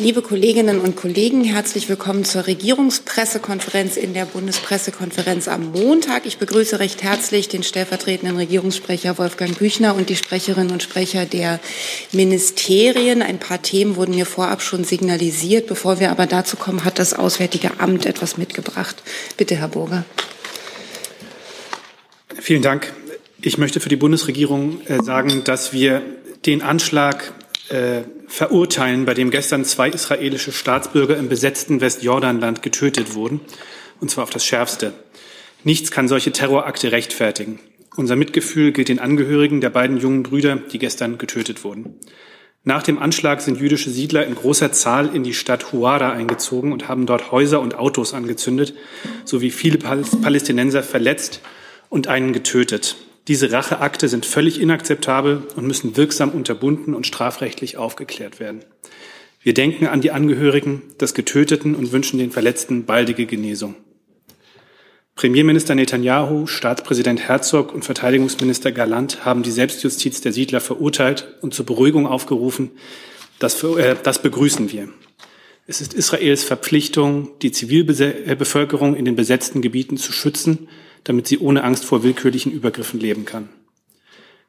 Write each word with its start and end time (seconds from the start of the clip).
Liebe 0.00 0.22
Kolleginnen 0.22 0.78
und 0.78 0.94
Kollegen, 0.94 1.42
herzlich 1.42 1.88
willkommen 1.88 2.24
zur 2.24 2.46
Regierungspressekonferenz 2.46 3.96
in 3.96 4.14
der 4.14 4.26
Bundespressekonferenz 4.26 5.48
am 5.48 5.72
Montag. 5.72 6.24
Ich 6.24 6.38
begrüße 6.38 6.78
recht 6.78 7.02
herzlich 7.02 7.48
den 7.48 7.64
stellvertretenden 7.64 8.36
Regierungssprecher 8.36 9.18
Wolfgang 9.18 9.58
Büchner 9.58 9.96
und 9.96 10.08
die 10.08 10.14
Sprecherinnen 10.14 10.70
und 10.70 10.84
Sprecher 10.84 11.26
der 11.26 11.58
Ministerien. 12.12 13.22
Ein 13.22 13.40
paar 13.40 13.60
Themen 13.60 13.96
wurden 13.96 14.14
mir 14.14 14.24
vorab 14.24 14.62
schon 14.62 14.84
signalisiert. 14.84 15.66
Bevor 15.66 15.98
wir 15.98 16.12
aber 16.12 16.26
dazu 16.26 16.56
kommen, 16.56 16.84
hat 16.84 17.00
das 17.00 17.12
Auswärtige 17.12 17.80
Amt 17.80 18.06
etwas 18.06 18.38
mitgebracht. 18.38 19.02
Bitte, 19.36 19.56
Herr 19.56 19.66
Burger. 19.66 20.04
Vielen 22.40 22.62
Dank. 22.62 22.92
Ich 23.42 23.58
möchte 23.58 23.80
für 23.80 23.88
die 23.88 23.96
Bundesregierung 23.96 24.80
äh, 24.86 25.02
sagen, 25.02 25.42
dass 25.42 25.72
wir 25.72 26.02
den 26.46 26.62
Anschlag 26.62 27.32
äh, 27.68 28.02
verurteilen, 28.26 29.04
bei 29.04 29.14
dem 29.14 29.30
gestern 29.30 29.64
zwei 29.64 29.88
israelische 29.88 30.52
Staatsbürger 30.52 31.16
im 31.16 31.28
besetzten 31.28 31.80
Westjordanland 31.80 32.62
getötet 32.62 33.14
wurden, 33.14 33.40
und 34.00 34.10
zwar 34.10 34.24
auf 34.24 34.30
das 34.30 34.44
Schärfste. 34.44 34.92
Nichts 35.64 35.90
kann 35.90 36.08
solche 36.08 36.32
Terrorakte 36.32 36.92
rechtfertigen. 36.92 37.58
Unser 37.96 38.16
Mitgefühl 38.16 38.72
gilt 38.72 38.88
den 38.88 39.00
Angehörigen 39.00 39.60
der 39.60 39.70
beiden 39.70 39.98
jungen 39.98 40.22
Brüder, 40.22 40.56
die 40.56 40.78
gestern 40.78 41.18
getötet 41.18 41.64
wurden. 41.64 41.98
Nach 42.64 42.82
dem 42.82 42.98
Anschlag 42.98 43.40
sind 43.40 43.60
jüdische 43.60 43.90
Siedler 43.90 44.26
in 44.26 44.34
großer 44.34 44.72
Zahl 44.72 45.14
in 45.14 45.22
die 45.22 45.32
Stadt 45.32 45.72
Huara 45.72 46.12
eingezogen 46.12 46.72
und 46.72 46.86
haben 46.86 47.06
dort 47.06 47.32
Häuser 47.32 47.60
und 47.60 47.74
Autos 47.74 48.14
angezündet, 48.14 48.74
sowie 49.24 49.50
viele 49.50 49.78
Palästinenser 49.78 50.82
verletzt 50.82 51.40
und 51.88 52.08
einen 52.08 52.32
getötet. 52.32 52.96
Diese 53.28 53.52
Racheakte 53.52 54.08
sind 54.08 54.24
völlig 54.24 54.58
inakzeptabel 54.58 55.42
und 55.54 55.66
müssen 55.66 55.98
wirksam 55.98 56.30
unterbunden 56.30 56.94
und 56.94 57.06
strafrechtlich 57.06 57.76
aufgeklärt 57.76 58.40
werden. 58.40 58.64
Wir 59.42 59.52
denken 59.52 59.86
an 59.86 60.00
die 60.00 60.12
Angehörigen 60.12 60.82
des 60.98 61.12
Getöteten 61.12 61.74
und 61.74 61.92
wünschen 61.92 62.18
den 62.18 62.30
Verletzten 62.30 62.86
baldige 62.86 63.26
Genesung. 63.26 63.74
Premierminister 65.14 65.74
Netanyahu, 65.74 66.46
Staatspräsident 66.46 67.20
Herzog 67.20 67.74
und 67.74 67.84
Verteidigungsminister 67.84 68.72
Galant 68.72 69.26
haben 69.26 69.42
die 69.42 69.50
Selbstjustiz 69.50 70.22
der 70.22 70.32
Siedler 70.32 70.60
verurteilt 70.60 71.36
und 71.42 71.52
zur 71.52 71.66
Beruhigung 71.66 72.06
aufgerufen. 72.06 72.70
Das, 73.38 73.62
äh, 73.62 73.96
das 74.02 74.22
begrüßen 74.22 74.72
wir. 74.72 74.88
Es 75.66 75.82
ist 75.82 75.92
Israels 75.92 76.44
Verpflichtung, 76.44 77.30
die 77.42 77.52
Zivilbevölkerung 77.52 78.96
in 78.96 79.04
den 79.04 79.16
besetzten 79.16 79.60
Gebieten 79.60 79.98
zu 79.98 80.12
schützen 80.12 80.68
damit 81.08 81.26
sie 81.26 81.38
ohne 81.38 81.64
Angst 81.64 81.84
vor 81.84 82.02
willkürlichen 82.02 82.52
Übergriffen 82.52 83.00
leben 83.00 83.24
kann. 83.24 83.48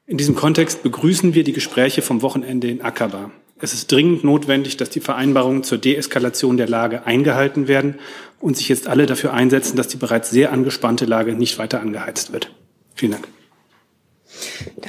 In 0.05 0.17
diesem 0.17 0.35
Kontext 0.35 0.83
begrüßen 0.83 1.33
wir 1.33 1.43
die 1.43 1.53
Gespräche 1.53 2.01
vom 2.01 2.21
Wochenende 2.21 2.67
in 2.67 2.81
Aqaba. 2.81 3.31
Es 3.61 3.73
ist 3.73 3.91
dringend 3.91 4.23
notwendig, 4.23 4.77
dass 4.77 4.89
die 4.89 5.01
Vereinbarungen 5.01 5.63
zur 5.63 5.77
Deeskalation 5.77 6.57
der 6.57 6.67
Lage 6.67 7.05
eingehalten 7.05 7.67
werden 7.67 7.95
und 8.39 8.57
sich 8.57 8.69
jetzt 8.69 8.87
alle 8.87 9.05
dafür 9.05 9.33
einsetzen, 9.33 9.75
dass 9.75 9.87
die 9.87 9.97
bereits 9.97 10.31
sehr 10.31 10.51
angespannte 10.51 11.05
Lage 11.05 11.33
nicht 11.33 11.59
weiter 11.59 11.81
angeheizt 11.81 12.31
wird. 12.31 12.51
Vielen 12.95 13.13
Dank. 13.13 13.27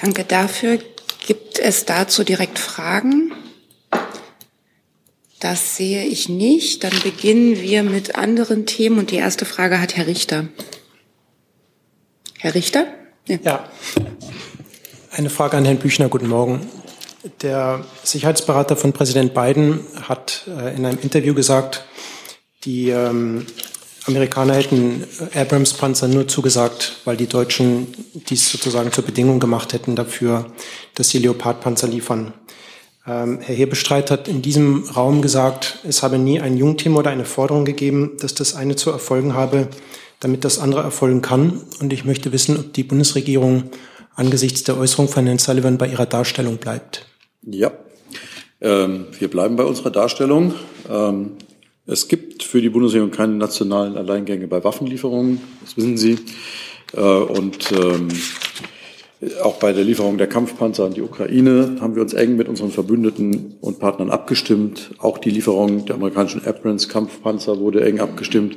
Danke 0.00 0.24
dafür. 0.24 0.78
Gibt 1.26 1.58
es 1.58 1.84
dazu 1.84 2.24
direkt 2.24 2.58
Fragen? 2.58 3.32
Das 5.40 5.76
sehe 5.76 6.04
ich 6.04 6.28
nicht. 6.28 6.84
Dann 6.84 6.92
beginnen 7.02 7.60
wir 7.60 7.82
mit 7.82 8.14
anderen 8.14 8.66
Themen 8.66 8.98
und 8.98 9.10
die 9.10 9.16
erste 9.16 9.44
Frage 9.44 9.80
hat 9.80 9.96
Herr 9.96 10.06
Richter. 10.06 10.48
Herr 12.42 12.54
Richter? 12.54 12.86
Ja. 13.28 13.38
ja. 13.42 13.68
Eine 15.10 15.28
Frage 15.28 15.58
an 15.58 15.66
Herrn 15.66 15.76
Büchner. 15.76 16.08
Guten 16.08 16.28
Morgen. 16.28 16.66
Der 17.42 17.84
Sicherheitsberater 18.02 18.76
von 18.76 18.94
Präsident 18.94 19.34
Biden 19.34 19.80
hat 20.08 20.48
äh, 20.48 20.74
in 20.74 20.86
einem 20.86 20.98
Interview 21.02 21.34
gesagt, 21.34 21.84
die 22.64 22.88
ähm, 22.88 23.44
Amerikaner 24.06 24.54
hätten 24.54 25.04
Abrams-Panzer 25.34 26.08
nur 26.08 26.28
zugesagt, 26.28 27.00
weil 27.04 27.18
die 27.18 27.26
Deutschen 27.26 27.88
dies 28.30 28.50
sozusagen 28.50 28.90
zur 28.90 29.04
Bedingung 29.04 29.38
gemacht 29.38 29.74
hätten 29.74 29.94
dafür, 29.94 30.50
dass 30.94 31.10
sie 31.10 31.18
Leopard-Panzer 31.18 31.88
liefern. 31.88 32.32
Ähm, 33.06 33.40
Herr 33.42 33.54
Hebestreit 33.54 34.10
hat 34.10 34.28
in 34.28 34.40
diesem 34.40 34.84
Raum 34.84 35.20
gesagt, 35.20 35.80
es 35.86 36.02
habe 36.02 36.16
nie 36.16 36.40
ein 36.40 36.56
Jungteam 36.56 36.96
oder 36.96 37.10
eine 37.10 37.26
Forderung 37.26 37.66
gegeben, 37.66 38.16
dass 38.18 38.32
das 38.32 38.54
eine 38.54 38.76
zu 38.76 38.90
erfolgen 38.90 39.34
habe, 39.34 39.68
damit 40.20 40.44
das 40.44 40.58
andere 40.58 40.82
erfolgen 40.82 41.22
kann. 41.22 41.62
Und 41.80 41.92
ich 41.92 42.04
möchte 42.04 42.32
wissen, 42.32 42.56
ob 42.58 42.72
die 42.72 42.84
Bundesregierung 42.84 43.64
angesichts 44.14 44.62
der 44.64 44.76
Äußerung 44.76 45.08
von 45.08 45.26
Herrn 45.26 45.38
Sullivan 45.38 45.78
bei 45.78 45.88
ihrer 45.88 46.06
Darstellung 46.06 46.58
bleibt. 46.58 47.06
Ja, 47.42 47.72
ähm, 48.60 49.06
wir 49.18 49.28
bleiben 49.28 49.56
bei 49.56 49.64
unserer 49.64 49.90
Darstellung. 49.90 50.54
Ähm, 50.88 51.32
es 51.86 52.06
gibt 52.08 52.42
für 52.42 52.60
die 52.60 52.68
Bundesregierung 52.68 53.10
keine 53.10 53.32
nationalen 53.34 53.96
Alleingänge 53.96 54.46
bei 54.46 54.62
Waffenlieferungen, 54.62 55.40
das 55.62 55.76
wissen 55.76 55.96
Sie. 55.96 56.18
Äh, 56.94 57.00
und 57.00 57.72
ähm, 57.72 58.08
auch 59.42 59.56
bei 59.56 59.72
der 59.72 59.84
Lieferung 59.84 60.18
der 60.18 60.26
Kampfpanzer 60.26 60.84
an 60.84 60.94
die 60.94 61.02
Ukraine 61.02 61.76
haben 61.80 61.94
wir 61.94 62.02
uns 62.02 62.14
eng 62.14 62.36
mit 62.36 62.48
unseren 62.48 62.70
Verbündeten 62.70 63.56
und 63.60 63.78
Partnern 63.78 64.10
abgestimmt. 64.10 64.92
Auch 64.98 65.18
die 65.18 65.30
Lieferung 65.30 65.84
der 65.84 65.96
amerikanischen 65.96 66.44
Abrams 66.46 66.88
Kampfpanzer 66.88 67.58
wurde 67.58 67.84
eng 67.84 68.00
abgestimmt. 68.00 68.56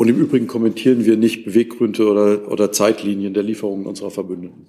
Und 0.00 0.08
im 0.08 0.16
Übrigen 0.16 0.46
kommentieren 0.46 1.04
wir 1.04 1.18
nicht 1.18 1.44
Beweggründe 1.44 2.10
oder, 2.10 2.50
oder 2.50 2.72
Zeitlinien 2.72 3.34
der 3.34 3.42
Lieferungen 3.42 3.84
unserer 3.84 4.10
Verbündeten. 4.10 4.64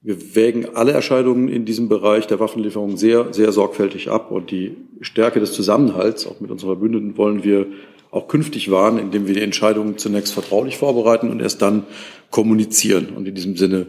Wir 0.00 0.36
wägen 0.36 0.76
alle 0.76 0.92
Erscheinungen 0.92 1.48
in 1.48 1.64
diesem 1.64 1.88
Bereich 1.88 2.28
der 2.28 2.38
Waffenlieferung 2.38 2.96
sehr, 2.96 3.34
sehr 3.34 3.50
sorgfältig 3.50 4.08
ab. 4.08 4.30
Und 4.30 4.52
die 4.52 4.76
Stärke 5.00 5.40
des 5.40 5.52
Zusammenhalts, 5.54 6.24
auch 6.28 6.38
mit 6.38 6.52
unseren 6.52 6.68
Verbündeten, 6.68 7.16
wollen 7.16 7.42
wir 7.42 7.66
auch 8.12 8.28
künftig 8.28 8.70
wahren, 8.70 8.96
indem 8.96 9.26
wir 9.26 9.34
die 9.34 9.42
Entscheidungen 9.42 9.98
zunächst 9.98 10.34
vertraulich 10.34 10.76
vorbereiten 10.76 11.28
und 11.28 11.40
erst 11.40 11.60
dann 11.60 11.82
kommunizieren. 12.30 13.08
Und 13.16 13.26
in 13.26 13.34
diesem 13.34 13.56
Sinne 13.56 13.88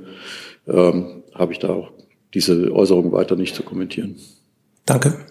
ähm, 0.67 1.21
habe 1.35 1.53
ich 1.53 1.59
da 1.59 1.69
auch 1.69 1.91
diese 2.33 2.73
Äußerung 2.73 3.11
weiter 3.11 3.35
nicht 3.35 3.53
zu 3.53 3.61
kommentieren. 3.61 4.15
Danke. 4.87 5.27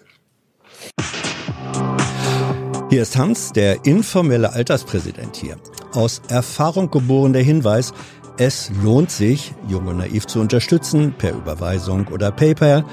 Hier 2.91 3.03
ist 3.03 3.15
Hans, 3.15 3.53
der 3.53 3.85
informelle 3.85 4.51
Alterspräsident 4.51 5.37
hier. 5.37 5.55
Aus 5.93 6.21
Erfahrung 6.27 6.91
geboren 6.91 7.31
der 7.31 7.41
Hinweis, 7.41 7.93
es 8.37 8.69
lohnt 8.83 9.09
sich, 9.09 9.53
Jung 9.69 9.87
und 9.87 9.99
Naiv 9.99 10.27
zu 10.27 10.41
unterstützen, 10.41 11.15
per 11.17 11.31
Überweisung 11.31 12.09
oder 12.09 12.31
PayPal. 12.31 12.83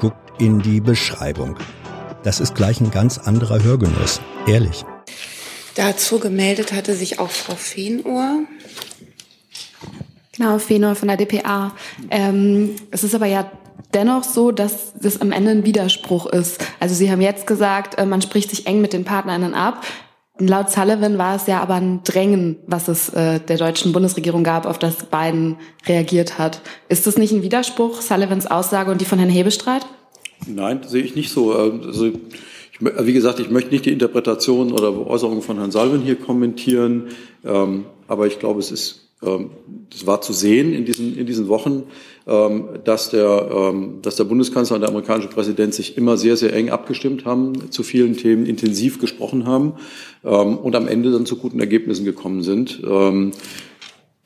Guckt 0.00 0.40
in 0.40 0.60
die 0.60 0.80
Beschreibung. 0.80 1.58
Das 2.22 2.40
ist 2.40 2.54
gleich 2.54 2.80
ein 2.80 2.90
ganz 2.90 3.18
anderer 3.18 3.62
Hörgenuss. 3.62 4.22
Ehrlich. 4.46 4.86
Dazu 5.74 6.18
gemeldet 6.18 6.72
hatte 6.72 6.94
sich 6.94 7.18
auch 7.18 7.30
Frau 7.30 7.54
Feenohr. 7.54 8.44
Genau, 10.36 10.58
Feenohr 10.58 10.94
von 10.94 11.08
der 11.08 11.16
DPA. 11.16 11.72
Ähm, 12.10 12.76
es 12.90 13.04
ist 13.04 13.14
aber 13.14 13.26
ja 13.26 13.50
dennoch 13.92 14.24
so, 14.24 14.50
dass 14.50 14.94
das 14.94 15.20
am 15.20 15.32
Ende 15.32 15.50
ein 15.50 15.64
Widerspruch 15.64 16.26
ist. 16.26 16.64
Also 16.80 16.94
Sie 16.94 17.10
haben 17.10 17.20
jetzt 17.20 17.46
gesagt, 17.46 17.98
äh, 17.98 18.06
man 18.06 18.22
spricht 18.22 18.50
sich 18.50 18.66
eng 18.66 18.80
mit 18.80 18.92
den 18.92 19.04
Partnern 19.04 19.54
ab. 19.54 19.84
Laut 20.38 20.70
Sullivan 20.70 21.18
war 21.18 21.36
es 21.36 21.46
ja 21.46 21.60
aber 21.60 21.74
ein 21.74 22.02
Drängen, 22.04 22.56
was 22.66 22.88
es 22.88 23.10
äh, 23.10 23.38
der 23.38 23.58
deutschen 23.58 23.92
Bundesregierung 23.92 24.44
gab, 24.44 24.64
auf 24.64 24.78
das 24.78 25.04
Biden 25.04 25.56
reagiert 25.86 26.38
hat. 26.38 26.62
Ist 26.88 27.06
das 27.06 27.18
nicht 27.18 27.32
ein 27.32 27.42
Widerspruch, 27.42 28.00
Sullivans 28.00 28.46
Aussage 28.46 28.90
und 28.90 29.00
die 29.00 29.04
von 29.04 29.18
Herrn 29.18 29.30
Hebestreit? 29.30 29.86
Nein, 30.46 30.80
sehe 30.86 31.02
ich 31.02 31.14
nicht 31.14 31.30
so. 31.30 31.56
Ähm, 31.56 31.82
also 31.84 32.06
ich, 32.06 32.18
wie 32.80 33.12
gesagt, 33.12 33.40
ich 33.40 33.50
möchte 33.50 33.70
nicht 33.70 33.84
die 33.84 33.92
Interpretation 33.92 34.72
oder 34.72 35.06
Äußerungen 35.06 35.42
von 35.42 35.58
Herrn 35.58 35.70
Sullivan 35.70 36.00
hier 36.00 36.16
kommentieren, 36.16 37.08
ähm, 37.44 37.84
aber 38.08 38.26
ich 38.26 38.38
glaube, 38.38 38.60
es 38.60 38.72
ist, 38.72 39.11
ähm, 39.22 39.50
das 39.90 40.06
war 40.06 40.20
zu 40.20 40.32
sehen 40.32 40.72
in 40.72 40.84
diesen, 40.84 41.16
in 41.16 41.26
diesen 41.26 41.48
Wochen, 41.48 41.84
ähm, 42.26 42.80
dass 42.84 43.10
der, 43.10 43.50
ähm, 43.52 43.98
dass 44.02 44.16
der 44.16 44.24
Bundeskanzler 44.24 44.76
und 44.76 44.80
der 44.80 44.90
amerikanische 44.90 45.28
Präsident 45.28 45.74
sich 45.74 45.96
immer 45.96 46.16
sehr, 46.16 46.36
sehr 46.36 46.52
eng 46.52 46.70
abgestimmt 46.70 47.24
haben, 47.24 47.70
zu 47.70 47.82
vielen 47.82 48.16
Themen 48.16 48.46
intensiv 48.46 48.98
gesprochen 48.98 49.46
haben 49.46 49.74
und 50.22 50.76
am 50.76 50.86
Ende 50.86 51.10
dann 51.10 51.26
zu 51.26 51.36
guten 51.36 51.58
Ergebnissen 51.58 52.04
gekommen 52.04 52.42
sind. 52.42 52.80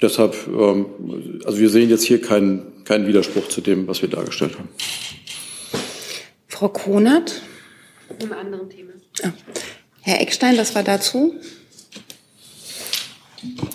Deshalb, 0.02 0.36
also 1.44 1.58
wir 1.58 1.70
sehen 1.70 1.88
jetzt 1.88 2.04
hier 2.04 2.20
keinen, 2.20 2.84
keinen 2.84 3.06
Widerspruch 3.06 3.48
zu 3.48 3.62
dem, 3.62 3.88
was 3.88 4.02
wir 4.02 4.10
dargestellt 4.10 4.58
haben. 4.58 4.68
Frau 6.48 6.68
Kronert? 6.68 7.40
Im 8.22 8.32
anderen 8.32 8.68
Thema. 8.68 8.92
Ah. 9.22 9.32
Herr 10.02 10.20
Eckstein, 10.20 10.56
das 10.56 10.74
war 10.74 10.82
dazu. 10.82 11.34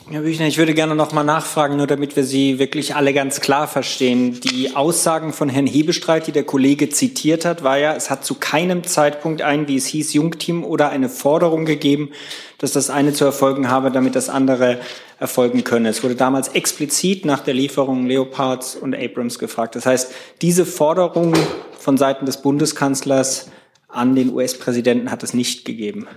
Herr 0.09 0.21
Büchner, 0.21 0.47
ich 0.47 0.57
würde 0.57 0.73
gerne 0.73 0.93
noch 0.93 1.13
mal 1.13 1.23
nachfragen, 1.23 1.77
nur 1.77 1.87
damit 1.87 2.15
wir 2.15 2.23
Sie 2.23 2.59
wirklich 2.59 2.95
alle 2.95 3.13
ganz 3.13 3.39
klar 3.39 3.67
verstehen. 3.67 4.41
Die 4.41 4.75
Aussagen 4.75 5.31
von 5.31 5.47
Herrn 5.47 5.67
Hebestreit, 5.67 6.27
die 6.27 6.33
der 6.33 6.43
Kollege 6.43 6.89
zitiert 6.89 7.45
hat, 7.45 7.63
war 7.63 7.77
ja, 7.77 7.95
es 7.95 8.09
hat 8.09 8.25
zu 8.25 8.35
keinem 8.35 8.83
Zeitpunkt 8.83 9.41
ein, 9.41 9.67
wie 9.67 9.77
es 9.77 9.85
hieß, 9.85 10.13
Jungteam 10.13 10.65
oder 10.65 10.89
eine 10.89 11.07
Forderung 11.07 11.65
gegeben, 11.65 12.11
dass 12.57 12.73
das 12.73 12.89
eine 12.89 13.13
zu 13.13 13.23
erfolgen 13.23 13.69
habe, 13.69 13.89
damit 13.89 14.15
das 14.15 14.29
andere 14.29 14.81
erfolgen 15.19 15.63
könne. 15.63 15.89
Es 15.89 16.03
wurde 16.03 16.15
damals 16.15 16.49
explizit 16.49 17.23
nach 17.23 17.39
der 17.39 17.53
Lieferung 17.53 18.05
Leopards 18.05 18.75
und 18.75 18.93
Abrams 18.93 19.39
gefragt. 19.39 19.75
Das 19.75 19.85
heißt, 19.85 20.11
diese 20.41 20.65
Forderung 20.65 21.33
von 21.79 21.97
Seiten 21.97 22.25
des 22.25 22.41
Bundeskanzlers 22.41 23.49
an 23.87 24.15
den 24.15 24.33
US-Präsidenten 24.33 25.11
hat 25.11 25.23
es 25.23 25.33
nicht 25.33 25.63
gegeben. 25.63 26.07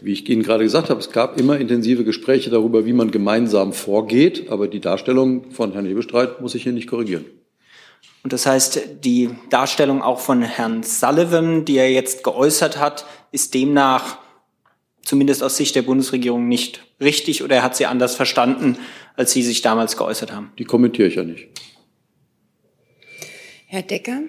Wie 0.00 0.12
ich 0.12 0.28
Ihnen 0.28 0.42
gerade 0.42 0.64
gesagt 0.64 0.90
habe, 0.90 1.00
es 1.00 1.10
gab 1.10 1.38
immer 1.38 1.58
intensive 1.58 2.04
Gespräche 2.04 2.50
darüber, 2.50 2.86
wie 2.86 2.92
man 2.92 3.10
gemeinsam 3.10 3.72
vorgeht, 3.72 4.50
aber 4.50 4.68
die 4.68 4.80
Darstellung 4.80 5.50
von 5.50 5.72
Herrn 5.72 5.86
Hebestreit 5.86 6.40
muss 6.40 6.54
ich 6.54 6.62
hier 6.62 6.72
nicht 6.72 6.88
korrigieren. 6.88 7.24
Und 8.22 8.32
das 8.32 8.46
heißt, 8.46 9.04
die 9.04 9.30
Darstellung 9.50 10.02
auch 10.02 10.20
von 10.20 10.42
Herrn 10.42 10.82
Sullivan, 10.82 11.64
die 11.64 11.78
er 11.78 11.90
jetzt 11.90 12.24
geäußert 12.24 12.78
hat, 12.78 13.06
ist 13.32 13.54
demnach 13.54 14.18
zumindest 15.02 15.42
aus 15.42 15.56
Sicht 15.56 15.74
der 15.74 15.82
Bundesregierung 15.82 16.48
nicht 16.48 16.84
richtig 17.00 17.42
oder 17.42 17.56
er 17.56 17.62
hat 17.62 17.76
sie 17.76 17.86
anders 17.86 18.14
verstanden, 18.14 18.76
als 19.16 19.32
Sie 19.32 19.42
sich 19.42 19.62
damals 19.62 19.96
geäußert 19.96 20.32
haben? 20.32 20.52
Die 20.58 20.64
kommentiere 20.64 21.08
ich 21.08 21.14
ja 21.14 21.24
nicht. 21.24 21.48
Herr 23.66 23.82
Decker? 23.82 24.20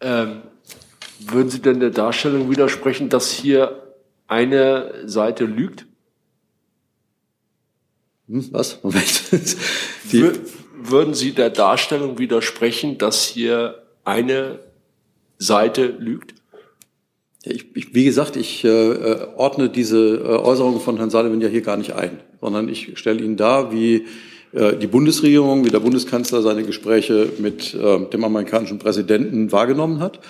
Ähm, 0.00 0.42
würden 1.30 1.50
Sie 1.50 1.60
denn 1.60 1.80
der 1.80 1.90
Darstellung 1.90 2.50
widersprechen, 2.50 3.08
dass 3.08 3.30
hier 3.30 3.94
eine 4.26 4.92
Seite 5.06 5.44
lügt? 5.44 5.86
Hm, 8.28 8.48
was? 8.50 8.82
Moment. 8.82 9.22
Die 10.12 10.30
würden 10.82 11.14
Sie 11.14 11.32
der 11.32 11.50
Darstellung 11.50 12.18
widersprechen, 12.18 12.98
dass 12.98 13.24
hier 13.24 13.82
eine 14.04 14.60
Seite 15.38 15.86
lügt? 15.86 16.34
Ich, 17.44 17.66
ich, 17.74 17.94
wie 17.94 18.04
gesagt, 18.04 18.36
ich 18.36 18.64
äh, 18.64 18.68
äh, 18.68 19.28
ordne 19.36 19.68
diese 19.68 19.98
äh, 19.98 20.22
Äußerungen 20.22 20.80
von 20.80 20.96
Herrn 20.96 21.10
Sullivan 21.10 21.40
ja 21.40 21.48
hier 21.48 21.62
gar 21.62 21.76
nicht 21.76 21.92
ein, 21.92 22.20
sondern 22.40 22.68
ich 22.68 22.96
stelle 22.98 23.20
Ihnen 23.20 23.36
dar, 23.36 23.72
wie 23.72 24.06
äh, 24.52 24.76
die 24.76 24.86
Bundesregierung, 24.86 25.64
wie 25.64 25.70
der 25.70 25.80
Bundeskanzler 25.80 26.42
seine 26.42 26.62
Gespräche 26.62 27.30
mit 27.38 27.74
äh, 27.74 28.06
dem 28.06 28.24
amerikanischen 28.24 28.78
Präsidenten 28.78 29.50
wahrgenommen 29.50 29.98
hat. 30.00 30.20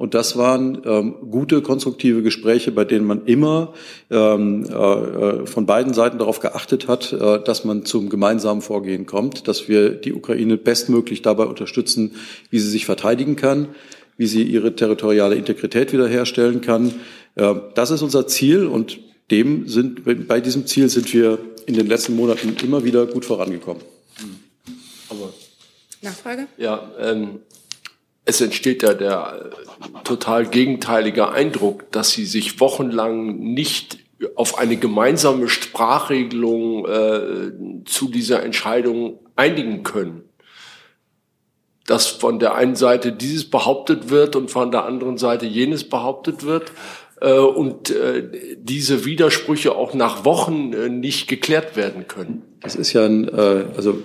Und 0.00 0.14
das 0.14 0.38
waren 0.38 0.80
ähm, 0.86 1.14
gute, 1.30 1.60
konstruktive 1.60 2.22
Gespräche, 2.22 2.72
bei 2.72 2.86
denen 2.86 3.04
man 3.04 3.26
immer 3.26 3.74
ähm, 4.10 4.64
äh, 4.64 4.72
äh, 4.72 5.46
von 5.46 5.66
beiden 5.66 5.92
Seiten 5.92 6.16
darauf 6.16 6.40
geachtet 6.40 6.88
hat, 6.88 7.12
äh, 7.12 7.38
dass 7.44 7.66
man 7.66 7.84
zum 7.84 8.08
gemeinsamen 8.08 8.62
Vorgehen 8.62 9.04
kommt, 9.04 9.46
dass 9.46 9.68
wir 9.68 9.90
die 9.90 10.14
Ukraine 10.14 10.56
bestmöglich 10.56 11.20
dabei 11.20 11.44
unterstützen, 11.44 12.12
wie 12.48 12.60
sie 12.60 12.70
sich 12.70 12.86
verteidigen 12.86 13.36
kann, 13.36 13.68
wie 14.16 14.26
sie 14.26 14.42
ihre 14.42 14.74
territoriale 14.74 15.34
Integrität 15.34 15.92
wiederherstellen 15.92 16.62
kann. 16.62 16.94
Äh, 17.34 17.56
das 17.74 17.90
ist 17.90 18.00
unser 18.00 18.26
Ziel 18.26 18.64
und 18.64 19.00
dem 19.30 19.68
sind, 19.68 20.04
bei 20.26 20.40
diesem 20.40 20.66
Ziel 20.66 20.88
sind 20.88 21.12
wir 21.12 21.40
in 21.66 21.74
den 21.74 21.86
letzten 21.86 22.16
Monaten 22.16 22.56
immer 22.64 22.84
wieder 22.84 23.04
gut 23.04 23.26
vorangekommen. 23.26 23.82
Aber 25.10 25.34
Nachfrage? 26.00 26.46
Ja, 26.56 26.90
ähm, 26.98 27.40
es 28.30 28.40
entsteht 28.40 28.82
ja 28.82 28.94
der 28.94 29.50
äh, 29.52 30.02
total 30.04 30.46
gegenteilige 30.46 31.30
Eindruck, 31.30 31.90
dass 31.92 32.12
sie 32.12 32.24
sich 32.24 32.60
wochenlang 32.60 33.38
nicht 33.38 33.98
auf 34.36 34.58
eine 34.58 34.76
gemeinsame 34.76 35.48
Sprachregelung 35.48 36.86
äh, 36.86 37.84
zu 37.84 38.08
dieser 38.08 38.42
Entscheidung 38.42 39.18
einigen 39.36 39.82
können. 39.82 40.22
Dass 41.86 42.06
von 42.06 42.38
der 42.38 42.54
einen 42.54 42.76
Seite 42.76 43.12
dieses 43.12 43.50
behauptet 43.50 44.10
wird 44.10 44.36
und 44.36 44.50
von 44.50 44.70
der 44.70 44.84
anderen 44.84 45.18
Seite 45.18 45.46
jenes 45.46 45.88
behauptet 45.88 46.44
wird 46.44 46.70
äh, 47.20 47.32
und 47.32 47.90
äh, 47.90 48.56
diese 48.58 49.04
Widersprüche 49.04 49.74
auch 49.74 49.94
nach 49.94 50.24
Wochen 50.24 50.72
äh, 50.72 50.88
nicht 50.88 51.26
geklärt 51.26 51.74
werden 51.74 52.06
können. 52.06 52.42
Das 52.60 52.76
ist 52.76 52.92
ja 52.92 53.06
ein, 53.06 53.26
äh, 53.26 53.64
also 53.76 54.02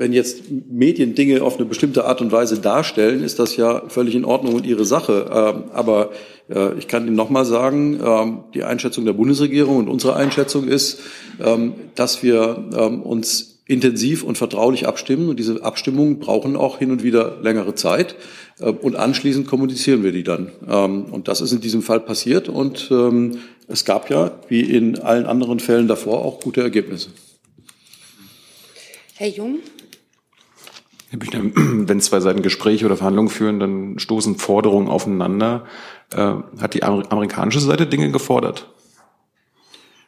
wenn 0.00 0.14
jetzt 0.14 0.44
Medien 0.50 1.14
Dinge 1.14 1.42
auf 1.42 1.58
eine 1.58 1.66
bestimmte 1.66 2.06
Art 2.06 2.22
und 2.22 2.32
Weise 2.32 2.58
darstellen, 2.58 3.22
ist 3.22 3.38
das 3.38 3.58
ja 3.58 3.82
völlig 3.88 4.14
in 4.14 4.24
Ordnung 4.24 4.54
und 4.54 4.64
ihre 4.64 4.86
Sache. 4.86 5.26
Ähm, 5.30 5.64
aber 5.74 6.12
äh, 6.48 6.72
ich 6.78 6.88
kann 6.88 7.06
Ihnen 7.06 7.16
nochmal 7.16 7.44
sagen, 7.44 8.00
ähm, 8.02 8.44
die 8.54 8.64
Einschätzung 8.64 9.04
der 9.04 9.12
Bundesregierung 9.12 9.76
und 9.76 9.88
unsere 9.90 10.16
Einschätzung 10.16 10.66
ist, 10.66 11.00
ähm, 11.38 11.74
dass 11.96 12.22
wir 12.22 13.02
uns 13.04 13.58
intensiv 13.66 14.24
und 14.24 14.38
vertraulich 14.38 14.88
abstimmen. 14.88 15.28
Und 15.28 15.38
diese 15.38 15.62
Abstimmungen 15.62 16.18
brauchen 16.18 16.56
auch 16.56 16.78
hin 16.78 16.92
und 16.92 17.02
wieder 17.02 17.36
längere 17.42 17.74
Zeit. 17.74 18.16
Äh, 18.58 18.70
und 18.70 18.96
anschließend 18.96 19.46
kommunizieren 19.48 20.02
wir 20.02 20.12
die 20.12 20.24
dann. 20.24 20.48
Und 21.10 21.28
das 21.28 21.42
ist 21.42 21.52
in 21.52 21.60
diesem 21.60 21.82
Fall 21.82 22.00
passiert. 22.00 22.48
Und 22.48 22.90
es 23.68 23.84
gab 23.84 24.08
ja, 24.08 24.32
wie 24.48 24.62
in 24.62 24.98
allen 24.98 25.26
anderen 25.26 25.60
Fällen 25.60 25.88
davor, 25.88 26.24
auch 26.24 26.40
gute 26.40 26.62
Ergebnisse. 26.62 27.10
Herr 29.16 29.28
Jung? 29.28 29.58
Büchner, 31.18 31.40
wenn 31.54 32.00
zwei 32.00 32.20
Seiten 32.20 32.42
Gespräche 32.42 32.86
oder 32.86 32.96
Verhandlungen 32.96 33.28
führen, 33.28 33.60
dann 33.60 33.98
stoßen 33.98 34.36
Forderungen 34.36 34.88
aufeinander. 34.88 35.64
Äh, 36.14 36.34
hat 36.60 36.74
die 36.74 36.82
amerikanische 36.82 37.60
Seite 37.60 37.86
Dinge 37.86 38.10
gefordert? 38.10 38.68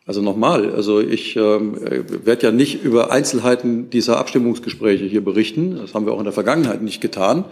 Also 0.04 0.20
nochmal, 0.20 0.74
also 0.74 1.00
ich 1.00 1.36
ähm, 1.36 1.76
werde 2.24 2.46
ja 2.46 2.52
nicht 2.52 2.82
über 2.82 3.12
Einzelheiten 3.12 3.88
dieser 3.90 4.18
Abstimmungsgespräche 4.18 5.04
hier 5.04 5.24
berichten. 5.24 5.76
Das 5.76 5.94
haben 5.94 6.06
wir 6.06 6.12
auch 6.12 6.18
in 6.18 6.24
der 6.24 6.32
Vergangenheit 6.32 6.82
nicht 6.82 7.00
getan. 7.00 7.44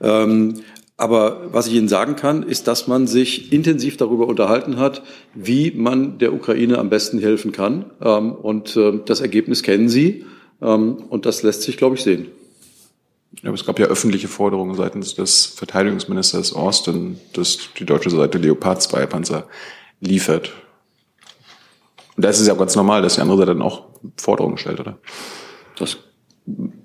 Ähm, 0.00 0.60
aber 0.96 1.48
was 1.52 1.66
ich 1.66 1.74
Ihnen 1.74 1.88
sagen 1.88 2.16
kann, 2.16 2.42
ist, 2.42 2.68
dass 2.68 2.86
man 2.88 3.06
sich 3.06 3.52
intensiv 3.52 3.96
darüber 3.96 4.26
unterhalten 4.28 4.78
hat, 4.78 5.02
wie 5.34 5.70
man 5.72 6.18
der 6.18 6.32
Ukraine 6.32 6.78
am 6.78 6.88
besten 6.88 7.18
helfen 7.18 7.50
kann. 7.50 7.86
Ähm, 8.00 8.32
und 8.32 8.76
äh, 8.76 9.00
das 9.04 9.20
Ergebnis 9.20 9.62
kennen 9.62 9.88
Sie. 9.88 10.24
Ähm, 10.60 10.96
und 11.08 11.26
das 11.26 11.42
lässt 11.42 11.62
sich, 11.62 11.76
glaube 11.76 11.96
ich, 11.96 12.02
sehen. 12.02 12.26
Ja, 13.42 13.48
aber 13.48 13.54
es 13.54 13.64
gab 13.64 13.78
ja 13.78 13.86
öffentliche 13.86 14.26
Forderungen 14.28 14.74
seitens 14.74 15.14
des 15.14 15.46
Verteidigungsministers 15.46 16.52
Austin, 16.52 17.20
dass 17.34 17.58
die 17.78 17.86
deutsche 17.86 18.10
Seite 18.10 18.38
Leopard 18.38 18.82
2 18.82 19.06
Panzer 19.06 19.48
liefert. 20.00 20.52
Und 22.16 22.24
da 22.24 22.30
ist 22.30 22.40
es 22.40 22.48
ja 22.48 22.54
ganz 22.54 22.74
normal, 22.74 23.02
dass 23.02 23.14
die 23.14 23.20
andere 23.20 23.38
Seite 23.38 23.54
dann 23.54 23.62
auch 23.62 23.86
Forderungen 24.16 24.58
stellt, 24.58 24.80
oder? 24.80 24.98
Das 25.76 25.98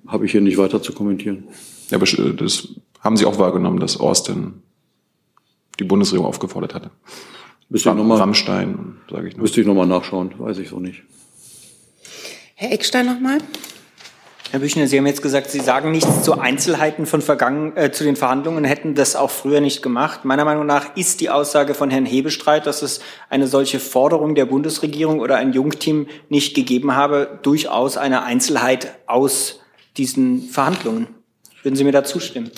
habe 0.07 0.25
ich 0.25 0.31
hier 0.31 0.41
nicht 0.41 0.57
weiter 0.57 0.81
zu 0.81 0.93
kommentieren. 0.93 1.47
Ja, 1.89 1.97
aber 1.97 2.05
das 2.05 2.67
haben 2.99 3.17
Sie 3.17 3.25
auch 3.25 3.39
wahrgenommen, 3.39 3.79
dass 3.79 3.99
Austin 3.99 4.61
die 5.79 5.85
Bundesregierung 5.85 6.27
aufgefordert 6.27 6.75
hatte. 6.75 6.91
Müsste 7.69 7.89
ich 7.89 7.95
noch 7.95 8.03
mal, 8.03 8.19
Rammstein, 8.19 8.97
sage 9.09 9.29
ich 9.29 9.35
nur. 9.35 9.41
Müsste 9.41 9.61
ich 9.61 9.65
nochmal 9.65 9.87
nachschauen, 9.87 10.33
weiß 10.37 10.59
ich 10.59 10.69
so 10.69 10.79
nicht. 10.79 11.01
Herr 12.53 12.71
Eckstein 12.71 13.07
nochmal. 13.07 13.39
Herr 14.53 14.59
Büchner, 14.59 14.85
Sie 14.85 14.99
haben 14.99 15.07
jetzt 15.07 15.23
gesagt, 15.23 15.49
Sie 15.49 15.61
sagen 15.61 15.91
nichts 15.91 16.21
zu 16.21 16.37
Einzelheiten 16.37 17.07
von 17.07 17.23
vergangen, 17.23 17.75
äh, 17.75 17.91
zu 17.91 18.03
den 18.03 18.15
Verhandlungen, 18.15 18.65
hätten 18.65 18.93
das 18.93 19.15
auch 19.15 19.31
früher 19.31 19.61
nicht 19.61 19.81
gemacht. 19.81 20.25
Meiner 20.25 20.45
Meinung 20.45 20.67
nach 20.67 20.95
ist 20.95 21.21
die 21.21 21.31
Aussage 21.31 21.73
von 21.73 21.89
Herrn 21.89 22.05
Hebestreit, 22.05 22.67
dass 22.67 22.83
es 22.83 22.99
eine 23.31 23.47
solche 23.47 23.79
Forderung 23.79 24.35
der 24.35 24.45
Bundesregierung 24.45 25.21
oder 25.21 25.37
ein 25.37 25.53
Jungteam 25.53 26.05
nicht 26.29 26.55
gegeben 26.55 26.95
habe, 26.95 27.39
durchaus 27.41 27.97
eine 27.97 28.21
Einzelheit 28.21 28.93
aus 29.07 29.59
diesen 29.97 30.43
Verhandlungen. 30.43 31.07
Würden 31.63 31.75
Sie 31.75 31.83
mir 31.83 31.91
da 31.91 32.03
zustimmen? 32.03 32.51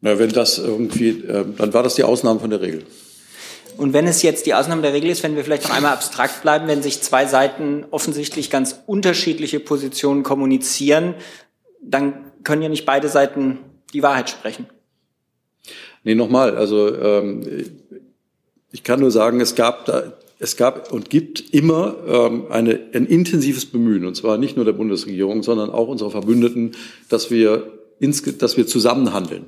Na, 0.00 0.18
wenn 0.18 0.30
das 0.30 0.58
irgendwie, 0.58 1.10
äh, 1.10 1.44
dann 1.56 1.72
war 1.72 1.84
das 1.84 1.94
die 1.94 2.02
Ausnahme 2.02 2.40
von 2.40 2.50
der 2.50 2.60
Regel. 2.60 2.84
Und 3.80 3.94
wenn 3.94 4.06
es 4.06 4.20
jetzt 4.20 4.44
die 4.44 4.52
Ausnahme 4.52 4.82
der 4.82 4.92
Regel 4.92 5.08
ist, 5.08 5.22
wenn 5.22 5.36
wir 5.36 5.42
vielleicht 5.42 5.62
noch 5.62 5.74
einmal 5.74 5.94
abstrakt 5.94 6.42
bleiben, 6.42 6.68
wenn 6.68 6.82
sich 6.82 7.00
zwei 7.00 7.24
Seiten 7.24 7.86
offensichtlich 7.90 8.50
ganz 8.50 8.78
unterschiedliche 8.86 9.58
Positionen 9.58 10.22
kommunizieren, 10.22 11.14
dann 11.80 12.12
können 12.44 12.60
ja 12.60 12.68
nicht 12.68 12.84
beide 12.84 13.08
Seiten 13.08 13.56
die 13.94 14.02
Wahrheit 14.02 14.28
sprechen. 14.28 14.66
Nee, 16.04 16.14
nochmal, 16.14 16.58
also 16.58 16.94
ähm, 16.94 17.40
ich 18.70 18.82
kann 18.82 19.00
nur 19.00 19.10
sagen, 19.10 19.40
es 19.40 19.54
gab 19.54 19.86
da, 19.86 20.12
es 20.38 20.58
gab 20.58 20.92
und 20.92 21.08
gibt 21.08 21.40
immer 21.54 21.96
ähm, 22.06 22.48
eine, 22.50 22.80
ein 22.92 23.06
intensives 23.06 23.64
Bemühen, 23.64 24.04
und 24.04 24.14
zwar 24.14 24.36
nicht 24.36 24.56
nur 24.56 24.66
der 24.66 24.74
Bundesregierung, 24.74 25.42
sondern 25.42 25.70
auch 25.70 25.88
unserer 25.88 26.10
Verbündeten, 26.10 26.72
dass 27.08 27.30
wir, 27.30 27.72
ins, 27.98 28.22
dass 28.36 28.58
wir 28.58 28.66
zusammenhandeln 28.66 29.46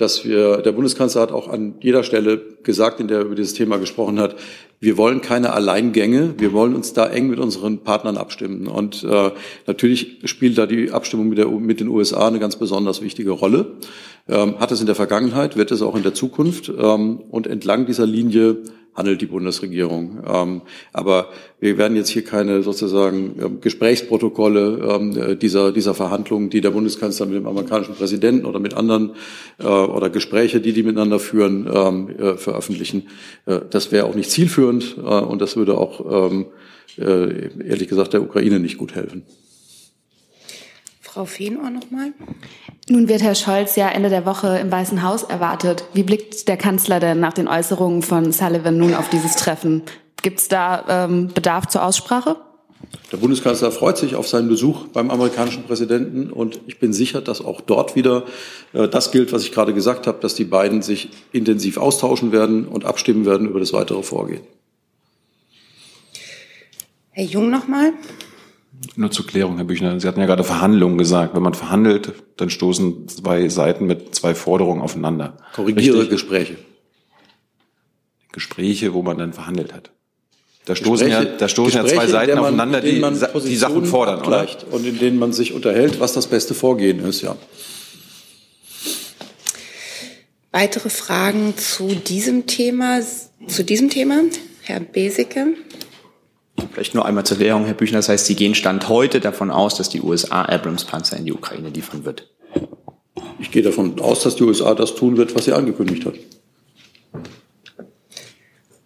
dass 0.00 0.24
wir, 0.24 0.58
der 0.58 0.72
Bundeskanzler 0.72 1.20
hat 1.20 1.32
auch 1.32 1.48
an 1.48 1.74
jeder 1.80 2.02
Stelle 2.04 2.40
gesagt, 2.62 3.00
in 3.00 3.08
der 3.08 3.18
er 3.18 3.24
über 3.26 3.34
dieses 3.34 3.54
Thema 3.54 3.76
gesprochen 3.76 4.18
hat, 4.18 4.36
wir 4.80 4.96
wollen 4.96 5.20
keine 5.20 5.52
Alleingänge, 5.52 6.34
wir 6.38 6.54
wollen 6.54 6.74
uns 6.74 6.94
da 6.94 7.06
eng 7.06 7.28
mit 7.28 7.38
unseren 7.38 7.80
Partnern 7.80 8.16
abstimmen. 8.16 8.66
Und 8.66 9.04
äh, 9.04 9.30
natürlich 9.66 10.18
spielt 10.24 10.56
da 10.56 10.66
die 10.66 10.90
Abstimmung 10.90 11.28
mit, 11.28 11.36
der, 11.36 11.48
mit 11.48 11.80
den 11.80 11.88
USA 11.88 12.28
eine 12.28 12.38
ganz 12.38 12.56
besonders 12.56 13.02
wichtige 13.02 13.32
Rolle. 13.32 13.72
Ähm, 14.26 14.58
hat 14.58 14.72
es 14.72 14.80
in 14.80 14.86
der 14.86 14.94
Vergangenheit, 14.94 15.56
wird 15.56 15.70
es 15.70 15.82
auch 15.82 15.96
in 15.96 16.02
der 16.02 16.14
Zukunft. 16.14 16.70
Ähm, 16.70 17.20
und 17.30 17.46
entlang 17.46 17.84
dieser 17.84 18.06
Linie 18.06 18.58
handelt 18.94 19.20
die 19.20 19.26
Bundesregierung. 19.26 20.22
Ähm, 20.26 20.62
aber 20.92 21.28
wir 21.60 21.78
werden 21.78 21.96
jetzt 21.96 22.08
hier 22.08 22.24
keine 22.24 22.62
sozusagen 22.62 23.36
ähm, 23.40 23.60
Gesprächsprotokolle 23.60 24.88
ähm, 24.90 25.38
dieser, 25.38 25.72
dieser 25.72 25.94
Verhandlungen, 25.94 26.50
die 26.50 26.60
der 26.60 26.70
Bundeskanzler 26.70 27.26
mit 27.26 27.36
dem 27.36 27.46
amerikanischen 27.46 27.94
Präsidenten 27.94 28.46
oder 28.46 28.58
mit 28.58 28.74
anderen 28.74 29.12
äh, 29.58 29.66
oder 29.66 30.10
Gespräche, 30.10 30.60
die 30.60 30.72
die 30.72 30.82
miteinander 30.82 31.18
führen, 31.18 31.68
ähm, 31.72 32.08
äh, 32.18 32.36
veröffentlichen. 32.36 33.08
Äh, 33.46 33.60
das 33.70 33.92
wäre 33.92 34.06
auch 34.06 34.14
nicht 34.14 34.30
zielführend 34.30 34.96
äh, 34.98 35.00
und 35.00 35.40
das 35.40 35.56
würde 35.56 35.78
auch 35.78 36.30
ähm, 36.30 36.46
äh, 36.98 37.48
ehrlich 37.66 37.88
gesagt 37.88 38.12
der 38.12 38.22
Ukraine 38.22 38.58
nicht 38.58 38.78
gut 38.78 38.94
helfen. 38.94 39.24
Frau 41.12 41.24
Feenohr 41.24 41.70
nochmal. 41.70 42.12
Nun 42.88 43.08
wird 43.08 43.20
Herr 43.20 43.34
Scholz 43.34 43.74
ja 43.74 43.88
Ende 43.88 44.10
der 44.10 44.24
Woche 44.26 44.58
im 44.58 44.70
Weißen 44.70 45.02
Haus 45.02 45.24
erwartet. 45.24 45.82
Wie 45.92 46.04
blickt 46.04 46.46
der 46.46 46.56
Kanzler 46.56 47.00
denn 47.00 47.18
nach 47.18 47.32
den 47.32 47.48
Äußerungen 47.48 48.02
von 48.02 48.30
Sullivan 48.30 48.78
nun 48.78 48.94
auf 48.94 49.10
dieses 49.10 49.34
Treffen? 49.34 49.82
Gibt 50.22 50.38
es 50.38 50.46
da 50.46 50.84
ähm, 50.88 51.26
Bedarf 51.34 51.66
zur 51.66 51.84
Aussprache? 51.84 52.36
Der 53.10 53.16
Bundeskanzler 53.16 53.72
freut 53.72 53.98
sich 53.98 54.14
auf 54.14 54.28
seinen 54.28 54.48
Besuch 54.48 54.86
beim 54.86 55.10
amerikanischen 55.10 55.64
Präsidenten 55.64 56.30
und 56.30 56.60
ich 56.68 56.78
bin 56.78 56.92
sicher, 56.92 57.20
dass 57.20 57.44
auch 57.44 57.60
dort 57.60 57.96
wieder 57.96 58.24
äh, 58.72 58.86
das 58.86 59.10
gilt, 59.10 59.32
was 59.32 59.42
ich 59.42 59.50
gerade 59.50 59.74
gesagt 59.74 60.06
habe, 60.06 60.20
dass 60.20 60.36
die 60.36 60.44
beiden 60.44 60.80
sich 60.80 61.08
intensiv 61.32 61.76
austauschen 61.76 62.30
werden 62.30 62.68
und 62.68 62.84
abstimmen 62.84 63.26
werden 63.26 63.48
über 63.48 63.58
das 63.58 63.72
weitere 63.72 64.04
Vorgehen. 64.04 64.42
Herr 67.10 67.24
Jung 67.24 67.50
nochmal. 67.50 67.94
Nur 68.96 69.10
zur 69.10 69.26
Klärung, 69.26 69.56
Herr 69.56 69.64
Büchner. 69.64 70.00
Sie 70.00 70.08
hatten 70.08 70.20
ja 70.20 70.26
gerade 70.26 70.44
Verhandlungen 70.44 70.96
gesagt. 70.96 71.34
Wenn 71.34 71.42
man 71.42 71.54
verhandelt, 71.54 72.14
dann 72.36 72.48
stoßen 72.48 73.08
zwei 73.08 73.48
Seiten 73.48 73.86
mit 73.86 74.14
zwei 74.14 74.34
Forderungen 74.34 74.80
aufeinander. 74.80 75.36
Korrigiere 75.54 75.98
Richtig? 75.98 76.10
Gespräche. 76.10 76.56
Gespräche, 78.32 78.94
wo 78.94 79.02
man 79.02 79.18
dann 79.18 79.32
verhandelt 79.32 79.74
hat. 79.74 79.90
Da 80.64 80.76
stoßen 80.76 81.08
ja, 81.08 81.24
da 81.24 81.48
stoßen 81.48 81.84
ja 81.84 81.86
zwei 81.86 82.06
Seiten 82.06 82.34
man, 82.34 82.44
aufeinander, 82.44 82.80
die, 82.80 83.02
die 83.44 83.56
Sachen 83.56 83.84
fordern, 83.86 84.22
oder? 84.22 84.46
Und 84.70 84.86
in 84.86 84.98
denen 84.98 85.18
man 85.18 85.32
sich 85.32 85.52
unterhält, 85.52 86.00
was 86.00 86.12
das 86.12 86.26
beste 86.26 86.54
Vorgehen 86.54 87.04
ist, 87.04 87.22
ja. 87.22 87.36
Weitere 90.52 90.90
Fragen 90.90 91.54
zu 91.56 91.94
diesem 91.94 92.46
Thema, 92.46 93.00
zu 93.46 93.64
diesem 93.64 93.90
Thema? 93.90 94.22
Herr 94.62 94.80
Besicke. 94.80 95.54
Vielleicht 96.72 96.94
nur 96.94 97.06
einmal 97.06 97.24
zur 97.24 97.36
Klärung, 97.36 97.64
Herr 97.64 97.74
Büchner. 97.74 97.98
Das 97.98 98.08
heißt, 98.08 98.26
Sie 98.26 98.36
gehen 98.36 98.54
Stand 98.54 98.88
heute 98.88 99.20
davon 99.20 99.50
aus, 99.50 99.76
dass 99.76 99.88
die 99.88 100.00
USA 100.00 100.42
Abrams-Panzer 100.42 101.16
in 101.16 101.24
die 101.24 101.32
Ukraine 101.32 101.70
liefern 101.70 102.04
wird? 102.04 102.28
Ich 103.38 103.50
gehe 103.50 103.62
davon 103.62 103.98
aus, 104.00 104.22
dass 104.22 104.36
die 104.36 104.44
USA 104.44 104.74
das 104.74 104.94
tun 104.94 105.16
wird, 105.16 105.34
was 105.34 105.46
sie 105.46 105.52
angekündigt 105.52 106.04
hat. 106.04 106.14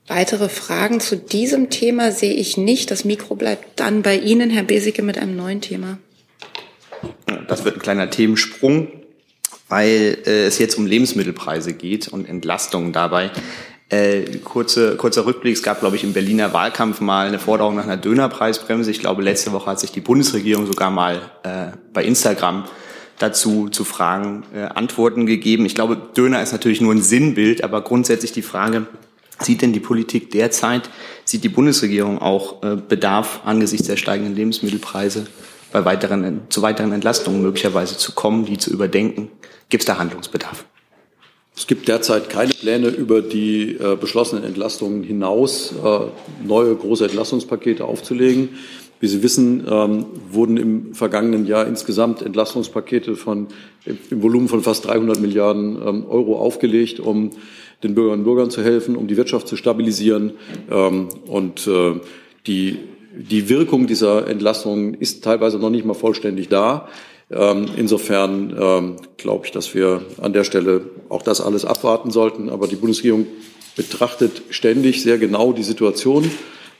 Weitere 0.06 0.48
Fragen 0.48 1.00
zu 1.00 1.16
diesem 1.16 1.70
Thema 1.70 2.12
sehe 2.12 2.34
ich 2.34 2.56
nicht. 2.56 2.90
Das 2.90 3.04
Mikro 3.04 3.34
bleibt 3.34 3.80
dann 3.80 4.02
bei 4.02 4.16
Ihnen, 4.16 4.50
Herr 4.50 4.62
Besicke, 4.62 5.02
mit 5.02 5.18
einem 5.18 5.34
neuen 5.34 5.60
Thema. 5.60 5.98
Das 7.48 7.64
wird 7.64 7.76
ein 7.76 7.80
kleiner 7.80 8.10
Themensprung, 8.10 8.88
weil 9.68 10.18
äh, 10.26 10.46
es 10.46 10.58
jetzt 10.58 10.76
um 10.76 10.86
Lebensmittelpreise 10.86 11.72
geht 11.72 12.08
und 12.08 12.28
Entlastungen 12.28 12.92
dabei. 12.92 13.30
Äh, 13.94 14.38
kurze, 14.42 14.96
kurzer 14.96 15.24
Rückblick, 15.24 15.54
es 15.54 15.62
gab, 15.62 15.78
glaube 15.78 15.94
ich, 15.94 16.02
im 16.02 16.12
Berliner 16.12 16.52
Wahlkampf 16.52 17.00
mal 17.00 17.28
eine 17.28 17.38
Forderung 17.38 17.76
nach 17.76 17.84
einer 17.84 17.96
Dönerpreisbremse. 17.96 18.90
Ich 18.90 18.98
glaube, 18.98 19.22
letzte 19.22 19.52
Woche 19.52 19.70
hat 19.70 19.78
sich 19.78 19.92
die 19.92 20.00
Bundesregierung 20.00 20.66
sogar 20.66 20.90
mal 20.90 21.30
äh, 21.44 21.68
bei 21.92 22.04
Instagram 22.04 22.64
dazu 23.18 23.68
zu 23.68 23.84
Fragen 23.84 24.42
äh, 24.52 24.62
Antworten 24.62 25.26
gegeben. 25.26 25.64
Ich 25.64 25.76
glaube, 25.76 25.96
Döner 26.16 26.42
ist 26.42 26.50
natürlich 26.50 26.80
nur 26.80 26.92
ein 26.92 27.02
Sinnbild, 27.02 27.62
aber 27.62 27.82
grundsätzlich 27.82 28.32
die 28.32 28.42
Frage, 28.42 28.86
Sieht 29.40 29.62
denn 29.62 29.72
die 29.72 29.80
Politik 29.80 30.30
derzeit, 30.30 30.88
sieht 31.24 31.42
die 31.42 31.48
Bundesregierung 31.48 32.20
auch 32.20 32.62
äh, 32.62 32.76
Bedarf 32.76 33.40
angesichts 33.44 33.88
der 33.88 33.96
steigenden 33.96 34.36
Lebensmittelpreise 34.36 35.26
bei 35.72 35.84
weiteren, 35.84 36.42
zu 36.50 36.62
weiteren 36.62 36.92
Entlastungen 36.92 37.42
möglicherweise 37.42 37.96
zu 37.96 38.12
kommen, 38.12 38.44
die 38.44 38.58
zu 38.58 38.70
überdenken? 38.70 39.32
Gibt 39.70 39.82
es 39.82 39.86
da 39.86 39.98
Handlungsbedarf? 39.98 40.64
Es 41.56 41.68
gibt 41.68 41.86
derzeit 41.86 42.28
keine 42.28 42.52
Pläne 42.52 42.88
über 42.88 43.22
die 43.22 43.76
äh, 43.76 43.96
beschlossenen 43.96 44.42
Entlastungen 44.42 45.04
hinaus, 45.04 45.72
äh, 45.72 46.46
neue 46.46 46.74
große 46.74 47.04
Entlastungspakete 47.04 47.84
aufzulegen. 47.84 48.50
Wie 48.98 49.06
Sie 49.06 49.22
wissen, 49.22 49.64
ähm, 49.68 50.06
wurden 50.30 50.56
im 50.56 50.94
vergangenen 50.94 51.46
Jahr 51.46 51.66
insgesamt 51.66 52.22
Entlastungspakete 52.22 53.14
von, 53.16 53.48
im 53.84 54.22
Volumen 54.22 54.48
von 54.48 54.62
fast 54.62 54.86
300 54.86 55.20
Milliarden 55.20 55.76
ähm, 55.76 56.06
Euro 56.08 56.38
aufgelegt, 56.38 56.98
um 57.00 57.30
den 57.82 57.94
Bürgerinnen 57.94 58.22
und 58.22 58.24
Bürgern 58.24 58.50
zu 58.50 58.62
helfen, 58.62 58.96
um 58.96 59.06
die 59.06 59.16
Wirtschaft 59.16 59.46
zu 59.46 59.56
stabilisieren. 59.56 60.32
Ähm, 60.70 61.08
und 61.26 61.66
äh, 61.68 62.00
die, 62.46 62.78
die 63.16 63.48
Wirkung 63.48 63.86
dieser 63.86 64.26
Entlastung 64.26 64.94
ist 64.94 65.22
teilweise 65.22 65.58
noch 65.58 65.70
nicht 65.70 65.84
mal 65.84 65.94
vollständig 65.94 66.48
da. 66.48 66.88
Ähm, 67.30 67.66
insofern 67.76 68.54
ähm, 68.58 68.96
glaube 69.16 69.46
ich, 69.46 69.52
dass 69.52 69.74
wir 69.74 70.02
an 70.20 70.32
der 70.32 70.44
Stelle 70.44 70.82
auch 71.08 71.22
das 71.22 71.40
alles 71.40 71.64
abwarten 71.64 72.10
sollten. 72.10 72.48
Aber 72.48 72.68
die 72.68 72.76
Bundesregierung 72.76 73.26
betrachtet 73.76 74.42
ständig 74.50 75.02
sehr 75.02 75.18
genau 75.18 75.52
die 75.52 75.64
Situation 75.64 76.30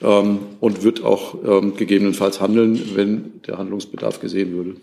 und 0.01 0.83
wird 0.83 1.03
auch 1.03 1.35
gegebenenfalls 1.77 2.41
handeln, 2.41 2.95
wenn 2.95 3.41
der 3.47 3.59
Handlungsbedarf 3.59 4.21
gesehen 4.21 4.53
würde. 4.53 4.77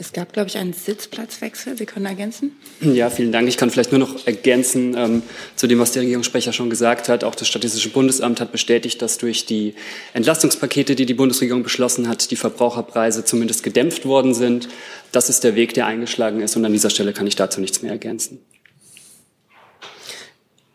Es 0.00 0.12
gab, 0.12 0.32
glaube 0.32 0.48
ich, 0.48 0.56
einen 0.56 0.74
Sitzplatzwechsel. 0.74 1.76
Sie 1.76 1.84
können 1.84 2.06
ergänzen? 2.06 2.52
Ja, 2.80 3.10
vielen 3.10 3.32
Dank. 3.32 3.48
Ich 3.48 3.56
kann 3.56 3.68
vielleicht 3.68 3.90
nur 3.90 3.98
noch 3.98 4.28
ergänzen 4.28 4.94
ähm, 4.96 5.22
zu 5.56 5.66
dem, 5.66 5.80
was 5.80 5.90
der 5.90 6.02
Regierungssprecher 6.02 6.52
schon 6.52 6.70
gesagt 6.70 7.08
hat. 7.08 7.24
Auch 7.24 7.34
das 7.34 7.48
Statistische 7.48 7.88
Bundesamt 7.88 8.40
hat 8.40 8.52
bestätigt, 8.52 9.02
dass 9.02 9.18
durch 9.18 9.44
die 9.44 9.74
Entlastungspakete, 10.14 10.94
die 10.94 11.04
die 11.04 11.14
Bundesregierung 11.14 11.64
beschlossen 11.64 12.08
hat, 12.08 12.30
die 12.30 12.36
Verbraucherpreise 12.36 13.24
zumindest 13.24 13.64
gedämpft 13.64 14.06
worden 14.06 14.34
sind. 14.34 14.68
Das 15.10 15.28
ist 15.28 15.42
der 15.42 15.56
Weg, 15.56 15.74
der 15.74 15.86
eingeschlagen 15.86 16.42
ist. 16.42 16.54
Und 16.54 16.64
an 16.64 16.72
dieser 16.72 16.90
Stelle 16.90 17.12
kann 17.12 17.26
ich 17.26 17.34
dazu 17.34 17.60
nichts 17.60 17.82
mehr 17.82 17.90
ergänzen. 17.90 18.38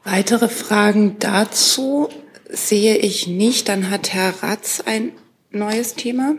Weitere 0.04 0.50
Fragen 0.50 1.16
dazu 1.20 2.10
sehe 2.50 2.98
ich 2.98 3.28
nicht. 3.28 3.70
Dann 3.70 3.90
hat 3.90 4.12
Herr 4.12 4.44
Ratz 4.44 4.84
ein 4.86 5.14
neues 5.50 5.96
Thema. 5.96 6.36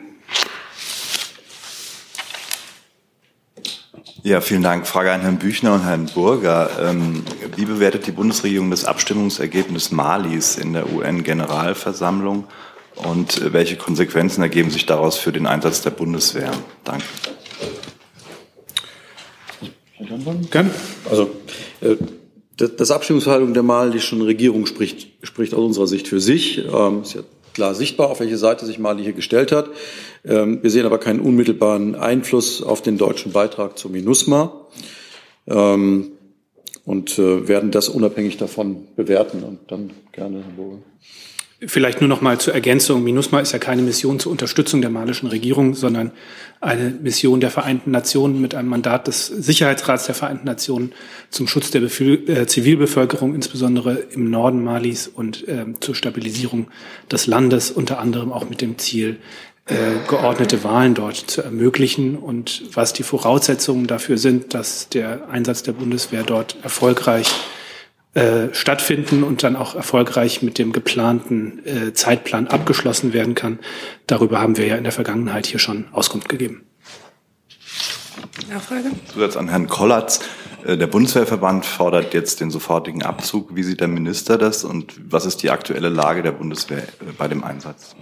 Ja, 4.27 4.41
vielen 4.41 4.63
Dank. 4.63 4.87
Frage 4.87 5.13
an 5.13 5.21
Herrn 5.21 5.37
Büchner 5.37 5.75
und 5.75 5.85
Herrn 5.85 6.07
Burger. 6.07 6.71
Ähm, 6.81 7.23
wie 7.57 7.67
bewertet 7.67 8.07
die 8.07 8.11
Bundesregierung 8.11 8.71
das 8.71 8.87
Abstimmungsergebnis 8.87 9.93
Malis 9.93 10.57
in 10.57 10.73
der 10.73 10.91
UN-Generalversammlung 10.91 12.45
und 12.95 13.43
äh, 13.43 13.53
welche 13.53 13.77
Konsequenzen 13.77 14.41
ergeben 14.41 14.71
sich 14.71 14.87
daraus 14.87 15.19
für 15.19 15.31
den 15.31 15.47
Einsatz 15.47 15.83
der 15.83 15.91
Bundeswehr? 15.91 16.53
Danke. 16.85 17.05
Gerne. 20.51 20.71
Also, 21.11 21.31
äh, 21.83 21.97
das 22.57 22.91
Abstimmungsverhalten 22.91 23.53
der 23.53 23.63
malischen 23.63 24.23
Regierung 24.23 24.65
spricht, 24.65 25.07
spricht 25.23 25.53
aus 25.53 25.67
unserer 25.67 25.87
Sicht 25.87 26.09
für 26.09 26.21
sich. 26.21 26.65
Ähm, 26.65 27.03
ist 27.03 27.13
ja 27.13 27.21
klar 27.53 27.75
sichtbar, 27.75 28.09
auf 28.09 28.21
welche 28.21 28.39
Seite 28.39 28.65
sich 28.65 28.79
Mali 28.79 29.03
hier 29.03 29.13
gestellt 29.13 29.53
hat. 29.53 29.69
Ähm, 30.25 30.63
wir 30.63 30.71
sehen 30.71 30.87
aber 30.87 30.99
keinen 30.99 31.21
unmittelbaren 31.21 31.95
Einfluss 31.95 32.63
auf 32.63 32.83
den 32.83 32.97
deutschen 32.99 33.33
Beitrag 33.33 33.79
zur 33.79 33.91
MINUSMA 33.91 34.53
ähm, 35.47 36.13
und 36.85 37.19
äh, 37.19 37.49
werden 37.49 37.71
das 37.71 37.89
unabhängig 37.89 38.37
davon 38.37 38.89
bewerten. 38.97 39.43
Und 39.43 39.61
dann 39.69 39.91
gerne, 40.13 40.39
Herr 40.39 40.53
Burger. 40.57 40.79
Vielleicht 41.67 42.01
nur 42.01 42.09
noch 42.09 42.21
mal 42.21 42.39
zur 42.39 42.53
Ergänzung. 42.53 43.05
MINUSMA 43.05 43.41
ist 43.41 43.53
ja 43.53 43.59
keine 43.59 43.83
Mission 43.83 44.19
zur 44.19 44.33
Unterstützung 44.33 44.81
der 44.81 44.91
malischen 44.91 45.29
Regierung, 45.29 45.75
sondern 45.75 46.11
eine 46.61 46.91
Mission 46.91 47.41
der 47.41 47.51
Vereinten 47.51 47.91
Nationen 47.91 48.41
mit 48.41 48.55
einem 48.55 48.69
Mandat 48.69 49.07
des 49.07 49.27
Sicherheitsrats 49.29 50.07
der 50.07 50.15
Vereinten 50.15 50.47
Nationen 50.47 50.93
zum 51.31 51.47
Schutz 51.47 51.71
der 51.71 51.81
Befü 51.81 52.15
äh, 52.27 52.47
Zivilbevölkerung, 52.47 53.35
insbesondere 53.35 53.95
im 53.95 54.31
Norden 54.31 54.65
Malis 54.65 55.07
und 55.07 55.47
äh, 55.49 55.67
zur 55.81 55.95
Stabilisierung 55.95 56.69
des 57.11 57.27
Landes, 57.27 57.71
unter 57.71 57.99
anderem 57.99 58.33
auch 58.33 58.49
mit 58.49 58.61
dem 58.61 58.77
Ziel, 58.79 59.19
äh, 59.67 59.75
geordnete 60.09 60.63
Wahlen 60.65 60.95
dort 60.95 61.17
zu 61.17 61.43
ermöglichen 61.43 62.17
und 62.17 62.63
was 62.75 62.93
die 62.93 63.03
Voraussetzungen 63.03 63.87
dafür 63.87 64.19
sind, 64.19 64.55
dass 64.55 64.89
der 64.89 65.29
Einsatz 65.29 65.63
der 65.63 65.73
Bundeswehr 65.73 66.23
dort 66.23 66.57
erfolgreich 66.63 67.33
äh, 68.15 68.53
stattfinden 68.53 69.25
und 69.25 69.43
dann 69.43 69.57
auch 69.57 69.75
erfolgreich 69.75 70.43
mit 70.43 70.59
dem 70.59 70.73
geplanten 70.73 71.65
äh, 71.65 71.93
Zeitplan 71.95 72.47
abgeschlossen 72.47 73.13
werden 73.13 73.35
kann. 73.35 73.59
Darüber 74.07 74.41
haben 74.41 74.57
wir 74.57 74.67
ja 74.67 74.77
in 74.77 74.85
der 74.85 74.93
Vergangenheit 74.93 75.47
hier 75.47 75.59
schon 75.59 75.87
Auskunft 75.93 76.29
gegeben. 76.29 76.65
Nachfrage? 78.49 78.91
Zusatz 79.13 79.37
an 79.37 79.49
Herrn 79.49 79.67
Kollatz. 79.67 80.21
Äh, 80.65 80.77
der 80.77 80.87
Bundeswehrverband 80.87 81.67
fordert 81.67 82.15
jetzt 82.15 82.41
den 82.41 82.51
sofortigen 82.51 83.03
Abzug. 83.03 83.57
Wie 83.57 83.63
sieht 83.63 83.81
der 83.81 83.89
Minister 83.89 84.39
das 84.39 84.63
und 84.63 84.95
was 85.11 85.27
ist 85.27 85.43
die 85.43 85.51
aktuelle 85.51 85.89
Lage 85.89 86.23
der 86.23 86.33
Bundeswehr 86.33 86.83
äh, 86.83 87.13
bei 87.17 87.29
dem 87.29 87.43
Einsatz? 87.43 87.97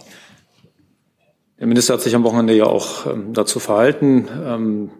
Der 1.62 1.69
Minister 1.69 1.95
hat 1.95 2.00
sich 2.00 2.16
am 2.16 2.25
Wochenende 2.25 2.57
ja 2.57 2.64
auch 2.64 3.07
ähm, 3.07 3.35
dazu 3.35 3.61
verhalten. 3.61 4.26
Ähm, 4.45 4.90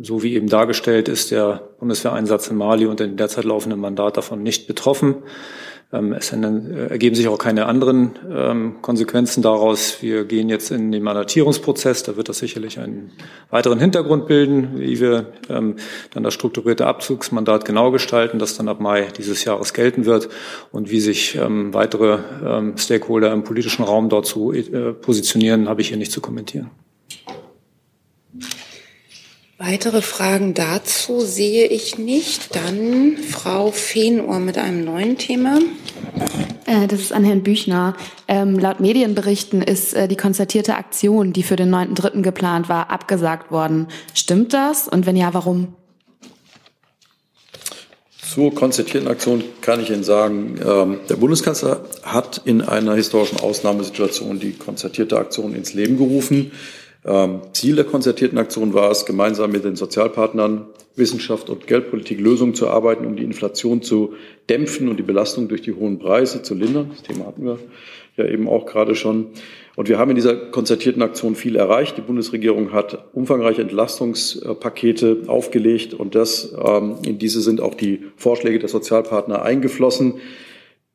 so 0.00 0.22
wie 0.22 0.32
eben 0.32 0.48
dargestellt 0.48 1.10
ist 1.10 1.30
der 1.30 1.68
Bundeswehreinsatz 1.78 2.48
in 2.48 2.56
Mali 2.56 2.86
und 2.86 3.00
den 3.00 3.18
derzeit 3.18 3.44
laufenden 3.44 3.78
Mandat 3.78 4.16
davon 4.16 4.42
nicht 4.42 4.66
betroffen. 4.66 5.16
Ähm, 5.92 6.12
es 6.12 6.32
äh, 6.32 6.88
ergeben 6.88 7.14
sich 7.14 7.28
auch 7.28 7.38
keine 7.38 7.66
anderen 7.66 8.10
ähm, 8.28 8.76
Konsequenzen 8.82 9.42
daraus. 9.42 10.02
Wir 10.02 10.24
gehen 10.24 10.48
jetzt 10.48 10.70
in 10.70 10.90
den 10.90 11.02
Mandatierungsprozess. 11.02 12.02
Da 12.02 12.16
wird 12.16 12.28
das 12.28 12.38
sicherlich 12.38 12.78
einen 12.80 13.12
weiteren 13.50 13.78
Hintergrund 13.78 14.26
bilden, 14.26 14.80
wie 14.80 15.00
wir 15.00 15.32
ähm, 15.48 15.76
dann 16.12 16.24
das 16.24 16.34
strukturierte 16.34 16.86
Abzugsmandat 16.86 17.64
genau 17.64 17.92
gestalten, 17.92 18.38
das 18.38 18.56
dann 18.56 18.68
ab 18.68 18.80
Mai 18.80 19.08
dieses 19.16 19.44
Jahres 19.44 19.74
gelten 19.74 20.06
wird 20.06 20.28
und 20.72 20.90
wie 20.90 21.00
sich 21.00 21.38
weitere 21.38 22.18
Stakeholder 22.76 23.32
im 23.32 23.44
politischen 23.44 23.84
Raum 23.84 24.08
dort 24.08 24.26
zu 24.26 24.52
äh, 24.52 24.92
positionieren, 24.92 25.68
habe 25.68 25.80
ich 25.80 25.88
hier 25.88 25.96
nicht 25.96 26.12
zu 26.12 26.20
kommentieren. 26.20 26.70
Weitere 29.58 30.02
Fragen 30.02 30.52
dazu 30.52 31.20
sehe 31.20 31.66
ich 31.66 31.96
nicht. 31.96 32.54
Dann 32.54 33.16
Frau 33.16 33.70
Feenohr 33.70 34.38
mit 34.38 34.58
einem 34.58 34.84
neuen 34.84 35.16
Thema. 35.16 35.58
Äh, 36.66 36.86
das 36.88 37.00
ist 37.00 37.12
an 37.12 37.24
Herrn 37.24 37.42
Büchner. 37.42 37.96
Ähm, 38.28 38.58
laut 38.58 38.80
Medienberichten 38.80 39.62
ist 39.62 39.94
äh, 39.94 40.08
die 40.08 40.16
konzertierte 40.16 40.74
Aktion, 40.76 41.32
die 41.32 41.42
für 41.42 41.56
den 41.56 41.74
9.3. 41.74 42.20
geplant 42.20 42.68
war, 42.68 42.90
abgesagt 42.90 43.50
worden. 43.50 43.88
Stimmt 44.12 44.52
das? 44.52 44.88
Und 44.88 45.06
wenn 45.06 45.16
ja, 45.16 45.32
warum? 45.32 45.74
Zur 48.20 48.54
konzertierten 48.54 49.08
Aktion 49.08 49.42
kann 49.62 49.80
ich 49.80 49.88
Ihnen 49.88 50.04
sagen, 50.04 50.60
ähm, 50.62 50.98
der 51.08 51.16
Bundeskanzler 51.16 51.80
hat 52.02 52.42
in 52.44 52.60
einer 52.60 52.94
historischen 52.94 53.40
Ausnahmesituation 53.40 54.38
die 54.38 54.52
konzertierte 54.52 55.16
Aktion 55.16 55.54
ins 55.54 55.72
Leben 55.72 55.96
gerufen. 55.96 56.52
Ähm, 57.06 57.40
Ziel 57.52 57.76
der 57.76 57.84
konzertierten 57.84 58.36
Aktion 58.38 58.74
war 58.74 58.90
es, 58.90 59.06
gemeinsam 59.06 59.52
mit 59.52 59.64
den 59.64 59.76
Sozialpartnern 59.76 60.66
Wissenschaft 60.96 61.50
und 61.50 61.66
Geldpolitik 61.66 62.18
Lösungen 62.18 62.54
zu 62.54 62.68
arbeiten, 62.68 63.06
um 63.06 63.16
die 63.16 63.22
Inflation 63.22 63.82
zu 63.82 64.14
dämpfen 64.48 64.88
und 64.88 64.96
die 64.96 65.02
Belastung 65.02 65.46
durch 65.46 65.62
die 65.62 65.74
hohen 65.74 65.98
Preise 65.98 66.42
zu 66.42 66.54
lindern. 66.54 66.88
Das 66.90 67.02
Thema 67.02 67.26
hatten 67.26 67.44
wir 67.44 67.58
ja 68.16 68.26
eben 68.26 68.48
auch 68.48 68.66
gerade 68.66 68.94
schon. 68.94 69.26
Und 69.76 69.90
wir 69.90 69.98
haben 69.98 70.10
in 70.10 70.16
dieser 70.16 70.34
konzertierten 70.34 71.02
Aktion 71.02 71.34
viel 71.34 71.54
erreicht. 71.54 71.98
Die 71.98 72.00
Bundesregierung 72.00 72.72
hat 72.72 73.04
umfangreiche 73.12 73.60
Entlastungspakete 73.60 75.24
aufgelegt 75.26 75.92
und 75.92 76.14
das, 76.14 76.54
ähm, 76.66 76.96
in 77.06 77.18
diese 77.18 77.42
sind 77.42 77.60
auch 77.60 77.74
die 77.74 78.04
Vorschläge 78.16 78.58
der 78.58 78.70
Sozialpartner 78.70 79.42
eingeflossen. 79.42 80.14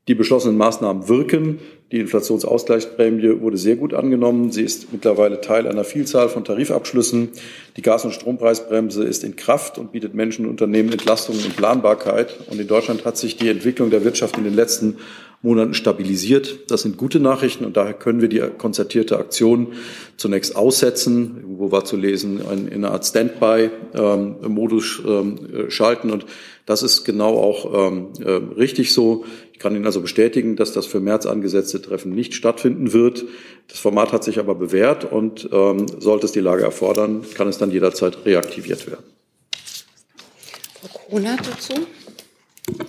Die 0.07 0.15
beschlossenen 0.15 0.57
Maßnahmen 0.57 1.07
wirken. 1.07 1.59
Die 1.91 1.99
Inflationsausgleichsprämie 1.99 3.39
wurde 3.39 3.57
sehr 3.57 3.75
gut 3.75 3.93
angenommen. 3.93 4.51
Sie 4.51 4.63
ist 4.63 4.91
mittlerweile 4.91 5.41
Teil 5.41 5.67
einer 5.67 5.83
Vielzahl 5.83 6.27
von 6.27 6.43
Tarifabschlüssen. 6.43 7.29
Die 7.77 7.83
Gas- 7.83 8.03
und 8.03 8.11
Strompreisbremse 8.11 9.03
ist 9.03 9.23
in 9.23 9.35
Kraft 9.35 9.77
und 9.77 9.91
bietet 9.91 10.15
Menschen 10.15 10.45
und 10.45 10.51
Unternehmen 10.51 10.91
Entlastungen 10.91 11.45
und 11.45 11.55
Planbarkeit. 11.55 12.39
Und 12.49 12.59
in 12.59 12.67
Deutschland 12.67 13.05
hat 13.05 13.17
sich 13.17 13.37
die 13.37 13.49
Entwicklung 13.49 13.91
der 13.91 14.03
Wirtschaft 14.03 14.37
in 14.37 14.43
den 14.43 14.55
letzten 14.55 14.97
Monaten 15.43 15.73
stabilisiert. 15.73 16.71
Das 16.71 16.83
sind 16.83 16.97
gute 16.97 17.19
Nachrichten 17.19 17.65
und 17.65 17.75
daher 17.75 17.93
können 17.93 18.21
wir 18.21 18.29
die 18.29 18.41
konzertierte 18.57 19.17
Aktion 19.17 19.73
zunächst 20.15 20.55
aussetzen. 20.55 21.43
Wo 21.45 21.71
war 21.71 21.83
zu 21.83 21.97
lesen, 21.97 22.41
in 22.41 22.73
einer 22.73 22.91
Art 22.91 23.05
Standby-Modus 23.05 25.01
ähm, 25.05 25.65
schalten 25.69 26.11
und 26.11 26.25
das 26.67 26.83
ist 26.83 27.03
genau 27.05 27.37
auch 27.37 27.89
ähm, 27.91 28.09
äh, 28.23 28.31
richtig 28.57 28.93
so. 28.93 29.25
Ich 29.61 29.63
kann 29.63 29.75
Ihnen 29.75 29.85
also 29.85 30.01
bestätigen, 30.01 30.55
dass 30.55 30.73
das 30.73 30.87
für 30.87 30.99
März 30.99 31.27
angesetzte 31.27 31.79
Treffen 31.79 32.15
nicht 32.15 32.33
stattfinden 32.33 32.93
wird. 32.93 33.25
Das 33.67 33.77
Format 33.77 34.11
hat 34.11 34.23
sich 34.23 34.39
aber 34.39 34.55
bewährt 34.55 35.05
und 35.05 35.47
ähm, 35.51 35.85
sollte 35.99 36.25
es 36.25 36.31
die 36.31 36.39
Lage 36.39 36.63
erfordern, 36.63 37.23
kann 37.35 37.47
es 37.47 37.59
dann 37.59 37.69
jederzeit 37.69 38.25
reaktiviert 38.25 38.87
werden. 38.87 39.03
Frau 40.81 40.97
Kronert 40.97 41.41
dazu. 41.47 41.75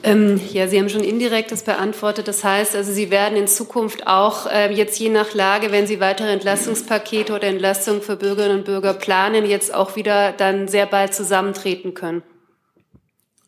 Ähm, 0.02 0.40
ja, 0.50 0.66
Sie 0.66 0.78
haben 0.78 0.88
schon 0.88 1.04
indirekt 1.04 1.52
das 1.52 1.62
beantwortet. 1.62 2.26
Das 2.26 2.42
heißt, 2.42 2.74
also 2.74 2.90
Sie 2.90 3.10
werden 3.10 3.36
in 3.36 3.48
Zukunft 3.48 4.06
auch 4.06 4.46
äh, 4.46 4.72
jetzt 4.72 4.98
je 4.98 5.10
nach 5.10 5.34
Lage, 5.34 5.72
wenn 5.72 5.86
Sie 5.86 6.00
weitere 6.00 6.32
Entlastungspakete 6.32 7.34
oder 7.34 7.48
Entlastungen 7.48 8.00
für 8.00 8.16
Bürgerinnen 8.16 8.60
und 8.60 8.64
Bürger 8.64 8.94
planen, 8.94 9.44
jetzt 9.44 9.74
auch 9.74 9.94
wieder 9.94 10.32
dann 10.32 10.68
sehr 10.68 10.86
bald 10.86 11.12
zusammentreten 11.12 11.92
können. 11.92 12.22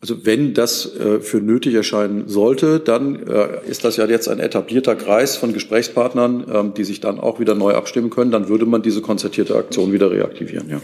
Also 0.05 0.23
wenn 0.23 0.53
das 0.53 0.95
äh, 0.97 1.19
für 1.19 1.37
nötig 1.37 1.73
erscheinen 1.73 2.27
sollte, 2.27 2.79
dann 2.79 3.27
äh, 3.27 3.67
ist 3.67 3.83
das 3.83 3.97
ja 3.97 4.05
jetzt 4.05 4.27
ein 4.27 4.37
etablierter 4.37 4.95
Kreis 4.95 5.35
von 5.35 5.51
Gesprächspartnern, 5.51 6.45
ähm, 6.53 6.73
die 6.75 6.83
sich 6.83 7.01
dann 7.01 7.19
auch 7.19 7.39
wieder 7.39 7.55
neu 7.55 7.73
abstimmen 7.73 8.11
können. 8.11 8.29
Dann 8.29 8.47
würde 8.47 8.67
man 8.67 8.83
diese 8.83 9.01
konzertierte 9.01 9.55
Aktion 9.55 9.93
wieder 9.93 10.11
reaktivieren. 10.11 10.69
Ja. 10.69 10.79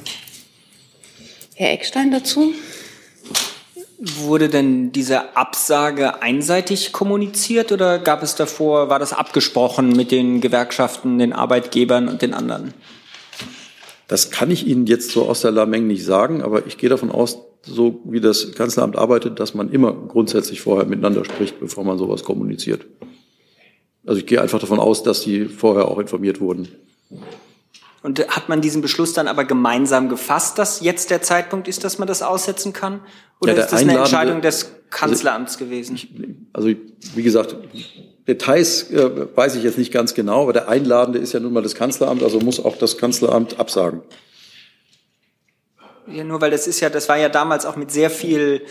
Herr 1.54 1.72
Eckstein 1.72 2.10
dazu. 2.10 2.52
Wurde 4.00 4.50
denn 4.50 4.92
diese 4.92 5.38
Absage 5.38 6.24
einseitig 6.24 6.92
kommuniziert 6.92 7.72
oder 7.72 8.00
gab 8.00 8.24
es 8.24 8.34
davor, 8.34 8.90
war 8.90 8.98
das 8.98 9.14
abgesprochen 9.14 9.90
mit 9.90 10.10
den 10.10 10.42
Gewerkschaften, 10.42 11.20
den 11.20 11.32
Arbeitgebern 11.32 12.08
und 12.08 12.24
den 12.24 12.34
anderen? 12.34 12.74
Das 14.08 14.32
kann 14.32 14.50
ich 14.50 14.66
Ihnen 14.66 14.88
jetzt 14.88 15.12
so 15.12 15.30
aus 15.30 15.42
der 15.42 15.52
Lameng 15.52 15.86
nicht 15.86 16.04
sagen, 16.04 16.42
aber 16.42 16.66
ich 16.66 16.80
gehe 16.80 16.90
davon 16.90 17.12
aus, 17.12 17.38
so 17.64 18.02
wie 18.06 18.20
das 18.20 18.54
Kanzleramt 18.54 18.98
arbeitet, 18.98 19.40
dass 19.40 19.54
man 19.54 19.72
immer 19.72 19.94
grundsätzlich 19.94 20.62
vorher 20.62 20.86
miteinander 20.88 21.26
spricht, 21.26 21.60
bevor 21.60 21.84
man 21.84 21.98
sowas 21.98 22.24
kommuniziert. 22.24 22.86
Also 24.06 24.20
ich 24.20 24.26
gehe 24.26 24.42
einfach 24.42 24.60
davon 24.60 24.80
aus, 24.80 25.04
dass 25.04 25.22
die 25.22 25.46
vorher 25.46 25.88
auch 25.88 26.00
informiert 26.00 26.42
wurden. 26.42 26.68
Und 28.04 28.20
hat 28.36 28.50
man 28.50 28.62
diesen 28.62 28.82
Beschluss 28.82 29.14
dann 29.14 29.28
aber 29.28 29.46
gemeinsam 29.46 30.10
gefasst, 30.10 30.58
dass 30.58 30.82
jetzt 30.82 31.12
der 31.12 31.22
Zeitpunkt 31.22 31.68
ist, 31.68 31.84
dass 31.84 32.00
man 32.00 32.08
das 32.08 32.24
aussetzen 32.24 32.74
kann? 32.74 33.02
Oder 33.40 33.54
ja, 33.54 33.62
ist 33.62 33.72
das 33.72 33.82
eine 33.82 33.98
Entscheidung 33.98 34.42
des 34.42 34.72
Kanzleramts 34.90 35.54
also, 35.54 35.66
gewesen? 35.66 35.96
Ich, 35.96 36.08
also 36.52 36.70
wie 37.16 37.24
gesagt, 37.24 37.56
Details 38.28 38.90
äh, 38.90 39.28
weiß 39.36 39.56
ich 39.56 39.64
jetzt 39.64 39.78
nicht 39.78 39.92
ganz 39.92 40.16
genau, 40.16 40.44
aber 40.44 40.54
der 40.54 40.68
Einladende 40.68 41.20
ist 41.20 41.34
ja 41.34 41.40
nun 41.40 41.54
mal 41.54 41.62
das 41.62 41.76
Kanzleramt, 41.76 42.24
also 42.24 42.40
muss 42.40 42.64
auch 42.64 42.78
das 42.78 42.98
Kanzleramt 42.98 43.60
absagen. 43.60 44.02
Ja, 46.14 46.24
nur 46.24 46.42
weil 46.42 46.52
das 46.52 46.68
ist 46.68 46.80
ja, 46.80 46.90
das 46.90 47.10
war 47.10 47.18
ja 47.18 47.30
damals 47.30 47.66
auch 47.66 47.76
mit 47.76 47.92
sehr 47.92 48.10
viel 48.10 48.66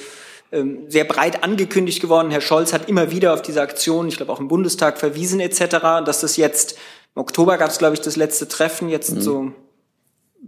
ähm, 0.52 0.84
sehr 0.88 1.04
breit 1.04 1.44
angekündigt 1.44 2.00
geworden. 2.00 2.30
Herr 2.30 2.40
Scholz 2.40 2.72
hat 2.72 2.88
immer 2.88 3.10
wieder 3.10 3.34
auf 3.34 3.42
diese 3.42 3.62
Aktion, 3.62 4.08
ich 4.08 4.16
glaube 4.16 4.32
auch 4.32 4.40
im 4.40 4.48
Bundestag 4.48 4.98
verwiesen 4.98 5.40
etc., 5.40 6.04
dass 6.04 6.20
das 6.20 6.36
jetzt 6.36 6.76
im 7.14 7.22
Oktober 7.22 7.56
gab 7.56 7.70
es, 7.70 7.78
glaube 7.78 7.94
ich, 7.94 8.00
das 8.00 8.16
letzte 8.16 8.48
Treffen, 8.48 8.88
jetzt 8.88 9.14
mhm. 9.14 9.20
so 9.20 9.52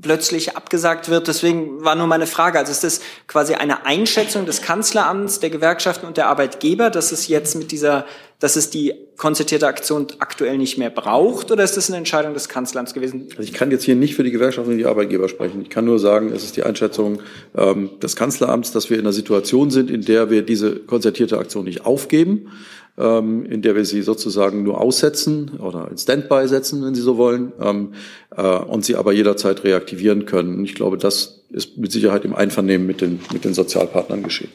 plötzlich 0.01 0.57
abgesagt 0.57 1.11
wird. 1.11 1.29
Deswegen 1.29 1.85
war 1.85 1.95
nur 1.95 2.07
meine 2.07 2.27
Frage, 2.27 2.59
also 2.59 2.73
ist 2.73 2.83
das 2.83 3.01
quasi 3.27 3.55
eine 3.55 3.85
Einschätzung 3.85 4.47
des 4.47 4.63
Kanzleramts, 4.63 5.41
der 5.41 5.51
Gewerkschaften 5.51 6.07
und 6.07 6.17
der 6.17 6.29
Arbeitgeber, 6.29 6.89
dass 6.89 7.13
es 7.13 7.29
jetzt 7.29 7.55
mit 7.57 7.73
dieser, 7.73 8.07
dass 8.39 8.57
es 8.57 8.71
die 8.71 8.95
konzertierte 9.19 9.67
Aktion 9.67 10.07
aktuell 10.19 10.57
nicht 10.57 10.79
mehr 10.79 10.91
braucht, 10.91 11.51
oder 11.51 11.63
ist 11.63 11.77
das 11.77 11.89
eine 11.89 11.99
Entscheidung 11.99 12.33
des 12.33 12.49
Kanzleramts 12.49 12.95
gewesen? 12.95 13.29
Also 13.31 13.43
ich 13.43 13.53
kann 13.53 13.71
jetzt 13.71 13.85
hier 13.85 13.95
nicht 13.95 14.15
für 14.15 14.25
die 14.25 14.31
Gewerkschaften 14.31 14.73
und 14.73 14.79
die 14.79 14.87
Arbeitgeber 14.87 15.29
sprechen. 15.29 15.61
Ich 15.63 15.71
kann 15.71 15.85
nur 15.85 15.99
sagen, 15.99 16.33
es 16.33 16.43
ist 16.43 16.57
die 16.57 16.63
Einschätzung 16.63 17.21
ähm, 17.55 17.91
des 18.01 18.17
Kanzleramts, 18.17 18.73
dass 18.73 18.89
wir 18.89 18.97
in 18.97 19.05
einer 19.05 19.13
Situation 19.13 19.71
sind, 19.71 19.91
in 19.91 20.03
der 20.03 20.31
wir 20.31 20.43
diese 20.43 20.77
konzertierte 20.77 21.39
Aktion 21.39 21.65
nicht 21.65 21.85
aufgeben, 21.85 22.51
ähm, 22.99 23.47
in 23.47 23.63
der 23.63 23.75
wir 23.75 23.85
sie 23.85 24.03
sozusagen 24.03 24.63
nur 24.63 24.81
aussetzen 24.81 25.59
oder 25.59 25.91
in 25.91 25.97
Standby 25.97 26.47
setzen, 26.47 26.85
wenn 26.85 26.95
Sie 26.95 27.01
so 27.01 27.17
wollen, 27.17 27.53
ähm, 27.61 27.95
äh, 28.37 28.43
und 28.43 28.85
sie 28.85 28.97
aber 28.97 29.13
jederzeit 29.13 29.65
reaktivieren 29.65 30.27
können. 30.27 30.65
Ich 30.65 30.75
glaube, 30.75 30.99
das 30.99 31.45
ist 31.51 31.79
mit 31.79 31.93
Sicherheit 31.93 32.25
im 32.25 32.35
Einvernehmen 32.35 32.87
mit 32.87 33.01
den, 33.01 33.21
mit 33.33 33.45
den 33.45 33.55
Sozialpartnern 33.55 34.23
geschehen. 34.23 34.53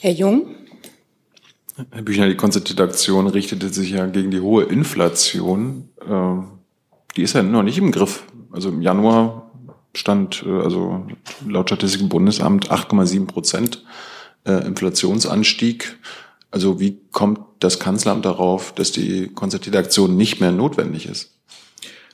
Herr 0.00 0.12
Jung? 0.12 0.54
Herr 1.90 2.02
Büchner, 2.02 2.28
die 2.28 2.36
konzertierte 2.36 2.82
Aktion 2.82 3.26
richtete 3.26 3.68
sich 3.68 3.90
ja 3.90 4.06
gegen 4.06 4.30
die 4.30 4.40
hohe 4.40 4.64
Inflation. 4.64 5.88
Äh, 6.00 6.42
die 7.16 7.22
ist 7.22 7.34
ja 7.34 7.42
noch 7.42 7.62
nicht 7.62 7.78
im 7.78 7.92
Griff. 7.92 8.24
Also 8.50 8.68
im 8.68 8.82
Januar 8.82 9.50
stand, 9.94 10.44
äh, 10.46 10.50
also 10.50 11.06
laut 11.46 11.68
Statistikum 11.68 12.08
Bundesamt 12.08 12.70
8,7 12.70 13.26
Prozent 13.26 13.84
äh, 14.44 14.66
Inflationsanstieg. 14.66 15.96
Also 16.52 16.78
wie 16.78 17.00
kommt 17.10 17.40
das 17.58 17.80
Kanzleramt 17.80 18.24
darauf, 18.24 18.72
dass 18.72 18.92
die 18.92 19.28
konzertierte 19.28 19.78
Aktion 19.78 20.16
nicht 20.16 20.40
mehr 20.40 20.52
notwendig 20.52 21.06
ist? 21.06 21.32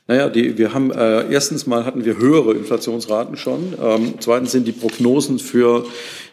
Naja, 0.06 0.30
die, 0.30 0.56
wir 0.56 0.72
haben 0.72 0.90
äh, 0.90 1.30
erstens 1.30 1.66
mal 1.66 1.84
hatten 1.84 2.06
wir 2.06 2.16
höhere 2.16 2.54
Inflationsraten 2.54 3.36
schon. 3.36 3.74
Ähm, 3.82 4.14
zweitens 4.20 4.52
sind 4.52 4.66
die 4.66 4.72
Prognosen 4.72 5.38
für 5.38 5.84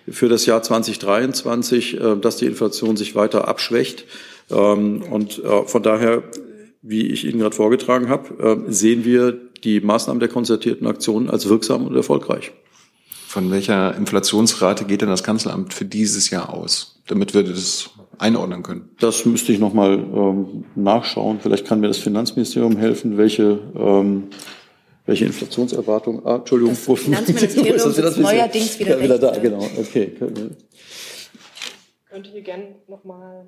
für 0.10 0.30
das 0.30 0.46
Jahr 0.46 0.62
2023, 0.62 2.00
äh, 2.00 2.15
dass 2.18 2.38
die 2.38 2.46
Inflation 2.46 2.98
sich 2.98 3.15
weiter 3.15 3.48
abschwächt. 3.48 4.06
Ähm, 4.52 5.04
und 5.10 5.44
äh, 5.44 5.63
von 5.63 5.84
daher, 5.84 6.24
wie 6.82 7.08
ich 7.08 7.26
Ihnen 7.26 7.39
gerade 7.39 7.56
vorgetragen 7.56 8.10
habe, 8.10 8.63
äh, 8.68 8.72
sehen 8.72 9.06
wir 9.06 9.38
die 9.63 9.82
Maßnahmen 9.82 10.20
der 10.20 10.30
konzertierten 10.30 10.86
Aktionen 10.86 11.30
als 11.30 11.50
wirksam 11.50 11.88
und 11.88 11.96
erfolgreich. 11.96 12.52
Von 13.36 13.52
welcher 13.52 13.93
Inflationsrate 13.98 14.86
geht 14.86 15.02
denn 15.02 15.10
das 15.10 15.21
Kanzleramt 15.21 15.74
für 15.74 15.84
dieses 15.84 16.30
Jahr 16.30 16.54
aus, 16.54 17.02
damit 17.08 17.34
wir 17.34 17.43
das 17.43 17.89
einordnen 18.17 18.63
können? 18.63 18.95
Das 19.02 19.26
müsste 19.26 19.52
ich 19.52 19.60
nochmal 19.60 19.95
ähm, 19.95 20.63
nachschauen. 20.76 21.41
Vielleicht 21.41 21.67
kann 21.67 21.82
mir 21.82 21.89
das 21.89 21.98
Finanzministerium 21.98 22.78
helfen, 22.78 23.17
welche, 23.17 23.60
ähm, 23.76 24.30
welche 25.06 25.26
Inflationserwartung. 25.26 26.26
Ah, 26.26 26.38
Entschuldigung. 26.38 26.78
Das 26.88 27.00
Finanzministerium 27.04 27.76
ist, 27.76 27.98
das 27.98 28.15
neuerdings 28.15 28.80
wieder, 28.80 28.98
ja, 29.00 29.04
wieder 29.04 29.19
da. 29.19 29.38
Genau. 29.38 29.67
Okay. 29.80 30.13
Könnte 32.10 32.30
hier 32.30 32.41
gerne 32.41 32.76
nochmal 32.88 33.48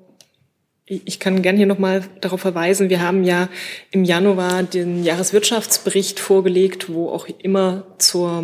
ich 0.84 1.18
kann 1.20 1.42
gern 1.42 1.56
hier 1.56 1.66
nochmal 1.66 2.02
darauf 2.22 2.40
verweisen, 2.40 2.88
wir 2.88 3.02
haben 3.02 3.22
ja 3.22 3.50
im 3.90 4.04
Januar 4.04 4.62
den 4.62 5.04
Jahreswirtschaftsbericht 5.04 6.18
vorgelegt, 6.18 6.90
wo 6.90 7.10
auch 7.10 7.26
immer 7.42 7.86
zur 7.98 8.42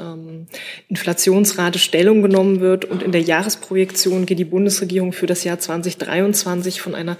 ähm, 0.00 0.46
Inflationsrate 0.88 1.78
Stellung 1.78 2.22
genommen 2.22 2.60
wird. 2.60 2.84
Und 2.84 3.02
in 3.02 3.12
der 3.12 3.20
Jahresprojektion 3.20 4.26
geht 4.26 4.38
die 4.38 4.44
Bundesregierung 4.44 5.12
für 5.12 5.26
das 5.26 5.44
Jahr 5.44 5.58
2023 5.58 6.80
von 6.80 6.94
einer 6.94 7.18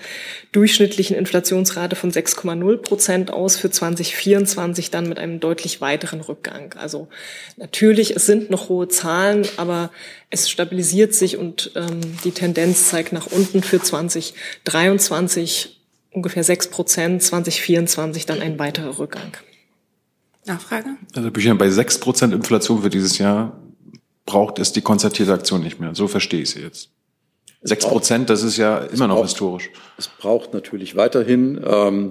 durchschnittlichen 0.52 1.16
Inflationsrate 1.16 1.96
von 1.96 2.10
6,0 2.10 2.76
Prozent 2.78 3.32
aus, 3.32 3.56
für 3.56 3.70
2024 3.70 4.90
dann 4.90 5.08
mit 5.08 5.18
einem 5.18 5.40
deutlich 5.40 5.80
weiteren 5.80 6.20
Rückgang. 6.20 6.74
Also 6.78 7.08
natürlich, 7.56 8.16
es 8.16 8.26
sind 8.26 8.50
noch 8.50 8.68
hohe 8.68 8.88
Zahlen, 8.88 9.46
aber 9.56 9.90
es 10.30 10.48
stabilisiert 10.48 11.14
sich 11.14 11.36
und 11.36 11.72
ähm, 11.74 12.00
die 12.24 12.32
Tendenz 12.32 12.88
zeigt 12.88 13.12
nach 13.12 13.26
unten 13.26 13.62
für 13.62 13.80
2023 13.80 15.76
ungefähr 16.12 16.44
6 16.44 16.68
Prozent, 16.68 17.22
2024 17.22 18.26
dann 18.26 18.40
ein 18.40 18.58
weiterer 18.58 18.98
Rückgang. 18.98 19.32
Nachfrage? 20.50 20.96
Also 21.14 21.30
Bücher 21.30 21.54
bei 21.54 21.70
6 21.70 21.98
Prozent 21.98 22.34
Inflation 22.34 22.82
für 22.82 22.90
dieses 22.90 23.18
Jahr 23.18 23.58
braucht 24.26 24.58
es 24.58 24.72
die 24.72 24.80
konzertierte 24.80 25.32
Aktion 25.32 25.62
nicht 25.62 25.80
mehr. 25.80 25.94
So 25.94 26.08
verstehe 26.08 26.42
ich 26.42 26.50
sie 26.50 26.60
jetzt. 26.60 26.90
6 27.62 27.86
Prozent, 27.86 28.30
das 28.30 28.42
ist 28.42 28.56
ja 28.56 28.78
immer 28.78 29.06
noch 29.06 29.16
braucht, 29.16 29.28
historisch. 29.28 29.70
Es 29.98 30.08
braucht 30.08 30.54
natürlich 30.54 30.96
weiterhin 30.96 31.60
ähm, 31.64 32.10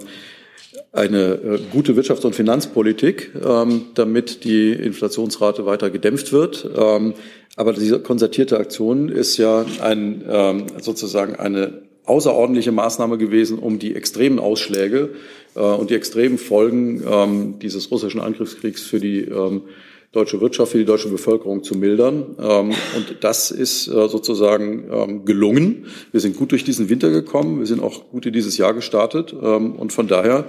eine 0.91 1.17
äh, 1.17 1.59
gute 1.71 1.93
Wirtschafts- 1.93 2.25
und 2.25 2.35
Finanzpolitik, 2.35 3.31
ähm, 3.43 3.87
damit 3.95 4.43
die 4.43 4.71
Inflationsrate 4.71 5.65
weiter 5.65 5.89
gedämpft 5.89 6.31
wird. 6.31 6.69
Ähm, 6.75 7.13
aber 7.55 7.73
diese 7.73 7.99
konzertierte 7.99 8.59
Aktion 8.59 9.09
ist 9.09 9.37
ja 9.37 9.65
ein, 9.81 10.23
ähm, 10.27 10.67
sozusagen 10.79 11.35
eine 11.35 11.88
außerordentliche 12.09 12.71
Maßnahme 12.71 13.17
gewesen, 13.17 13.59
um 13.59 13.79
die 13.79 13.95
extremen 13.95 14.39
Ausschläge 14.39 15.11
äh, 15.55 15.59
und 15.59 15.89
die 15.89 15.95
extremen 15.95 16.37
Folgen 16.37 17.03
ähm, 17.07 17.59
dieses 17.59 17.91
russischen 17.91 18.19
Angriffskriegs 18.21 18.81
für 18.81 18.99
die 18.99 19.21
ähm, 19.21 19.63
deutsche 20.11 20.41
Wirtschaft, 20.41 20.71
für 20.71 20.79
die 20.79 20.85
deutsche 20.85 21.09
Bevölkerung 21.09 21.63
zu 21.63 21.75
mildern. 21.75 22.35
Ähm, 22.39 22.71
und 22.95 23.17
das 23.21 23.51
ist 23.51 23.87
äh, 23.87 24.07
sozusagen 24.07 24.85
ähm, 24.91 25.25
gelungen. 25.25 25.85
Wir 26.11 26.19
sind 26.19 26.35
gut 26.35 26.51
durch 26.51 26.63
diesen 26.63 26.89
Winter 26.89 27.11
gekommen. 27.11 27.59
Wir 27.59 27.67
sind 27.67 27.81
auch 27.81 28.09
gut 28.09 28.25
in 28.25 28.33
dieses 28.33 28.57
Jahr 28.57 28.73
gestartet. 28.73 29.35
Ähm, 29.39 29.75
und 29.75 29.93
von 29.93 30.07
daher 30.07 30.45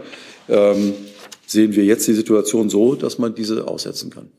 ähm, 0.48 0.94
sehen 1.46 1.76
wir 1.76 1.84
jetzt 1.84 2.08
die 2.08 2.14
Situation 2.14 2.70
so, 2.70 2.94
dass 2.94 3.18
man 3.18 3.34
diese 3.34 3.68
aussetzen 3.68 4.10
kann. 4.10 4.30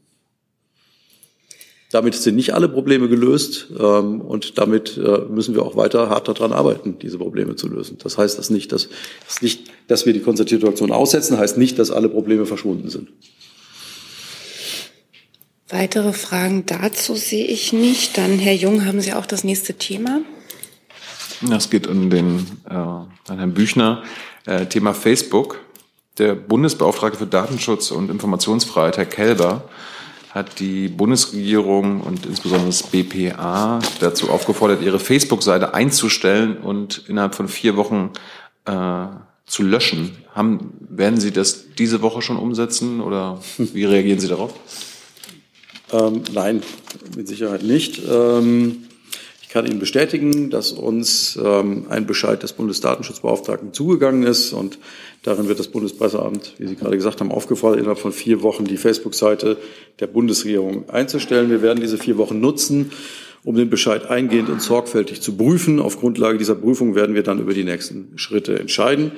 Damit 1.91 2.15
sind 2.15 2.35
nicht 2.35 2.53
alle 2.53 2.69
Probleme 2.69 3.09
gelöst 3.09 3.67
ähm, 3.77 4.21
und 4.21 4.57
damit 4.57 4.97
äh, 4.97 5.19
müssen 5.29 5.53
wir 5.53 5.63
auch 5.63 5.75
weiter 5.75 6.09
hart 6.09 6.27
daran 6.29 6.53
arbeiten, 6.53 6.97
diese 6.99 7.17
Probleme 7.17 7.57
zu 7.57 7.67
lösen. 7.67 7.97
Das 8.01 8.17
heißt 8.17 8.39
das 8.39 8.49
nicht, 8.49 8.71
dass, 8.71 8.87
das 9.27 9.41
nicht, 9.41 9.69
dass 9.87 10.05
wir 10.05 10.13
die 10.13 10.21
konzertierte 10.21 10.67
Aktion 10.67 10.91
aussetzen, 10.91 11.37
heißt 11.37 11.57
nicht, 11.57 11.77
dass 11.79 11.91
alle 11.91 12.07
Probleme 12.07 12.45
verschwunden 12.45 12.89
sind. 12.89 13.09
Weitere 15.67 16.13
Fragen 16.13 16.65
dazu 16.65 17.15
sehe 17.15 17.45
ich 17.45 17.73
nicht. 17.73 18.17
Dann, 18.17 18.39
Herr 18.39 18.53
Jung, 18.53 18.85
haben 18.85 19.01
Sie 19.01 19.13
auch 19.13 19.25
das 19.25 19.43
nächste 19.43 19.73
Thema? 19.73 20.21
Es 21.49 21.69
geht 21.69 21.87
um 21.87 22.09
den 22.09 22.45
äh, 22.69 22.73
an 22.73 23.09
Herrn 23.27 23.53
Büchner. 23.53 24.03
Äh, 24.45 24.65
Thema 24.65 24.93
Facebook. 24.93 25.59
Der 26.17 26.35
Bundesbeauftragte 26.35 27.17
für 27.17 27.25
Datenschutz 27.25 27.89
und 27.91 28.11
Informationsfreiheit, 28.11 28.97
Herr 28.97 29.05
Kelber, 29.05 29.69
hat 30.33 30.59
die 30.59 30.87
Bundesregierung 30.87 32.01
und 32.01 32.25
insbesondere 32.25 32.67
das 32.67 32.83
BPA 32.83 33.79
dazu 33.99 34.29
aufgefordert, 34.29 34.81
ihre 34.81 34.99
Facebook-Seite 34.99 35.73
einzustellen 35.73 36.57
und 36.57 37.03
innerhalb 37.07 37.35
von 37.35 37.47
vier 37.47 37.75
Wochen 37.75 38.11
äh, 38.65 39.05
zu 39.45 39.63
löschen. 39.63 40.11
Haben, 40.33 40.73
werden 40.89 41.19
Sie 41.19 41.31
das 41.31 41.65
diese 41.77 42.01
Woche 42.01 42.21
schon 42.21 42.37
umsetzen 42.37 43.01
oder 43.01 43.41
wie 43.57 43.83
reagieren 43.83 44.19
Sie 44.19 44.29
darauf? 44.29 44.53
Ähm, 45.91 46.21
nein, 46.33 46.63
mit 47.17 47.27
Sicherheit 47.27 47.63
nicht. 47.63 48.01
Ähm, 48.09 48.85
kann 49.51 49.65
Ihnen 49.65 49.79
bestätigen, 49.79 50.49
dass 50.49 50.71
uns 50.71 51.37
ähm, 51.43 51.85
ein 51.89 52.07
Bescheid 52.07 52.41
des 52.41 52.53
Bundesdatenschutzbeauftragten 52.53 53.73
zugegangen 53.73 54.23
ist 54.23 54.53
und 54.53 54.79
darin 55.23 55.49
wird 55.49 55.59
das 55.59 55.67
Bundespresseamt, 55.67 56.53
wie 56.57 56.67
Sie 56.67 56.75
gerade 56.75 56.95
gesagt 56.95 57.19
haben, 57.19 57.31
aufgefordert, 57.31 57.79
innerhalb 57.79 57.99
von 57.99 58.13
vier 58.13 58.43
Wochen 58.43 58.63
die 58.63 58.77
Facebook-Seite 58.77 59.57
der 59.99 60.07
Bundesregierung 60.07 60.89
einzustellen. 60.89 61.49
Wir 61.49 61.61
werden 61.61 61.81
diese 61.81 61.97
vier 61.97 62.17
Wochen 62.17 62.39
nutzen, 62.39 62.91
um 63.43 63.55
den 63.55 63.69
Bescheid 63.69 64.09
eingehend 64.09 64.47
und 64.49 64.61
sorgfältig 64.61 65.21
zu 65.21 65.35
prüfen. 65.35 65.81
Auf 65.81 65.99
Grundlage 65.99 66.37
dieser 66.37 66.55
Prüfung 66.55 66.95
werden 66.95 67.13
wir 67.13 67.23
dann 67.23 67.39
über 67.39 67.53
die 67.53 67.65
nächsten 67.65 68.13
Schritte 68.15 68.57
entscheiden. 68.57 69.11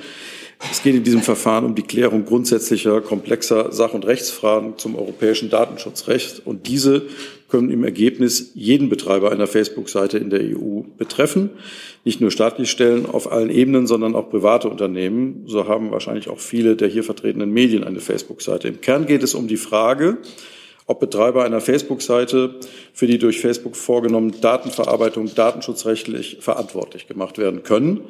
Es 0.71 0.81
geht 0.81 0.95
in 0.95 1.03
diesem 1.03 1.21
Verfahren 1.21 1.65
um 1.65 1.75
die 1.75 1.83
Klärung 1.83 2.25
grundsätzlicher, 2.25 3.01
komplexer 3.01 3.71
Sach- 3.71 3.93
und 3.93 4.05
Rechtsfragen 4.05 4.77
zum 4.77 4.95
europäischen 4.95 5.49
Datenschutzrecht. 5.49 6.41
Und 6.45 6.67
diese 6.67 7.03
können 7.53 7.69
im 7.69 7.83
Ergebnis 7.83 8.49
jeden 8.55 8.89
Betreiber 8.89 9.31
einer 9.31 9.45
Facebook-Seite 9.45 10.17
in 10.17 10.31
der 10.31 10.39
EU 10.39 10.81
betreffen. 10.97 11.51
Nicht 12.03 12.19
nur 12.19 12.31
staatliche 12.31 12.71
Stellen 12.71 13.05
auf 13.05 13.31
allen 13.31 13.51
Ebenen, 13.51 13.85
sondern 13.85 14.15
auch 14.15 14.31
private 14.31 14.67
Unternehmen. 14.67 15.43
So 15.45 15.67
haben 15.67 15.91
wahrscheinlich 15.91 16.29
auch 16.29 16.39
viele 16.39 16.75
der 16.75 16.87
hier 16.87 17.03
vertretenen 17.03 17.51
Medien 17.51 17.83
eine 17.83 17.99
Facebook-Seite. 17.99 18.69
Im 18.69 18.81
Kern 18.81 19.05
geht 19.05 19.21
es 19.21 19.35
um 19.35 19.47
die 19.47 19.57
Frage, 19.57 20.17
ob 20.87 20.99
Betreiber 20.99 21.45
einer 21.45 21.61
Facebook-Seite 21.61 22.55
für 22.91 23.05
die 23.05 23.19
durch 23.19 23.39
Facebook 23.39 23.75
vorgenommene 23.75 24.33
Datenverarbeitung 24.41 25.35
datenschutzrechtlich 25.35 26.37
verantwortlich 26.39 27.07
gemacht 27.07 27.37
werden 27.37 27.61
können. 27.61 28.01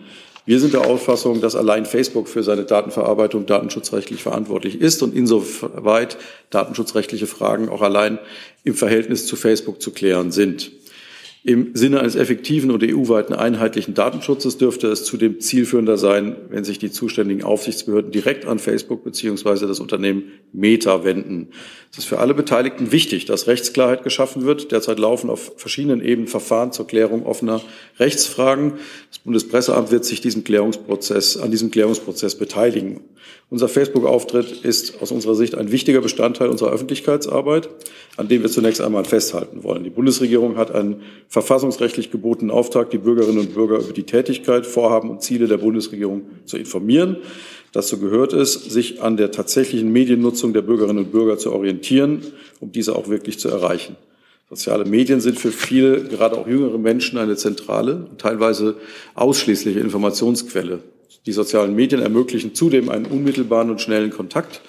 Wir 0.45 0.59
sind 0.59 0.73
der 0.73 0.85
Auffassung, 0.85 1.39
dass 1.39 1.55
allein 1.55 1.85
Facebook 1.85 2.27
für 2.27 2.43
seine 2.43 2.65
Datenverarbeitung 2.65 3.45
datenschutzrechtlich 3.45 4.23
verantwortlich 4.23 4.81
ist 4.81 5.01
und 5.01 5.15
insoweit 5.15 6.17
datenschutzrechtliche 6.49 7.27
Fragen 7.27 7.69
auch 7.69 7.81
allein 7.81 8.19
im 8.65 8.73
Verhältnis 8.73 9.25
zu 9.25 9.37
Facebook 9.37 9.81
zu 9.81 9.91
klären 9.91 10.31
sind. 10.31 10.71
Im 11.45 11.75
Sinne 11.75 11.99
eines 11.99 12.15
effektiven 12.15 12.71
und 12.71 12.81
EU-weiten 12.85 13.33
einheitlichen 13.33 13.93
Datenschutzes 13.93 14.57
dürfte 14.57 14.87
es 14.87 15.03
zudem 15.03 15.41
zielführender 15.41 15.97
sein, 15.97 16.37
wenn 16.47 16.63
sich 16.63 16.79
die 16.79 16.89
zuständigen 16.89 17.43
Aufsichtsbehörden 17.43 18.11
direkt 18.11 18.45
an 18.45 18.59
Facebook 18.59 19.03
bzw. 19.03 19.67
das 19.67 19.81
Unternehmen 19.81 20.31
Meta 20.53 21.03
wenden. 21.03 21.49
Es 21.91 21.97
ist 21.97 22.05
für 22.05 22.19
alle 22.19 22.33
Beteiligten 22.33 22.93
wichtig, 22.93 23.25
dass 23.25 23.47
Rechtsklarheit 23.47 24.03
geschaffen 24.03 24.45
wird. 24.45 24.71
Derzeit 24.71 24.99
laufen 24.99 25.29
auf 25.29 25.51
verschiedenen 25.57 26.01
Ebenen 26.01 26.29
Verfahren 26.29 26.71
zur 26.71 26.87
Klärung 26.87 27.25
offener 27.25 27.59
Rechtsfragen. 27.99 28.75
Das 29.09 29.19
Bundespresseamt 29.19 29.91
wird 29.91 30.05
sich 30.05 30.21
diesem 30.21 30.45
Klärungsprozess, 30.45 31.35
an 31.35 31.51
diesem 31.51 31.71
Klärungsprozess 31.71 32.35
beteiligen. 32.35 33.01
Unser 33.49 33.67
Facebook-Auftritt 33.67 34.63
ist 34.63 35.01
aus 35.01 35.11
unserer 35.11 35.35
Sicht 35.35 35.55
ein 35.55 35.71
wichtiger 35.71 36.01
Bestandteil 36.01 36.49
unserer 36.49 36.71
Öffentlichkeitsarbeit, 36.71 37.69
an 38.17 38.27
dem 38.27 38.41
wir 38.41 38.49
zunächst 38.49 38.81
einmal 38.81 39.05
festhalten 39.05 39.63
wollen. 39.63 39.83
Die 39.83 39.91
Bundesregierung 39.91 40.57
hat 40.57 40.71
einen 40.71 41.01
verfassungsrechtlich 41.33 42.11
gebotenen 42.11 42.51
Auftrag, 42.51 42.91
die 42.91 42.99
Bürgerinnen 42.99 43.39
und 43.39 43.55
Bürger 43.55 43.79
über 43.79 43.91
die 43.91 44.03
Tätigkeit, 44.03 44.67
Vorhaben 44.67 45.09
und 45.09 45.23
Ziele 45.23 45.47
der 45.47 45.57
Bundesregierung 45.57 46.27
zu 46.45 46.57
informieren. 46.57 47.17
Dazu 47.71 47.97
gehört 47.97 48.33
es, 48.33 48.53
sich 48.53 49.01
an 49.01 49.17
der 49.17 49.31
tatsächlichen 49.31 49.91
Mediennutzung 49.91 50.53
der 50.53 50.61
Bürgerinnen 50.61 51.05
und 51.05 51.11
Bürger 51.11 51.39
zu 51.39 51.51
orientieren, 51.51 52.21
um 52.59 52.71
diese 52.71 52.95
auch 52.95 53.07
wirklich 53.07 53.39
zu 53.39 53.49
erreichen. 53.49 53.95
Soziale 54.47 54.85
Medien 54.85 55.21
sind 55.21 55.39
für 55.39 55.51
viele, 55.51 56.03
gerade 56.03 56.37
auch 56.37 56.47
jüngere 56.47 56.77
Menschen, 56.77 57.17
eine 57.17 57.35
zentrale, 57.35 58.05
teilweise 58.19 58.75
ausschließliche 59.15 59.79
Informationsquelle. 59.79 60.81
Die 61.25 61.31
sozialen 61.31 61.73
Medien 61.73 62.03
ermöglichen 62.03 62.53
zudem 62.53 62.89
einen 62.89 63.07
unmittelbaren 63.07 63.71
und 63.71 63.81
schnellen 63.81 64.11
Kontakt, 64.11 64.61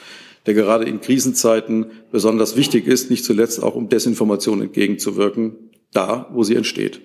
der 0.46 0.55
gerade 0.55 0.87
in 0.87 1.03
Krisenzeiten 1.03 1.90
besonders 2.11 2.57
wichtig 2.57 2.87
ist, 2.87 3.11
nicht 3.11 3.27
zuletzt 3.27 3.62
auch 3.62 3.74
um 3.74 3.90
Desinformation 3.90 4.62
entgegenzuwirken, 4.62 5.57
da, 5.94 6.28
wo 6.33 6.42
sie 6.42 6.57
entsteht. 6.57 7.00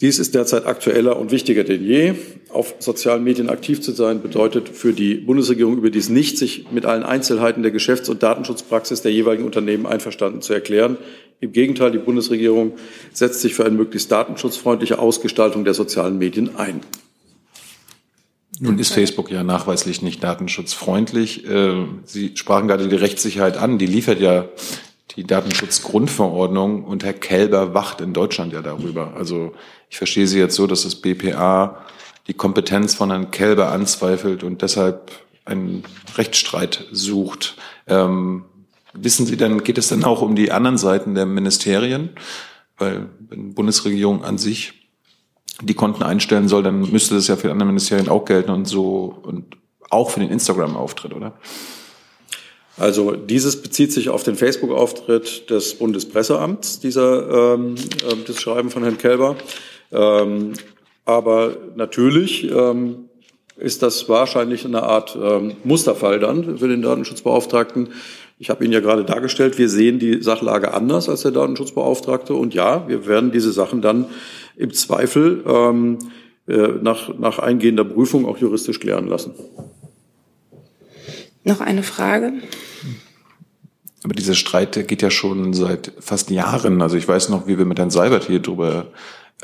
Dies 0.00 0.20
ist 0.20 0.36
derzeit 0.36 0.64
aktueller 0.64 1.18
und 1.18 1.32
wichtiger 1.32 1.64
denn 1.64 1.84
je. 1.84 2.14
Auf 2.50 2.76
sozialen 2.78 3.24
Medien 3.24 3.50
aktiv 3.50 3.80
zu 3.80 3.90
sein, 3.90 4.22
bedeutet 4.22 4.68
für 4.68 4.92
die 4.92 5.14
Bundesregierung 5.14 5.76
überdies 5.76 6.08
nicht, 6.08 6.38
sich 6.38 6.70
mit 6.70 6.86
allen 6.86 7.02
Einzelheiten 7.02 7.62
der 7.62 7.72
Geschäfts- 7.72 8.08
und 8.08 8.22
Datenschutzpraxis 8.22 9.02
der 9.02 9.12
jeweiligen 9.12 9.44
Unternehmen 9.44 9.86
einverstanden 9.86 10.40
zu 10.40 10.52
erklären. 10.52 10.98
Im 11.40 11.50
Gegenteil, 11.50 11.90
die 11.90 11.98
Bundesregierung 11.98 12.74
setzt 13.12 13.40
sich 13.40 13.54
für 13.54 13.64
eine 13.64 13.76
möglichst 13.76 14.10
datenschutzfreundliche 14.12 15.00
Ausgestaltung 15.00 15.64
der 15.64 15.74
sozialen 15.74 16.16
Medien 16.18 16.54
ein. 16.54 16.80
Nun 18.60 18.78
ist 18.78 18.92
Facebook 18.92 19.30
ja 19.30 19.42
nachweislich 19.42 20.02
nicht 20.02 20.22
datenschutzfreundlich. 20.22 21.44
Äh, 21.48 21.86
Sie 22.04 22.32
sprachen 22.36 22.68
gerade 22.68 22.88
die 22.88 22.96
Rechtssicherheit 22.96 23.56
an. 23.56 23.78
Die 23.78 23.86
liefert 23.86 24.20
ja 24.20 24.48
die 25.16 25.24
Datenschutzgrundverordnung 25.24 26.84
und 26.84 27.04
Herr 27.04 27.14
Kelber 27.14 27.74
wacht 27.74 28.00
in 28.00 28.12
Deutschland 28.12 28.52
ja 28.52 28.62
darüber. 28.62 29.14
Also 29.16 29.52
ich 29.90 29.96
verstehe 29.96 30.26
Sie 30.26 30.38
jetzt 30.38 30.54
so, 30.54 30.66
dass 30.66 30.82
das 30.82 30.96
BPA 30.96 31.84
die 32.26 32.34
Kompetenz 32.34 32.94
von 32.94 33.10
Herrn 33.10 33.30
Kelber 33.30 33.72
anzweifelt 33.72 34.42
und 34.42 34.62
deshalb 34.62 35.10
einen 35.44 35.82
Rechtsstreit 36.16 36.86
sucht. 36.92 37.56
Ähm, 37.86 38.44
wissen 38.92 39.24
Sie 39.26 39.36
denn, 39.36 39.64
geht 39.64 39.78
es 39.78 39.88
dann 39.88 40.04
auch 40.04 40.20
um 40.20 40.36
die 40.36 40.52
anderen 40.52 40.76
Seiten 40.76 41.14
der 41.14 41.24
Ministerien? 41.26 42.10
Weil 42.76 43.08
wenn 43.28 43.54
Bundesregierung 43.54 44.24
an 44.24 44.36
sich 44.36 44.74
die 45.62 45.74
Konten 45.74 46.02
einstellen 46.02 46.48
soll, 46.48 46.62
dann 46.62 46.90
müsste 46.92 47.14
das 47.14 47.26
ja 47.26 47.36
für 47.36 47.50
andere 47.50 47.66
Ministerien 47.66 48.08
auch 48.08 48.24
gelten 48.24 48.50
und 48.50 48.66
so 48.66 49.18
und 49.22 49.56
auch 49.90 50.10
für 50.10 50.20
den 50.20 50.30
Instagram-Auftritt, 50.30 51.14
oder? 51.14 51.38
Also 52.78 53.12
dieses 53.12 53.60
bezieht 53.60 53.92
sich 53.92 54.08
auf 54.08 54.22
den 54.22 54.36
Facebook-Auftritt 54.36 55.50
des 55.50 55.74
Bundespresseamts, 55.74 56.78
dieser, 56.80 57.54
ähm, 57.54 57.74
äh, 57.74 58.14
das 58.26 58.40
Schreiben 58.40 58.70
von 58.70 58.82
Herrn 58.84 58.98
Kelber. 58.98 59.36
Ähm, 59.90 60.52
aber 61.04 61.56
natürlich 61.74 62.48
ähm, 62.50 63.08
ist 63.56 63.82
das 63.82 64.08
wahrscheinlich 64.08 64.64
eine 64.64 64.84
Art 64.84 65.18
ähm, 65.20 65.56
Musterfall 65.64 66.20
dann 66.20 66.58
für 66.58 66.68
den 66.68 66.82
Datenschutzbeauftragten. 66.82 67.88
Ich 68.38 68.50
habe 68.50 68.64
Ihnen 68.64 68.72
ja 68.72 68.80
gerade 68.80 69.04
dargestellt, 69.04 69.58
wir 69.58 69.68
sehen 69.68 69.98
die 69.98 70.22
Sachlage 70.22 70.72
anders 70.72 71.08
als 71.08 71.22
der 71.22 71.32
Datenschutzbeauftragte. 71.32 72.34
Und 72.34 72.54
ja, 72.54 72.86
wir 72.86 73.08
werden 73.08 73.32
diese 73.32 73.50
Sachen 73.50 73.82
dann 73.82 74.06
im 74.56 74.72
Zweifel 74.72 75.42
ähm, 75.44 75.98
äh, 76.46 76.68
nach, 76.80 77.18
nach 77.18 77.40
eingehender 77.40 77.84
Prüfung 77.84 78.26
auch 78.26 78.38
juristisch 78.38 78.78
klären 78.78 79.08
lassen. 79.08 79.34
Noch 81.44 81.60
eine 81.60 81.82
Frage? 81.82 82.32
Aber 84.04 84.14
dieser 84.14 84.34
Streit 84.34 84.76
der 84.76 84.84
geht 84.84 85.02
ja 85.02 85.10
schon 85.10 85.52
seit 85.54 85.92
fast 85.98 86.30
Jahren. 86.30 86.82
Also 86.82 86.96
ich 86.96 87.08
weiß 87.08 87.30
noch, 87.30 87.46
wie 87.46 87.58
wir 87.58 87.64
mit 87.64 87.78
Herrn 87.78 87.90
Seibert 87.90 88.24
hier 88.24 88.40
drüber 88.40 88.86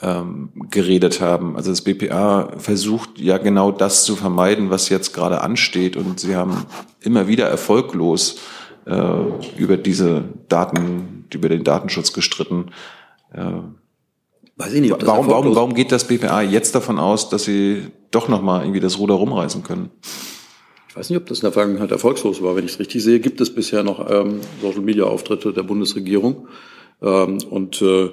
ähm, 0.01 0.51
geredet 0.71 1.21
haben. 1.21 1.57
Also 1.57 1.71
das 1.71 1.83
BPA 1.83 2.53
versucht 2.59 3.19
ja 3.19 3.39
genau 3.39 3.73
das 3.73 4.05
zu 4.05 4.17
vermeiden, 4.17 4.71
was 4.71 4.89
jetzt 4.89 5.13
gerade 5.13 5.41
ansteht. 5.41 5.97
Und 5.97 6.21
sie 6.21 6.37
haben 6.37 6.67
immer 7.01 7.27
wieder 7.27 7.47
erfolglos 7.47 8.39
äh, 8.87 9.03
über 9.57 9.77
diese 9.77 10.25
Daten, 10.49 11.27
über 11.33 11.49
den 11.49 11.65
Datenschutz 11.65 12.13
gestritten. 12.13 12.71
Äh, 13.33 13.61
Weiß 14.57 14.73
ich 14.73 14.81
nicht, 14.81 14.95
warum, 15.05 15.27
warum, 15.27 15.57
warum 15.57 15.75
geht 15.75 15.91
das 15.91 16.07
BPA 16.07 16.41
jetzt 16.41 16.77
davon 16.77 17.01
aus, 17.01 17.29
dass 17.29 17.43
sie 17.43 17.89
doch 18.13 18.29
nochmal 18.29 18.63
irgendwie 18.63 18.79
das 18.79 18.99
Ruder 18.99 19.15
rumreißen 19.15 19.65
können? 19.65 19.91
Ich 20.95 20.99
weiß 20.99 21.11
nicht, 21.11 21.19
ob 21.19 21.27
das 21.27 21.39
in 21.39 21.47
der 21.47 21.53
Vergangenheit 21.53 21.91
erfolgslos 21.91 22.41
war. 22.41 22.55
Wenn 22.55 22.67
ich 22.67 22.75
es 22.75 22.79
richtig 22.79 23.03
sehe, 23.03 23.19
gibt 23.19 23.41
es 23.41 23.53
bisher 23.53 23.83
noch 23.83 24.09
ähm, 24.09 24.39
Social-Media-Auftritte 24.63 25.53
der 25.53 25.65
Bundesregierung. 25.65 26.47
Ähm, 27.03 27.39
und 27.51 27.83
äh, 27.83 28.11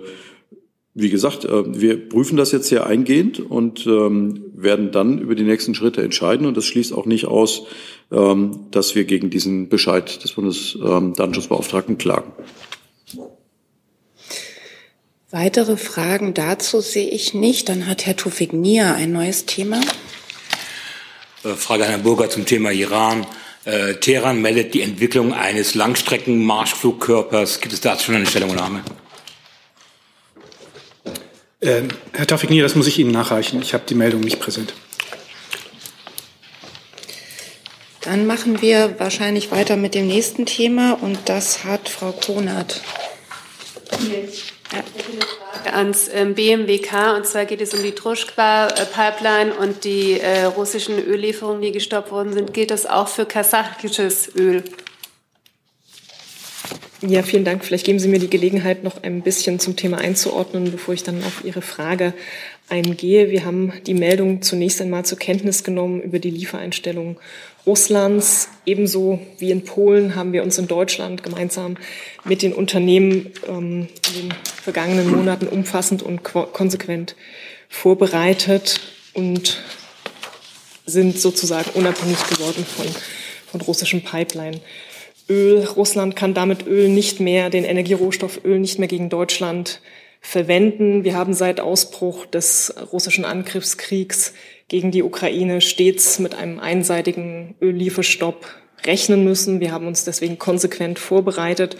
wie 0.95 1.11
gesagt, 1.11 1.45
äh, 1.45 1.79
wir 1.79 2.09
prüfen 2.09 2.37
das 2.37 2.51
jetzt 2.51 2.69
sehr 2.69 2.87
eingehend 2.87 3.39
und 3.39 3.85
ähm, 3.85 4.45
werden 4.55 4.91
dann 4.91 5.19
über 5.19 5.35
die 5.35 5.43
nächsten 5.43 5.75
Schritte 5.75 6.01
entscheiden. 6.01 6.47
Und 6.47 6.57
das 6.57 6.65
schließt 6.65 6.91
auch 6.91 7.05
nicht 7.05 7.25
aus, 7.25 7.67
ähm, 8.11 8.61
dass 8.71 8.95
wir 8.95 9.03
gegen 9.03 9.29
diesen 9.29 9.69
Bescheid 9.69 10.23
des 10.23 10.31
Bundesdatenschutzbeauftragten 10.31 11.99
klagen. 11.99 12.31
Weitere 15.29 15.77
Fragen 15.77 16.33
dazu 16.33 16.81
sehe 16.81 17.11
ich 17.11 17.35
nicht. 17.35 17.69
Dann 17.69 17.85
hat 17.85 18.07
Herr 18.07 18.17
Tufik 18.17 18.53
Nia 18.53 18.95
ein 18.95 19.11
neues 19.11 19.45
Thema. 19.45 19.79
Äh, 21.43 21.55
Frage 21.55 21.83
an 21.83 21.89
Herrn 21.89 22.03
Burger 22.03 22.29
zum 22.29 22.45
Thema 22.45 22.71
Iran. 22.71 23.25
Äh, 23.65 23.95
Teheran 23.95 24.41
meldet 24.41 24.73
die 24.73 24.81
Entwicklung 24.81 25.33
eines 25.33 25.75
Langstreckenmarschflugkörpers. 25.75 27.61
Gibt 27.61 27.73
es 27.73 27.81
dazu 27.81 28.05
schon 28.05 28.15
eine 28.15 28.25
Stellungnahme? 28.25 28.83
Äh, 31.59 31.83
Herr 32.13 32.27
Tafik 32.27 32.49
Nia, 32.49 32.63
das 32.63 32.75
muss 32.75 32.87
ich 32.87 32.97
Ihnen 32.99 33.11
nachreichen. 33.11 33.61
Ich 33.61 33.73
habe 33.73 33.83
die 33.87 33.95
Meldung 33.95 34.21
nicht 34.21 34.39
präsent. 34.39 34.73
Dann 38.01 38.25
machen 38.25 38.63
wir 38.63 38.99
wahrscheinlich 38.99 39.51
weiter 39.51 39.77
mit 39.77 39.93
dem 39.93 40.07
nächsten 40.07 40.47
Thema 40.47 40.97
und 40.99 41.19
das 41.25 41.63
hat 41.63 41.87
Frau 41.87 42.11
Konert. 42.11 42.81
Ans 45.73 46.09
ähm, 46.13 46.33
BMWK 46.35 47.15
und 47.15 47.25
zwar 47.25 47.45
geht 47.45 47.61
es 47.61 47.73
um 47.73 47.83
die 47.83 47.93
Druschqua-Pipeline 47.93 49.53
und 49.53 49.83
die 49.83 50.19
äh, 50.19 50.43
russischen 50.43 50.97
Öllieferungen, 50.97 51.61
die 51.61 51.71
gestoppt 51.71 52.11
worden 52.11 52.33
sind. 52.33 52.53
Gilt 52.53 52.71
das 52.71 52.85
auch 52.85 53.07
für 53.07 53.25
kasachisches 53.25 54.35
Öl? 54.35 54.63
Ja, 57.03 57.23
vielen 57.23 57.45
Dank. 57.45 57.65
Vielleicht 57.65 57.85
geben 57.85 57.97
Sie 57.97 58.07
mir 58.07 58.19
die 58.19 58.29
Gelegenheit, 58.29 58.83
noch 58.83 59.01
ein 59.01 59.23
bisschen 59.23 59.59
zum 59.59 59.75
Thema 59.75 59.97
einzuordnen, 59.97 60.71
bevor 60.71 60.93
ich 60.93 61.01
dann 61.01 61.23
auf 61.23 61.43
Ihre 61.43 61.63
Frage 61.63 62.13
eingehe. 62.69 63.31
Wir 63.31 63.43
haben 63.43 63.73
die 63.87 63.95
Meldung 63.95 64.43
zunächst 64.43 64.79
einmal 64.81 65.03
zur 65.03 65.17
Kenntnis 65.17 65.63
genommen 65.63 65.99
über 66.01 66.19
die 66.19 66.29
Liefereinstellungen 66.29 67.17
Russlands. 67.65 68.49
Ebenso 68.65 69.19
wie 69.37 69.51
in 69.51 69.63
Polen 69.63 70.15
haben 70.15 70.33
wir 70.33 70.43
uns 70.43 70.57
in 70.57 70.67
Deutschland 70.67 71.23
gemeinsam 71.23 71.77
mit 72.23 72.41
den 72.41 72.53
Unternehmen 72.53 73.31
ähm, 73.47 73.87
in 74.07 74.29
den 74.29 74.33
vergangenen 74.63 75.09
Monaten 75.11 75.47
umfassend 75.47 76.03
und 76.03 76.23
konsequent 76.23 77.15
vorbereitet 77.69 78.81
und 79.13 79.61
sind 80.85 81.19
sozusagen 81.19 81.71
unabhängig 81.71 82.17
geworden 82.27 82.65
von, 82.65 82.87
von 83.47 83.61
russischen 83.61 84.03
Pipeline. 84.03 84.59
Öl. 85.29 85.63
Russland 85.63 86.15
kann 86.15 86.33
damit 86.33 86.67
Öl 86.67 86.89
nicht 86.89 87.19
mehr, 87.19 87.49
den 87.49 87.63
Energierohstoff 87.63 88.43
Öl 88.43 88.59
nicht 88.59 88.79
mehr 88.79 88.87
gegen 88.87 89.09
Deutschland 89.09 89.81
verwenden. 90.19 91.03
Wir 91.03 91.15
haben 91.15 91.33
seit 91.33 91.59
Ausbruch 91.59 92.25
des 92.25 92.73
russischen 92.91 93.25
Angriffskriegs 93.25 94.33
gegen 94.71 94.91
die 94.91 95.03
Ukraine 95.03 95.59
stets 95.59 96.17
mit 96.17 96.33
einem 96.33 96.57
einseitigen 96.57 97.55
Öllieferstopp 97.61 98.45
rechnen 98.85 99.25
müssen. 99.25 99.59
Wir 99.59 99.73
haben 99.73 99.85
uns 99.85 100.05
deswegen 100.05 100.39
konsequent 100.39 100.97
vorbereitet 100.97 101.75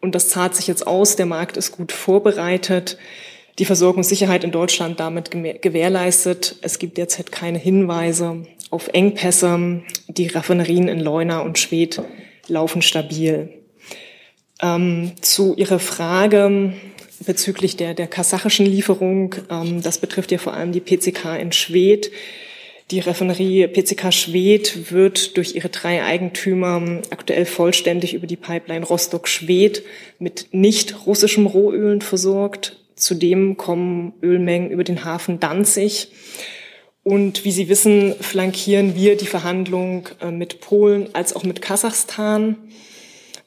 und 0.00 0.14
das 0.14 0.28
zahlt 0.28 0.54
sich 0.54 0.68
jetzt 0.68 0.86
aus. 0.86 1.16
Der 1.16 1.26
Markt 1.26 1.56
ist 1.56 1.72
gut 1.72 1.90
vorbereitet. 1.90 2.96
Die 3.58 3.64
Versorgungssicherheit 3.64 4.44
in 4.44 4.52
Deutschland 4.52 5.00
damit 5.00 5.32
gewährleistet. 5.32 6.54
Es 6.62 6.78
gibt 6.78 6.96
derzeit 6.96 7.32
keine 7.32 7.58
Hinweise 7.58 8.44
auf 8.70 8.86
Engpässe. 8.92 9.82
Die 10.06 10.28
Raffinerien 10.28 10.86
in 10.86 11.00
Leuna 11.00 11.40
und 11.40 11.58
Schwedt 11.58 12.00
laufen 12.46 12.82
stabil. 12.82 13.52
Ähm, 14.62 15.10
zu 15.22 15.56
Ihrer 15.56 15.80
Frage 15.80 16.72
bezüglich 17.24 17.76
der, 17.76 17.94
der 17.94 18.06
kasachischen 18.06 18.66
Lieferung, 18.66 19.34
ähm, 19.50 19.82
das 19.82 19.98
betrifft 19.98 20.32
ja 20.32 20.38
vor 20.38 20.54
allem 20.54 20.72
die 20.72 20.80
PCK 20.80 21.36
in 21.40 21.52
Schwedt. 21.52 22.10
Die 22.90 23.00
Raffinerie 23.00 23.66
PCK 23.66 24.12
Schwedt 24.12 24.92
wird 24.92 25.36
durch 25.36 25.54
ihre 25.54 25.68
drei 25.68 26.02
Eigentümer 26.02 27.02
aktuell 27.10 27.44
vollständig 27.44 28.14
über 28.14 28.26
die 28.26 28.36
Pipeline 28.36 28.86
Rostock-Schwedt 28.86 29.82
mit 30.18 30.48
nicht 30.52 31.06
russischem 31.06 31.46
Rohölen 31.46 32.00
versorgt. 32.00 32.76
Zudem 32.94 33.58
kommen 33.58 34.14
Ölmengen 34.22 34.70
über 34.70 34.84
den 34.84 35.04
Hafen 35.04 35.38
Danzig. 35.38 36.08
Und 37.04 37.44
wie 37.44 37.52
Sie 37.52 37.68
wissen, 37.68 38.14
flankieren 38.20 38.94
wir 38.94 39.16
die 39.16 39.26
Verhandlung 39.26 40.08
äh, 40.20 40.30
mit 40.30 40.60
Polen 40.60 41.14
als 41.14 41.36
auch 41.36 41.44
mit 41.44 41.60
Kasachstan. 41.60 42.56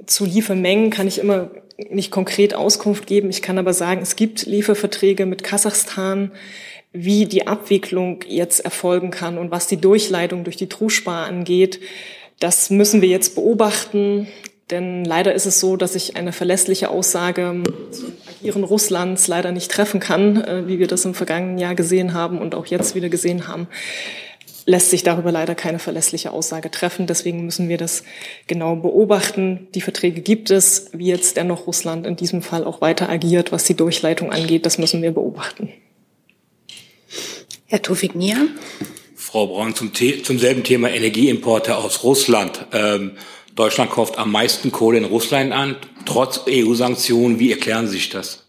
Zu 0.05 0.25
Liefermengen 0.25 0.89
kann 0.91 1.07
ich 1.07 1.17
immer 1.19 1.51
nicht 1.89 2.11
konkret 2.11 2.53
Auskunft 2.53 3.07
geben. 3.07 3.29
Ich 3.29 3.41
kann 3.41 3.57
aber 3.57 3.73
sagen, 3.73 4.01
es 4.01 4.15
gibt 4.15 4.45
Lieferverträge 4.45 5.25
mit 5.25 5.43
Kasachstan. 5.43 6.31
Wie 6.93 7.25
die 7.25 7.47
Abwicklung 7.47 8.19
jetzt 8.27 8.59
erfolgen 8.59 9.11
kann 9.11 9.37
und 9.37 9.49
was 9.49 9.67
die 9.67 9.77
Durchleitung 9.77 10.43
durch 10.43 10.57
die 10.57 10.67
Truspar 10.67 11.25
angeht, 11.25 11.79
das 12.39 12.69
müssen 12.69 13.01
wir 13.01 13.07
jetzt 13.07 13.35
beobachten. 13.35 14.27
Denn 14.71 15.05
leider 15.05 15.33
ist 15.33 15.45
es 15.45 15.61
so, 15.61 15.77
dass 15.77 15.95
ich 15.95 16.17
eine 16.17 16.33
verlässliche 16.33 16.89
Aussage 16.89 17.63
zum 17.91 18.13
Agieren 18.27 18.63
Russlands 18.63 19.27
leider 19.27 19.51
nicht 19.51 19.71
treffen 19.71 19.99
kann, 19.99 20.43
äh, 20.43 20.67
wie 20.67 20.79
wir 20.79 20.87
das 20.87 21.05
im 21.05 21.13
vergangenen 21.13 21.57
Jahr 21.57 21.75
gesehen 21.75 22.13
haben 22.13 22.39
und 22.39 22.55
auch 22.55 22.65
jetzt 22.65 22.95
wieder 22.95 23.09
gesehen 23.09 23.47
haben 23.47 23.67
lässt 24.65 24.89
sich 24.89 25.03
darüber 25.03 25.31
leider 25.31 25.55
keine 25.55 25.79
verlässliche 25.79 26.31
Aussage 26.31 26.71
treffen. 26.71 27.07
Deswegen 27.07 27.45
müssen 27.45 27.69
wir 27.69 27.77
das 27.77 28.03
genau 28.47 28.75
beobachten. 28.75 29.67
Die 29.75 29.81
Verträge 29.81 30.21
gibt 30.21 30.51
es. 30.51 30.89
Wie 30.93 31.07
jetzt 31.07 31.37
dennoch 31.37 31.67
Russland 31.67 32.05
in 32.05 32.15
diesem 32.15 32.41
Fall 32.41 32.63
auch 32.63 32.81
weiter 32.81 33.09
agiert, 33.09 33.51
was 33.51 33.63
die 33.63 33.75
Durchleitung 33.75 34.31
angeht, 34.31 34.65
das 34.65 34.77
müssen 34.77 35.01
wir 35.01 35.11
beobachten. 35.11 35.69
Herr 37.67 37.81
Tufik 37.81 38.15
Nia. 38.15 38.47
Frau 39.15 39.47
Braun, 39.47 39.73
zum, 39.75 39.93
zum 39.93 40.39
selben 40.39 40.63
Thema 40.63 40.89
Energieimporte 40.89 41.77
aus 41.77 42.03
Russland. 42.03 42.65
Ähm, 42.73 43.11
Deutschland 43.55 43.91
kauft 43.91 44.17
am 44.17 44.31
meisten 44.31 44.71
Kohle 44.71 44.97
in 44.97 45.05
Russland 45.05 45.53
an, 45.53 45.75
trotz 46.05 46.41
EU-Sanktionen. 46.49 47.39
Wie 47.39 47.51
erklären 47.51 47.87
Sie 47.87 47.93
sich 47.93 48.09
das? 48.09 48.40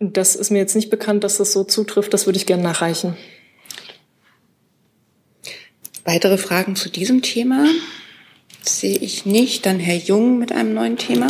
Das 0.00 0.34
ist 0.34 0.50
mir 0.50 0.58
jetzt 0.58 0.74
nicht 0.74 0.88
bekannt, 0.88 1.24
dass 1.24 1.36
das 1.36 1.52
so 1.52 1.62
zutrifft. 1.62 2.14
Das 2.14 2.24
würde 2.24 2.38
ich 2.38 2.46
gerne 2.46 2.62
nachreichen. 2.62 3.16
Weitere 6.04 6.38
Fragen 6.38 6.74
zu 6.74 6.88
diesem 6.88 7.20
Thema 7.20 7.66
sehe 8.62 8.96
ich 8.96 9.26
nicht. 9.26 9.66
Dann 9.66 9.78
Herr 9.78 9.96
Jung 9.98 10.38
mit 10.38 10.52
einem 10.52 10.72
neuen 10.72 10.96
Thema. 10.96 11.28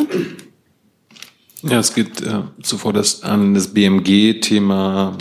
Ja, 1.62 1.80
es 1.80 1.94
geht 1.94 2.20
äh, 2.22 2.42
zuvor 2.62 2.92
das, 2.92 3.24
an 3.24 3.54
das 3.54 3.74
BMG-Thema 3.74 5.18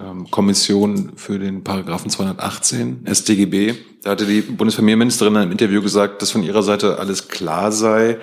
ähm, 0.00 0.30
Kommission 0.30 1.12
für 1.16 1.38
den 1.38 1.62
Paragraphen 1.62 2.10
218 2.10 3.04
StGB. 3.12 3.74
Da 4.02 4.12
hatte 4.12 4.24
die 4.24 4.40
Bundesfamilienministerin 4.40 5.34
in 5.34 5.42
einem 5.42 5.52
Interview 5.52 5.82
gesagt, 5.82 6.22
dass 6.22 6.30
von 6.30 6.42
ihrer 6.42 6.62
Seite 6.62 6.98
alles 6.98 7.28
klar 7.28 7.72
sei. 7.72 8.18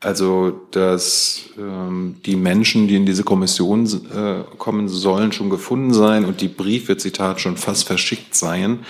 Also, 0.00 0.50
dass 0.72 1.50
ähm, 1.58 2.16
die 2.26 2.36
Menschen, 2.36 2.86
die 2.86 2.96
in 2.96 3.06
diese 3.06 3.24
Kommission 3.24 3.86
äh, 3.86 4.56
kommen 4.58 4.88
sollen, 4.88 5.32
schon 5.32 5.48
gefunden 5.50 5.94
sein 5.94 6.24
und 6.24 6.40
die 6.40 6.48
Briefe, 6.48 6.96
Zitat, 6.96 7.40
schon 7.40 7.56
fast 7.56 7.86
verschickt 7.86 8.34
seien. 8.34 8.84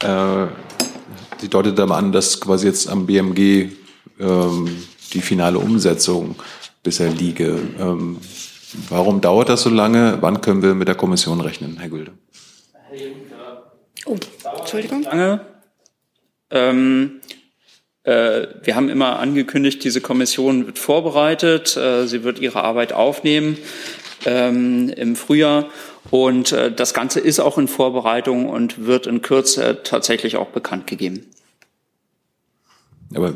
Äh, 0.00 0.46
Sie 1.38 1.48
deutet 1.48 1.78
aber 1.78 1.96
an, 1.96 2.12
dass 2.12 2.40
quasi 2.40 2.66
jetzt 2.66 2.88
am 2.88 3.06
BMG 3.06 3.70
ähm, 4.18 4.84
die 5.12 5.20
finale 5.20 5.58
Umsetzung 5.58 6.36
bisher 6.82 7.10
liege. 7.10 7.58
Ähm, 7.78 8.18
warum 8.88 9.20
dauert 9.20 9.48
das 9.48 9.62
so 9.62 9.70
lange? 9.70 10.18
Wann 10.20 10.40
können 10.40 10.62
wir 10.62 10.74
mit 10.74 10.88
der 10.88 10.94
Kommission 10.94 11.40
rechnen, 11.40 11.76
Herr 11.78 11.90
Gülde? 11.90 12.12
Oh, 14.06 14.16
Entschuldigung. 14.58 15.02
Lange. 15.02 15.40
Ähm, 16.50 17.20
äh, 17.22 17.45
wir 18.06 18.76
haben 18.76 18.88
immer 18.88 19.18
angekündigt, 19.18 19.82
diese 19.82 20.00
Kommission 20.00 20.66
wird 20.66 20.78
vorbereitet. 20.78 21.76
Äh, 21.76 22.06
sie 22.06 22.22
wird 22.22 22.38
ihre 22.38 22.62
Arbeit 22.62 22.92
aufnehmen 22.92 23.58
ähm, 24.24 24.88
im 24.90 25.16
Frühjahr. 25.16 25.66
Und 26.10 26.52
äh, 26.52 26.72
das 26.72 26.94
Ganze 26.94 27.18
ist 27.18 27.40
auch 27.40 27.58
in 27.58 27.66
Vorbereitung 27.66 28.48
und 28.48 28.86
wird 28.86 29.06
in 29.08 29.22
Kürze 29.22 29.80
tatsächlich 29.82 30.36
auch 30.36 30.48
bekannt 30.48 30.86
gegeben. 30.86 31.26
Aber 33.14 33.34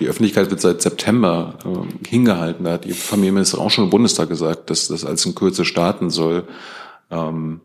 die 0.00 0.08
Öffentlichkeit 0.08 0.50
wird 0.50 0.60
seit 0.60 0.82
September 0.82 1.58
äh, 1.64 2.08
hingehalten. 2.08 2.64
Da 2.64 2.72
hat 2.72 2.84
die 2.84 2.92
Familienministerin 2.92 3.64
auch 3.64 3.70
schon 3.70 3.84
im 3.84 3.90
Bundestag 3.90 4.28
gesagt, 4.28 4.70
dass 4.70 4.88
das 4.88 5.04
als 5.04 5.24
in 5.26 5.34
Kürze 5.34 5.64
starten 5.64 6.10
soll. 6.10 6.44
Ähm, 7.10 7.60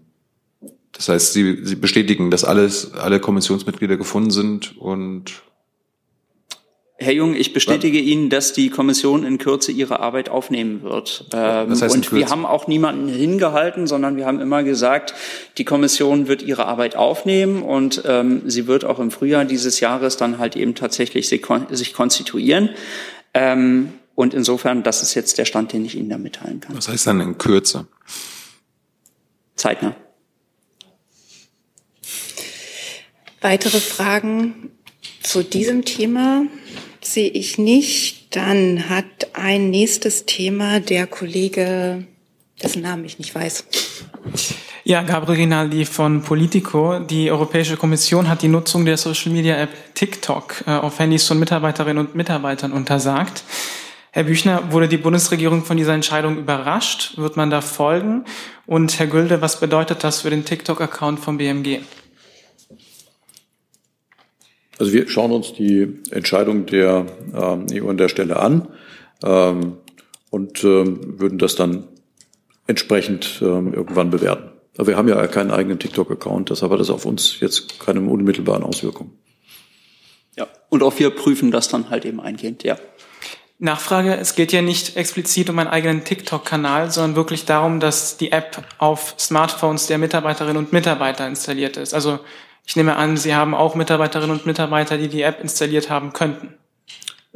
das 0.91 1.09
heißt, 1.09 1.33
Sie, 1.33 1.65
Sie 1.65 1.75
bestätigen, 1.75 2.29
dass 2.29 2.43
alles, 2.43 2.93
alle 2.93 3.19
Kommissionsmitglieder 3.19 3.97
gefunden 3.97 4.29
sind 4.29 4.77
und 4.77 5.41
Herr 6.97 7.13
Jung, 7.13 7.35
ich 7.35 7.53
bestätige 7.53 7.97
ja. 7.97 8.03
Ihnen, 8.03 8.29
dass 8.29 8.53
die 8.53 8.69
Kommission 8.69 9.25
in 9.25 9.39
Kürze 9.39 9.71
ihre 9.71 9.99
Arbeit 9.99 10.29
aufnehmen 10.29 10.83
wird. 10.83 11.25
Ähm, 11.33 11.69
das 11.69 11.81
heißt 11.81 11.95
und 11.95 12.11
wir 12.13 12.29
haben 12.29 12.45
auch 12.45 12.67
niemanden 12.67 13.07
hingehalten, 13.07 13.87
sondern 13.87 14.15
wir 14.15 14.25
haben 14.25 14.39
immer 14.39 14.63
gesagt, 14.63 15.15
die 15.57 15.65
Kommission 15.65 16.27
wird 16.27 16.43
ihre 16.43 16.65
Arbeit 16.65 16.95
aufnehmen 16.95 17.63
und 17.63 18.03
ähm, 18.05 18.43
sie 18.45 18.67
wird 18.67 18.85
auch 18.85 18.99
im 18.99 19.09
Frühjahr 19.09 19.43
dieses 19.43 19.79
Jahres 19.79 20.17
dann 20.17 20.37
halt 20.37 20.55
eben 20.55 20.75
tatsächlich 20.75 21.27
sich, 21.27 21.43
sich 21.71 21.93
konstituieren. 21.93 22.69
Ähm, 23.33 23.93
und 24.15 24.35
insofern, 24.35 24.83
das 24.83 25.01
ist 25.01 25.15
jetzt 25.15 25.39
der 25.39 25.45
Stand, 25.45 25.73
den 25.73 25.85
ich 25.85 25.95
Ihnen 25.95 26.09
da 26.09 26.19
mitteilen 26.19 26.59
kann. 26.59 26.77
Was 26.77 26.87
heißt 26.87 27.07
dann 27.07 27.19
in 27.19 27.39
Kürze? 27.39 27.87
Zeitnah. 29.55 29.95
Weitere 33.41 33.79
Fragen 33.79 34.71
zu 35.23 35.43
diesem 35.43 35.83
Thema? 35.83 36.43
Sehe 37.05 37.29
ich 37.29 37.57
nicht. 37.57 38.35
Dann 38.35 38.89
hat 38.89 39.05
ein 39.33 39.69
nächstes 39.69 40.25
Thema 40.25 40.79
der 40.79 41.07
Kollege, 41.07 42.05
dessen 42.61 42.81
Namen 42.81 43.05
ich 43.05 43.19
nicht 43.19 43.33
weiß. 43.33 43.65
Ja, 44.85 45.01
Gabriel 45.01 45.39
Rinaldi 45.39 45.85
von 45.85 46.23
Politico. 46.23 46.99
Die 46.99 47.31
Europäische 47.31 47.77
Kommission 47.77 48.27
hat 48.27 48.41
die 48.41 48.49
Nutzung 48.49 48.83
der 48.83 48.97
Social 48.97 49.31
Media 49.31 49.55
App 49.55 49.69
TikTok 49.93 50.63
äh, 50.67 50.71
auf 50.71 50.99
Handys 50.99 51.25
von 51.25 51.39
Mitarbeiterinnen 51.39 52.05
und 52.05 52.15
Mitarbeitern 52.15 52.73
untersagt. 52.73 53.43
Herr 54.11 54.25
Büchner, 54.25 54.71
wurde 54.71 54.87
die 54.87 54.97
Bundesregierung 54.97 55.63
von 55.63 55.77
dieser 55.77 55.93
Entscheidung 55.93 56.37
überrascht? 56.37 57.17
Wird 57.17 57.37
man 57.37 57.49
da 57.49 57.61
folgen? 57.61 58.25
Und 58.65 58.99
Herr 58.99 59.07
Gülde, 59.07 59.41
was 59.41 59.59
bedeutet 59.59 60.03
das 60.03 60.21
für 60.21 60.29
den 60.29 60.45
TikTok-Account 60.45 61.19
vom 61.19 61.37
BMG? 61.37 61.79
Also 64.79 64.91
wir 64.91 65.07
schauen 65.07 65.31
uns 65.31 65.53
die 65.53 66.01
Entscheidung 66.11 66.65
der 66.65 67.05
ähm, 67.35 67.67
EU 67.71 67.89
an 67.89 67.97
der 67.97 68.09
Stelle 68.09 68.37
an 68.37 68.67
ähm, 69.23 69.77
und 70.29 70.63
ähm, 70.63 71.19
würden 71.19 71.37
das 71.37 71.55
dann 71.55 71.87
entsprechend 72.67 73.39
ähm, 73.41 73.73
irgendwann 73.73 74.09
bewerten. 74.09 74.49
Aber 74.77 74.87
wir 74.87 74.97
haben 74.97 75.07
ja 75.07 75.27
keinen 75.27 75.51
eigenen 75.51 75.77
TikTok-Account, 75.77 76.49
deshalb 76.49 76.71
hat 76.71 76.79
das 76.79 76.89
auf 76.89 77.05
uns 77.05 77.39
jetzt 77.39 77.79
keine 77.79 78.01
unmittelbaren 78.01 78.63
Auswirkungen. 78.63 79.11
Ja, 80.35 80.47
und 80.69 80.81
auch 80.81 80.97
wir 80.97 81.11
prüfen 81.11 81.51
das 81.51 81.67
dann 81.67 81.89
halt 81.91 82.05
eben 82.05 82.19
eingehend, 82.19 82.63
ja. 82.63 82.77
Nachfrage, 83.59 84.15
es 84.15 84.35
geht 84.35 84.51
ja 84.51 84.61
nicht 84.61 84.97
explizit 84.97 85.49
um 85.49 85.59
einen 85.59 85.69
eigenen 85.69 86.03
TikTok-Kanal, 86.03 86.91
sondern 86.91 87.15
wirklich 87.15 87.45
darum, 87.45 87.79
dass 87.79 88.17
die 88.17 88.31
App 88.31 88.63
auf 88.79 89.15
Smartphones 89.19 89.87
der 89.87 89.99
Mitarbeiterinnen 89.99 90.57
und 90.57 90.73
Mitarbeiter 90.73 91.27
installiert 91.27 91.77
ist. 91.77 91.93
Also 91.93 92.19
ich 92.65 92.75
nehme 92.75 92.95
an, 92.95 93.17
Sie 93.17 93.35
haben 93.35 93.53
auch 93.53 93.75
Mitarbeiterinnen 93.75 94.37
und 94.37 94.45
Mitarbeiter, 94.45 94.97
die 94.97 95.07
die 95.07 95.21
App 95.21 95.41
installiert 95.41 95.89
haben 95.89 96.13
könnten. 96.13 96.53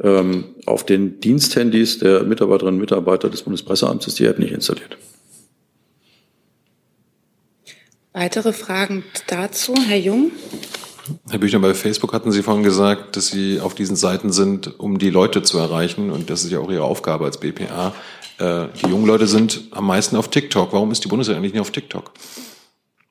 Ähm, 0.00 0.54
auf 0.66 0.86
den 0.86 1.20
Diensthandys 1.20 1.98
der 1.98 2.22
Mitarbeiterinnen 2.22 2.76
und 2.76 2.80
Mitarbeiter 2.80 3.28
des 3.28 3.42
Bundespresseamts 3.42 4.06
ist 4.06 4.18
die 4.18 4.26
App 4.26 4.38
nicht 4.38 4.52
installiert. 4.52 4.96
Weitere 8.12 8.52
Fragen 8.52 9.04
dazu, 9.26 9.74
Herr 9.86 9.98
Jung? 9.98 10.32
Herr 11.30 11.38
Büchner, 11.38 11.60
bei 11.60 11.74
Facebook 11.74 12.12
hatten 12.12 12.32
Sie 12.32 12.42
vorhin 12.42 12.62
gesagt, 12.62 13.16
dass 13.16 13.28
Sie 13.28 13.60
auf 13.60 13.74
diesen 13.74 13.96
Seiten 13.96 14.32
sind, 14.32 14.78
um 14.78 14.98
die 14.98 15.10
Leute 15.10 15.42
zu 15.42 15.58
erreichen. 15.58 16.10
Und 16.10 16.30
das 16.30 16.44
ist 16.44 16.50
ja 16.50 16.58
auch 16.58 16.70
Ihre 16.70 16.84
Aufgabe 16.84 17.24
als 17.24 17.38
BPA. 17.38 17.94
Äh, 18.38 18.66
die 18.82 18.90
jungen 18.90 19.06
Leute 19.06 19.26
sind 19.26 19.62
am 19.70 19.86
meisten 19.86 20.16
auf 20.16 20.28
TikTok. 20.28 20.72
Warum 20.72 20.90
ist 20.90 21.04
die 21.04 21.08
Bundeswehr 21.08 21.36
eigentlich 21.36 21.52
nicht 21.52 21.60
auf 21.60 21.70
TikTok? 21.70 22.12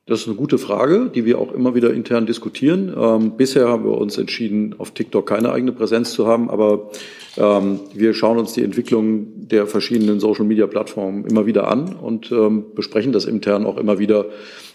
Das 0.08 0.20
ist 0.20 0.26
eine 0.26 0.36
gute 0.36 0.56
Frage, 0.56 1.10
die 1.14 1.26
wir 1.26 1.38
auch 1.38 1.52
immer 1.52 1.74
wieder 1.74 1.92
intern 1.92 2.24
diskutieren. 2.24 2.94
Ähm, 2.98 3.36
bisher 3.36 3.68
haben 3.68 3.84
wir 3.84 3.98
uns 3.98 4.16
entschieden, 4.16 4.74
auf 4.78 4.92
TikTok 4.92 5.26
keine 5.26 5.52
eigene 5.52 5.72
Präsenz 5.72 6.12
zu 6.12 6.26
haben, 6.26 6.48
aber 6.48 6.90
ähm, 7.36 7.80
wir 7.92 8.14
schauen 8.14 8.38
uns 8.38 8.54
die 8.54 8.64
Entwicklung 8.64 9.48
der 9.48 9.66
verschiedenen 9.66 10.18
Social-Media-Plattformen 10.18 11.26
immer 11.26 11.44
wieder 11.44 11.68
an 11.68 11.94
und 11.94 12.32
ähm, 12.32 12.64
besprechen 12.74 13.12
das 13.12 13.26
intern 13.26 13.66
auch 13.66 13.76
immer 13.76 13.98
wieder, 13.98 14.24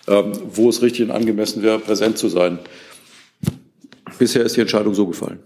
ähm, 0.07 0.33
wo 0.53 0.69
es 0.69 0.83
richtig 0.83 1.07
und 1.07 1.11
angemessen 1.11 1.63
wäre, 1.63 1.79
präsent 1.79 2.19
zu 2.19 2.27
sein. 2.27 2.59
Bisher 4.19 4.43
ist 4.43 4.55
die 4.55 4.61
Entscheidung 4.61 4.93
so 4.93 5.07
gefallen. 5.07 5.39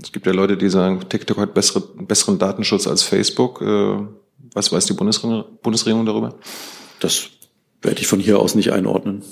Es 0.00 0.12
gibt 0.12 0.24
ja 0.26 0.32
Leute, 0.32 0.56
die 0.56 0.68
sagen, 0.68 1.00
TikTok 1.08 1.38
hat 1.38 1.52
bessere, 1.52 1.82
besseren 1.96 2.38
Datenschutz 2.38 2.86
als 2.86 3.02
Facebook. 3.02 3.60
Äh, 3.60 3.96
was 4.54 4.70
weiß 4.70 4.86
die 4.86 4.92
Bundesregierung 4.92 6.06
darüber? 6.06 6.36
Das 7.00 7.30
werde 7.82 8.00
ich 8.00 8.06
von 8.06 8.20
hier 8.20 8.38
aus 8.38 8.54
nicht 8.54 8.72
einordnen. 8.72 9.22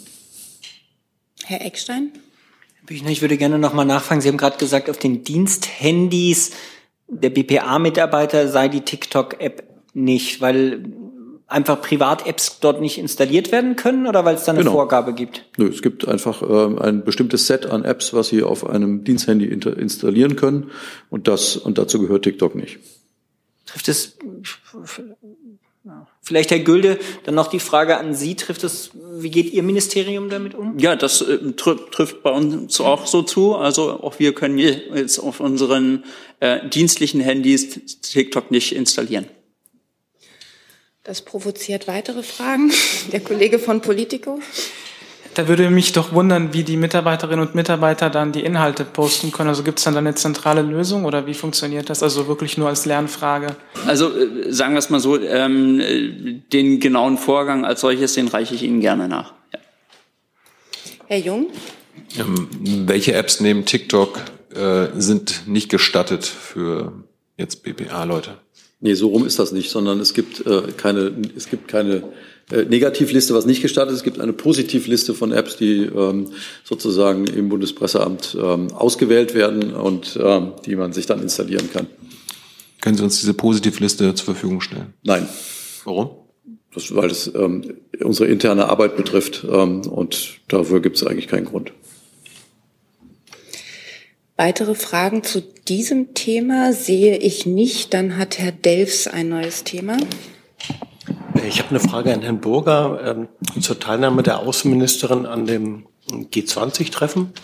Herr 1.44 1.64
Eckstein? 1.64 2.12
Herr 2.74 2.86
Büchner, 2.86 3.10
ich 3.10 3.22
würde 3.22 3.36
gerne 3.36 3.58
noch 3.58 3.72
mal 3.72 3.84
nachfragen. 3.84 4.20
Sie 4.20 4.28
haben 4.28 4.36
gerade 4.36 4.58
gesagt, 4.58 4.90
auf 4.90 4.98
den 4.98 5.24
Diensthandys 5.24 6.50
der 7.08 7.30
BPA-Mitarbeiter 7.30 8.48
sei 8.48 8.68
die 8.68 8.82
TikTok-App 8.82 9.64
nicht, 9.94 10.40
weil 10.40 10.84
einfach 11.50 11.82
Privat-Apps 11.82 12.60
dort 12.60 12.80
nicht 12.80 12.98
installiert 12.98 13.50
werden 13.50 13.74
können 13.74 14.06
oder 14.06 14.24
weil 14.24 14.36
es 14.36 14.44
da 14.44 14.52
eine 14.52 14.60
genau. 14.60 14.72
Vorgabe 14.72 15.14
gibt? 15.14 15.46
Nö, 15.56 15.68
es 15.68 15.82
gibt 15.82 16.06
einfach 16.06 16.42
äh, 16.42 16.80
ein 16.80 17.04
bestimmtes 17.04 17.46
Set 17.46 17.66
an 17.66 17.84
Apps, 17.84 18.14
was 18.14 18.28
Sie 18.28 18.42
auf 18.42 18.68
einem 18.68 19.04
Diensthandy 19.04 19.46
installieren 19.46 20.36
können 20.36 20.70
und 21.10 21.26
das 21.26 21.56
und 21.56 21.78
dazu 21.78 22.00
gehört 22.00 22.22
TikTok 22.22 22.54
nicht. 22.54 22.78
Trifft 23.66 23.88
es 23.88 24.16
Vielleicht, 26.22 26.50
Herr 26.50 26.60
Gülde, 26.60 26.98
dann 27.24 27.34
noch 27.34 27.48
die 27.48 27.60
Frage 27.60 27.96
an 27.96 28.14
Sie. 28.14 28.34
Trifft 28.36 28.62
es, 28.62 28.90
wie 28.94 29.30
geht 29.30 29.52
Ihr 29.52 29.62
Ministerium 29.62 30.28
damit 30.28 30.54
um? 30.54 30.78
Ja, 30.78 30.94
das 30.94 31.22
äh, 31.22 31.38
trifft, 31.52 31.92
trifft 31.92 32.22
bei 32.22 32.30
uns 32.30 32.80
auch 32.80 33.06
so 33.06 33.22
zu. 33.22 33.56
Also 33.56 34.02
auch 34.02 34.18
wir 34.18 34.34
können 34.34 34.58
jetzt 34.58 35.18
auf 35.18 35.40
unseren 35.40 36.04
äh, 36.40 36.68
dienstlichen 36.68 37.20
Handys 37.20 38.00
TikTok 38.02 38.50
nicht 38.50 38.74
installieren. 38.74 39.26
Das 41.02 41.22
provoziert 41.22 41.88
weitere 41.88 42.22
Fragen. 42.22 42.70
Der 43.12 43.20
Kollege 43.20 43.58
von 43.58 43.80
Politico. 43.80 44.40
Da 45.34 45.46
würde 45.46 45.70
mich 45.70 45.92
doch 45.92 46.12
wundern, 46.12 46.52
wie 46.52 46.64
die 46.64 46.76
Mitarbeiterinnen 46.76 47.46
und 47.46 47.54
Mitarbeiter 47.54 48.10
dann 48.10 48.32
die 48.32 48.40
Inhalte 48.40 48.84
posten 48.84 49.30
können. 49.30 49.48
Also 49.48 49.62
gibt 49.62 49.78
es 49.78 49.84
dann 49.84 49.96
eine 49.96 50.14
zentrale 50.14 50.62
Lösung 50.62 51.04
oder 51.04 51.26
wie 51.26 51.34
funktioniert 51.34 51.88
das? 51.88 52.02
Also 52.02 52.26
wirklich 52.26 52.58
nur 52.58 52.68
als 52.68 52.84
Lernfrage? 52.84 53.54
Also 53.86 54.10
äh, 54.16 54.52
sagen 54.52 54.74
wir 54.74 54.78
es 54.78 54.90
mal 54.90 54.98
so, 54.98 55.20
ähm, 55.20 56.42
den 56.52 56.80
genauen 56.80 57.16
Vorgang 57.16 57.64
als 57.64 57.80
solches, 57.80 58.14
den 58.14 58.26
reiche 58.28 58.54
ich 58.54 58.64
Ihnen 58.64 58.80
gerne 58.80 59.06
nach. 59.06 59.32
Ja. 59.52 59.58
Herr 61.06 61.18
Jung? 61.18 61.46
Ähm, 62.18 62.48
welche 62.86 63.12
Apps 63.12 63.40
neben 63.40 63.64
TikTok 63.64 64.18
äh, 64.54 64.88
sind 64.96 65.46
nicht 65.46 65.68
gestattet 65.68 66.26
für 66.26 66.92
jetzt 67.36 67.62
BPA-Leute? 67.62 68.38
Nee, 68.80 68.94
so 68.94 69.08
rum 69.08 69.26
ist 69.26 69.38
das 69.38 69.52
nicht, 69.52 69.70
sondern 69.70 70.00
es 70.00 70.14
gibt 70.14 70.46
äh, 70.46 70.62
keine, 70.76 71.12
es 71.36 71.50
gibt 71.50 71.68
keine 71.68 72.02
äh, 72.50 72.64
Negativliste, 72.64 73.34
was 73.34 73.44
nicht 73.44 73.60
gestattet 73.60 73.92
ist. 73.92 73.98
Es 73.98 74.04
gibt 74.04 74.18
eine 74.18 74.32
Positivliste 74.32 75.12
von 75.14 75.32
Apps, 75.32 75.56
die 75.56 75.82
ähm, 75.82 76.28
sozusagen 76.64 77.26
im 77.26 77.50
Bundespresseamt 77.50 78.36
ähm, 78.40 78.72
ausgewählt 78.72 79.34
werden 79.34 79.74
und 79.74 80.18
ähm, 80.22 80.52
die 80.64 80.76
man 80.76 80.94
sich 80.94 81.04
dann 81.04 81.20
installieren 81.20 81.68
kann. 81.70 81.86
Können 82.80 82.96
Sie 82.96 83.04
uns 83.04 83.20
diese 83.20 83.34
Positivliste 83.34 84.14
zur 84.14 84.24
Verfügung 84.24 84.62
stellen? 84.62 84.94
Nein. 85.02 85.28
Warum? 85.84 86.10
Das, 86.72 86.94
weil 86.94 87.10
es 87.10 87.30
ähm, 87.34 87.74
unsere 88.02 88.28
interne 88.28 88.68
Arbeit 88.68 88.96
betrifft 88.96 89.44
ähm, 89.50 89.82
und 89.82 90.38
dafür 90.48 90.80
gibt 90.80 90.96
es 90.96 91.06
eigentlich 91.06 91.28
keinen 91.28 91.44
Grund. 91.44 91.72
Weitere 94.40 94.74
Fragen 94.74 95.22
zu 95.22 95.42
diesem 95.42 96.14
Thema 96.14 96.72
sehe 96.72 97.18
ich 97.18 97.44
nicht. 97.44 97.92
Dann 97.92 98.16
hat 98.16 98.38
Herr 98.38 98.52
Delfs 98.52 99.06
ein 99.06 99.28
neues 99.28 99.64
Thema. 99.64 99.98
Ich 101.46 101.58
habe 101.58 101.68
eine 101.68 101.80
Frage 101.80 102.14
an 102.14 102.22
Herrn 102.22 102.40
Burger 102.40 103.02
ähm, 103.04 103.28
zur 103.60 103.78
Teilnahme 103.78 104.22
der 104.22 104.38
Außenministerin 104.38 105.26
an 105.26 105.44
dem 105.44 105.84
G20-Treffen. 106.08 107.34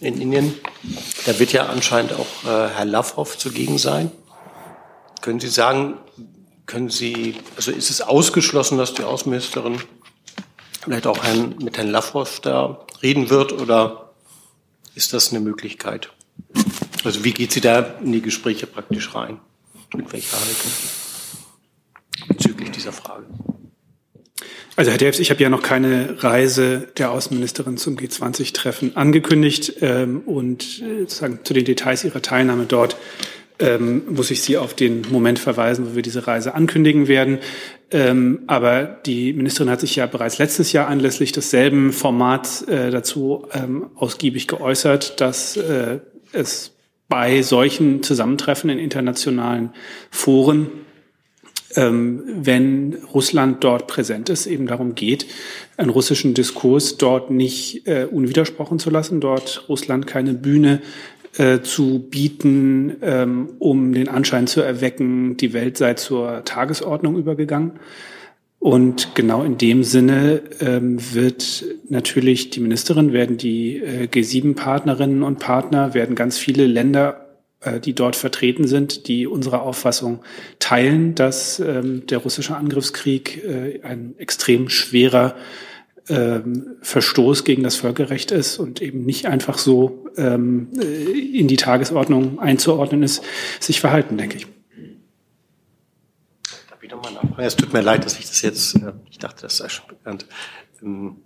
in 0.00 0.20
Indien. 0.20 0.54
Da 1.26 1.40
wird 1.40 1.52
ja 1.52 1.66
anscheinend 1.66 2.12
auch 2.12 2.44
äh, 2.44 2.68
Herr 2.68 2.84
Lavrov 2.84 3.36
zugegen 3.36 3.76
sein. 3.76 4.12
Können 5.22 5.40
Sie 5.40 5.48
sagen, 5.48 5.94
können 6.66 6.88
Sie, 6.88 7.34
also 7.56 7.72
ist 7.72 7.90
es 7.90 8.00
ausgeschlossen, 8.00 8.78
dass 8.78 8.94
die 8.94 9.02
Außenministerin 9.02 9.80
vielleicht 10.84 11.08
auch 11.08 11.24
Herrn, 11.24 11.56
mit 11.60 11.78
Herrn 11.78 11.90
Lavrov 11.90 12.38
da 12.38 12.86
reden 13.02 13.28
wird 13.28 13.52
oder 13.52 14.12
ist 14.94 15.12
das 15.12 15.32
eine 15.32 15.40
Möglichkeit? 15.40 16.12
Also 17.04 17.24
wie 17.24 17.32
geht 17.32 17.52
sie 17.52 17.60
da 17.60 17.94
in 18.02 18.12
die 18.12 18.22
Gespräche 18.22 18.66
praktisch 18.66 19.14
rein? 19.14 19.38
Mit 19.94 20.12
welcher 20.12 20.38
Haltung? 20.38 20.72
Bezüglich 22.28 22.70
dieser 22.70 22.92
Frage. 22.92 23.26
Also 24.76 24.90
Herr 24.90 24.98
Delfs, 24.98 25.20
ich 25.20 25.30
habe 25.30 25.40
ja 25.40 25.48
noch 25.48 25.62
keine 25.62 26.22
Reise 26.22 26.88
der 26.96 27.12
Außenministerin 27.12 27.76
zum 27.76 27.96
G20-Treffen 27.96 28.96
angekündigt 28.96 29.74
ähm, 29.82 30.22
und 30.26 30.82
äh, 30.82 31.00
sozusagen 31.00 31.40
zu 31.44 31.54
den 31.54 31.64
Details 31.64 32.02
ihrer 32.02 32.22
Teilnahme 32.22 32.64
dort 32.66 32.96
ähm, 33.60 34.02
muss 34.08 34.32
ich 34.32 34.42
Sie 34.42 34.56
auf 34.56 34.74
den 34.74 35.02
Moment 35.10 35.38
verweisen, 35.38 35.86
wo 35.88 35.94
wir 35.94 36.02
diese 36.02 36.26
Reise 36.26 36.54
ankündigen 36.54 37.06
werden. 37.06 37.38
Ähm, 37.92 38.40
aber 38.48 38.82
die 39.06 39.32
Ministerin 39.32 39.70
hat 39.70 39.78
sich 39.78 39.94
ja 39.94 40.06
bereits 40.06 40.38
letztes 40.38 40.72
Jahr 40.72 40.88
anlässlich 40.88 41.30
desselben 41.30 41.92
Formats 41.92 42.62
äh, 42.62 42.90
dazu 42.90 43.46
ähm, 43.52 43.90
ausgiebig 43.94 44.48
geäußert, 44.48 45.20
dass 45.20 45.56
äh, 45.56 46.00
es 46.32 46.73
bei 47.08 47.42
solchen 47.42 48.02
Zusammentreffen 48.02 48.70
in 48.70 48.78
internationalen 48.78 49.70
Foren 50.10 50.68
ähm, 51.76 52.22
wenn 52.26 52.98
Russland 53.12 53.64
dort 53.64 53.86
präsent 53.86 54.28
ist, 54.28 54.46
eben 54.46 54.66
darum 54.66 54.94
geht, 54.94 55.26
einen 55.76 55.90
russischen 55.90 56.34
Diskurs 56.34 56.96
dort 56.96 57.30
nicht 57.30 57.86
äh, 57.86 58.04
unwidersprochen 58.04 58.78
zu 58.78 58.90
lassen, 58.90 59.20
dort 59.20 59.64
Russland 59.68 60.06
keine 60.06 60.34
Bühne 60.34 60.82
äh, 61.36 61.60
zu 61.60 61.98
bieten, 61.98 62.96
ähm, 63.02 63.50
um 63.58 63.92
den 63.92 64.08
Anschein 64.08 64.46
zu 64.46 64.60
erwecken, 64.60 65.36
die 65.36 65.52
Welt 65.52 65.76
sei 65.76 65.94
zur 65.94 66.44
Tagesordnung 66.44 67.16
übergegangen. 67.16 67.72
Und 68.64 69.14
genau 69.14 69.42
in 69.42 69.58
dem 69.58 69.84
Sinne 69.84 70.40
ähm, 70.58 70.96
wird 71.12 71.66
natürlich 71.90 72.48
die 72.48 72.60
Ministerin, 72.60 73.12
werden 73.12 73.36
die 73.36 73.76
äh, 73.76 74.06
G7-Partnerinnen 74.06 75.22
und 75.22 75.38
Partner, 75.38 75.92
werden 75.92 76.16
ganz 76.16 76.38
viele 76.38 76.66
Länder, 76.66 77.26
äh, 77.60 77.78
die 77.78 77.94
dort 77.94 78.16
vertreten 78.16 78.66
sind, 78.66 79.06
die 79.06 79.26
unsere 79.26 79.60
Auffassung 79.60 80.22
teilen, 80.60 81.14
dass 81.14 81.60
ähm, 81.60 82.06
der 82.06 82.16
russische 82.16 82.56
Angriffskrieg 82.56 83.44
äh, 83.44 83.80
ein 83.82 84.14
extrem 84.16 84.70
schwerer 84.70 85.34
ähm, 86.08 86.76
Verstoß 86.80 87.44
gegen 87.44 87.64
das 87.64 87.76
Völkerrecht 87.76 88.30
ist 88.30 88.58
und 88.58 88.80
eben 88.80 89.04
nicht 89.04 89.26
einfach 89.26 89.58
so 89.58 90.06
ähm, 90.16 90.68
äh, 90.80 91.38
in 91.38 91.48
die 91.48 91.56
Tagesordnung 91.56 92.38
einzuordnen 92.38 93.02
ist, 93.02 93.22
sich 93.60 93.80
verhalten, 93.80 94.16
denke 94.16 94.38
ich. 94.38 94.46
Nochmal 96.94 97.12
nachfragen? 97.12 97.44
Es 97.44 97.56
tut 97.56 97.72
mir 97.72 97.80
leid, 97.80 98.04
dass 98.04 98.18
ich 98.18 98.26
das 98.26 98.42
jetzt, 98.42 98.76
äh, 98.76 98.92
ich 99.10 99.18
dachte, 99.18 99.42
das 99.42 99.56
sei 99.56 99.68
schon 99.68 99.86
bekannt. 99.88 100.26
Ähm, 100.82 101.16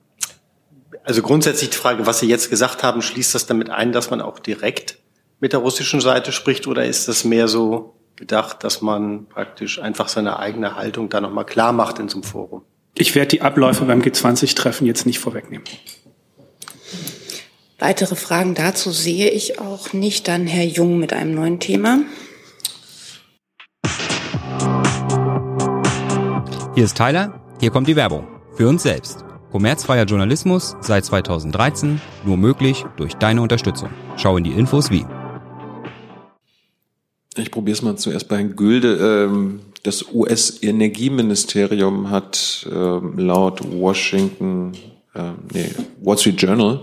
also 1.04 1.22
grundsätzlich 1.22 1.70
die 1.70 1.76
Frage, 1.76 2.06
was 2.06 2.20
Sie 2.20 2.28
jetzt 2.28 2.50
gesagt 2.50 2.82
haben, 2.82 3.02
schließt 3.02 3.34
das 3.34 3.46
damit 3.46 3.70
ein, 3.70 3.92
dass 3.92 4.10
man 4.10 4.20
auch 4.20 4.38
direkt 4.38 4.98
mit 5.40 5.52
der 5.52 5.60
russischen 5.60 6.00
Seite 6.00 6.32
spricht 6.32 6.66
oder 6.66 6.84
ist 6.84 7.08
das 7.08 7.24
mehr 7.24 7.48
so 7.48 7.94
gedacht, 8.16 8.64
dass 8.64 8.82
man 8.82 9.26
praktisch 9.26 9.80
einfach 9.80 10.08
seine 10.08 10.38
eigene 10.38 10.74
Haltung 10.74 11.08
da 11.08 11.20
nochmal 11.20 11.46
klar 11.46 11.72
macht 11.72 11.98
in 11.98 12.08
so 12.08 12.16
einem 12.16 12.24
Forum? 12.24 12.62
Ich 12.94 13.14
werde 13.14 13.28
die 13.28 13.42
Abläufe 13.42 13.84
beim 13.84 14.02
G20-Treffen 14.02 14.86
jetzt 14.86 15.06
nicht 15.06 15.20
vorwegnehmen. 15.20 15.66
Weitere 17.78 18.16
Fragen 18.16 18.56
dazu 18.56 18.90
sehe 18.90 19.30
ich 19.30 19.60
auch 19.60 19.92
nicht. 19.92 20.26
Dann 20.26 20.48
Herr 20.48 20.64
Jung 20.64 20.98
mit 20.98 21.12
einem 21.12 21.34
neuen 21.34 21.60
Thema. 21.60 22.00
Hier 26.78 26.84
ist 26.84 26.96
Tyler, 26.96 27.40
hier 27.58 27.72
kommt 27.72 27.88
die 27.88 27.96
Werbung. 27.96 28.28
Für 28.54 28.68
uns 28.68 28.84
selbst. 28.84 29.24
Kommerzfreier 29.50 30.04
Journalismus 30.04 30.76
seit 30.80 31.04
2013, 31.04 32.00
nur 32.24 32.36
möglich 32.36 32.84
durch 32.96 33.14
deine 33.14 33.42
Unterstützung. 33.42 33.90
Schau 34.16 34.36
in 34.36 34.44
die 34.44 34.52
Infos 34.52 34.88
wie. 34.88 35.04
Ich 37.34 37.50
probiere 37.50 37.74
es 37.74 37.82
mal 37.82 37.96
zuerst 37.96 38.28
bei 38.28 38.36
Herrn 38.36 38.54
Gülde. 38.54 39.26
Ähm, 39.26 39.58
das 39.82 40.14
US-Energieministerium 40.14 42.10
hat 42.10 42.68
ähm, 42.70 43.18
laut 43.18 43.60
Washington, 43.68 44.70
äh, 45.14 45.32
nee, 45.52 45.72
Wall 46.00 46.16
Street 46.16 46.40
Journal 46.40 46.82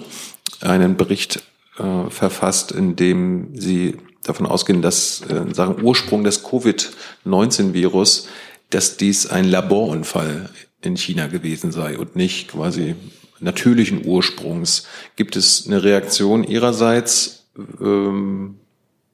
einen 0.60 0.98
Bericht 0.98 1.42
äh, 1.78 2.10
verfasst, 2.10 2.74
in 2.74 2.98
dem 2.98 3.56
sie 3.56 3.96
davon 4.26 4.46
ausgehen, 4.46 4.82
dass 4.82 5.22
äh, 5.22 5.54
sagen 5.54 5.82
Ursprung 5.82 6.26
des 6.26 6.44
Covid-19-Virus, 6.44 8.28
dass 8.70 8.98
dies 8.98 9.28
ein 9.28 9.46
Laborunfall 9.46 10.50
in 10.82 10.98
China 10.98 11.28
gewesen 11.28 11.72
sei 11.72 11.98
und 11.98 12.16
nicht 12.16 12.50
quasi 12.50 12.96
natürlichen 13.40 14.06
Ursprungs. 14.06 14.88
Gibt 15.16 15.36
es 15.36 15.66
eine 15.68 15.84
Reaktion 15.84 16.44
Ihrerseits? 16.44 17.48
Ähm, 17.80 18.60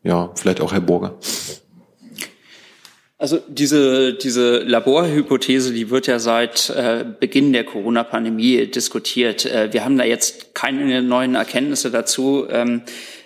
ja, 0.04 0.32
vielleicht 0.36 0.62
auch 0.62 0.74
Herr 0.74 0.82
Burger. 0.82 1.18
Also 3.18 3.40
diese, 3.48 4.16
diese 4.16 4.60
Laborhypothese, 4.64 5.74
die 5.74 5.92
wird 5.92 6.08
ja 6.08 6.18
seit 6.18 6.72
äh, 6.72 7.06
Beginn 7.20 7.54
der 7.54 7.64
Corona-Pandemie 7.64 8.66
diskutiert. 8.66 9.46
Äh, 9.46 9.72
wir 9.72 9.86
haben 9.86 9.96
da 9.96 10.04
jetzt 10.04 10.56
keine 10.56 11.04
neuen 11.04 11.36
Erkenntnisse 11.36 11.92
dazu. 11.92 12.48
Ähm, 12.50 12.82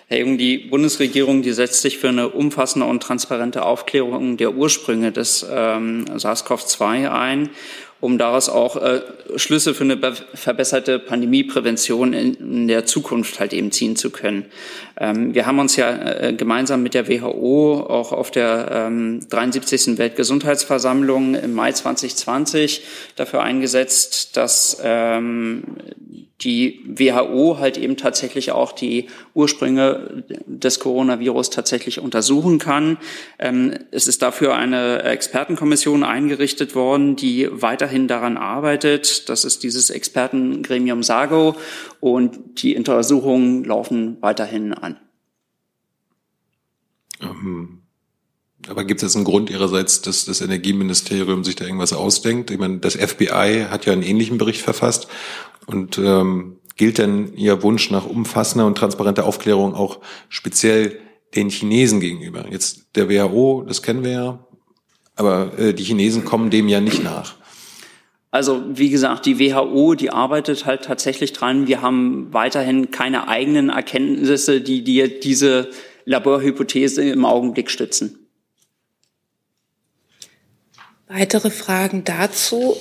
Herr 0.08 0.20
Jung, 0.20 0.38
die 0.38 0.58
Bundesregierung, 0.58 1.42
die 1.42 1.52
setzt 1.52 1.82
sich 1.82 1.98
für 1.98 2.10
eine 2.10 2.28
umfassende 2.28 2.86
und 2.86 3.02
transparente 3.02 3.64
Aufklärung 3.64 4.36
der 4.36 4.54
Ursprünge 4.54 5.10
des 5.10 5.44
ähm, 5.50 6.04
SARS-CoV-2 6.04 7.10
ein 7.10 7.50
um 7.98 8.18
daraus 8.18 8.48
auch 8.48 8.76
äh, 8.76 9.00
Schlüsse 9.36 9.72
für 9.72 9.84
eine 9.84 9.98
verbesserte 10.34 10.98
Pandemieprävention 10.98 12.12
in, 12.12 12.34
in, 12.34 12.68
der 12.68 12.84
Zukunft 12.84 13.40
halt 13.40 13.54
eben 13.54 13.72
ziehen 13.72 13.96
zu 13.96 14.10
können. 14.10 14.44
Ähm, 14.98 15.34
wir 15.34 15.46
haben 15.46 15.58
uns 15.58 15.76
ja 15.76 15.90
äh, 15.90 16.34
gemeinsam 16.34 16.82
mit 16.82 16.92
der 16.92 17.08
WHO 17.08 17.86
auch 17.88 18.12
auf 18.12 18.30
der 18.30 18.68
ähm, 18.70 19.26
73. 19.30 19.96
Weltgesundheitsversammlung 19.96 21.36
im 21.36 21.54
Mai 21.54 21.72
2020 21.72 22.82
dafür 23.16 23.42
eingesetzt, 23.42 24.36
dass 24.36 24.78
ähm, 24.82 25.64
die 26.42 26.84
WHO 26.86 27.58
halt 27.58 27.78
eben 27.78 27.96
tatsächlich 27.96 28.52
auch 28.52 28.72
die 28.72 29.06
Ursprünge 29.32 30.24
des 30.46 30.80
Coronavirus 30.80 31.48
tatsächlich 31.50 31.98
untersuchen 31.98 32.58
kann. 32.58 32.98
Ähm, 33.38 33.74
es 33.90 34.06
ist 34.06 34.20
dafür 34.20 34.54
eine 34.54 35.02
Expertenkommission 35.02 36.04
eingerichtet 36.04 36.74
worden, 36.74 37.16
die 37.16 37.48
weiterhin 37.50 38.06
daran 38.06 38.36
arbeitet. 38.36 39.28
Das 39.30 39.44
ist 39.44 39.62
dieses 39.62 39.88
Expertengremium 39.88 41.02
SAGO 41.02 41.56
und 42.00 42.62
die 42.62 42.76
Untersuchungen 42.76 43.64
laufen 43.64 44.18
weiterhin 44.20 44.74
an. 44.74 44.96
Ähm, 47.22 47.82
aber 48.68 48.84
gibt 48.84 48.98
es 48.98 49.08
jetzt 49.08 49.16
einen 49.16 49.24
Grund 49.24 49.48
Ihrerseits, 49.48 50.02
dass 50.02 50.24
das 50.24 50.40
Energieministerium 50.40 51.44
sich 51.44 51.54
da 51.56 51.64
irgendwas 51.64 51.92
ausdenkt? 51.92 52.50
Ich 52.50 52.58
meine, 52.58 52.78
das 52.78 52.94
FBI 52.94 53.66
hat 53.70 53.86
ja 53.86 53.92
einen 53.92 54.02
ähnlichen 54.02 54.38
Bericht 54.38 54.60
verfasst 54.60 55.08
und 55.66 55.98
ähm, 55.98 56.58
gilt 56.76 56.98
denn 56.98 57.34
Ihr 57.34 57.62
Wunsch 57.62 57.90
nach 57.90 58.06
umfassender 58.06 58.66
und 58.66 58.78
transparenter 58.78 59.24
Aufklärung 59.24 59.74
auch 59.74 60.00
speziell 60.28 60.98
den 61.34 61.50
Chinesen 61.50 62.00
gegenüber? 62.00 62.46
Jetzt 62.50 62.96
der 62.96 63.08
WHO, 63.08 63.64
das 63.66 63.82
kennen 63.82 64.04
wir 64.04 64.10
ja, 64.10 64.46
aber 65.16 65.58
äh, 65.58 65.74
die 65.74 65.84
Chinesen 65.84 66.24
kommen 66.24 66.50
dem 66.50 66.68
ja 66.68 66.80
nicht 66.80 67.02
nach. 67.02 67.34
Also 68.30 68.62
wie 68.68 68.90
gesagt, 68.90 69.24
die 69.24 69.38
WHO, 69.38 69.94
die 69.94 70.10
arbeitet 70.10 70.66
halt 70.66 70.84
tatsächlich 70.84 71.32
dran. 71.32 71.66
Wir 71.68 71.80
haben 71.80 72.34
weiterhin 72.34 72.90
keine 72.90 73.28
eigenen 73.28 73.70
Erkenntnisse, 73.70 74.60
die, 74.60 74.84
die 74.84 75.20
diese 75.20 75.70
Laborhypothese 76.04 77.02
im 77.02 77.24
Augenblick 77.24 77.70
stützen. 77.70 78.28
Weitere 81.08 81.50
Fragen 81.50 82.04
dazu 82.04 82.76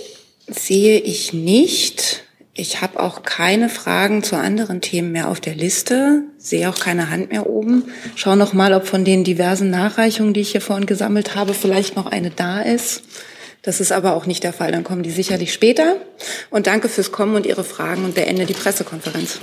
sehe 0.48 1.00
ich 1.00 1.32
nicht. 1.32 2.25
Ich 2.58 2.82
habe 2.82 3.02
auch 3.02 3.24
keine 3.24 3.68
Fragen 3.68 4.24
zu 4.24 4.38
anderen 4.38 4.80
Themen 4.80 5.12
mehr 5.12 5.28
auf 5.28 5.42
der 5.42 5.56
Liste, 5.56 6.24
sehe 6.38 6.70
auch 6.70 6.80
keine 6.80 7.10
Hand 7.10 7.30
mehr 7.30 7.48
oben. 7.48 7.92
Schau 8.16 8.38
noch 8.38 8.54
mal, 8.54 8.74
ob 8.74 8.88
von 8.88 9.04
den 9.04 9.26
diversen 9.26 9.70
Nachreichungen, 9.70 10.34
die 10.34 10.40
ich 10.40 10.54
hier 10.54 10.62
vorhin 10.62 10.86
gesammelt 10.86 11.36
habe, 11.36 11.54
vielleicht 11.54 11.98
noch 11.98 12.06
eine 12.06 12.30
da 12.30 12.62
ist. 12.62 13.04
Das 13.62 13.82
ist 13.82 13.92
aber 13.92 14.16
auch 14.16 14.26
nicht 14.26 14.46
der 14.46 14.54
Fall. 14.54 14.72
Dann 14.72 14.86
kommen 14.86 15.04
die 15.04 15.12
sicherlich 15.12 15.52
später. 15.52 15.98
Und 16.50 16.68
danke 16.68 16.88
fürs 16.88 17.12
Kommen 17.12 17.36
und 17.36 17.46
Ihre 17.46 17.66
Fragen 17.66 18.06
und 18.06 18.16
beende 18.16 18.46
die 18.46 18.54
Pressekonferenz. 18.54 19.40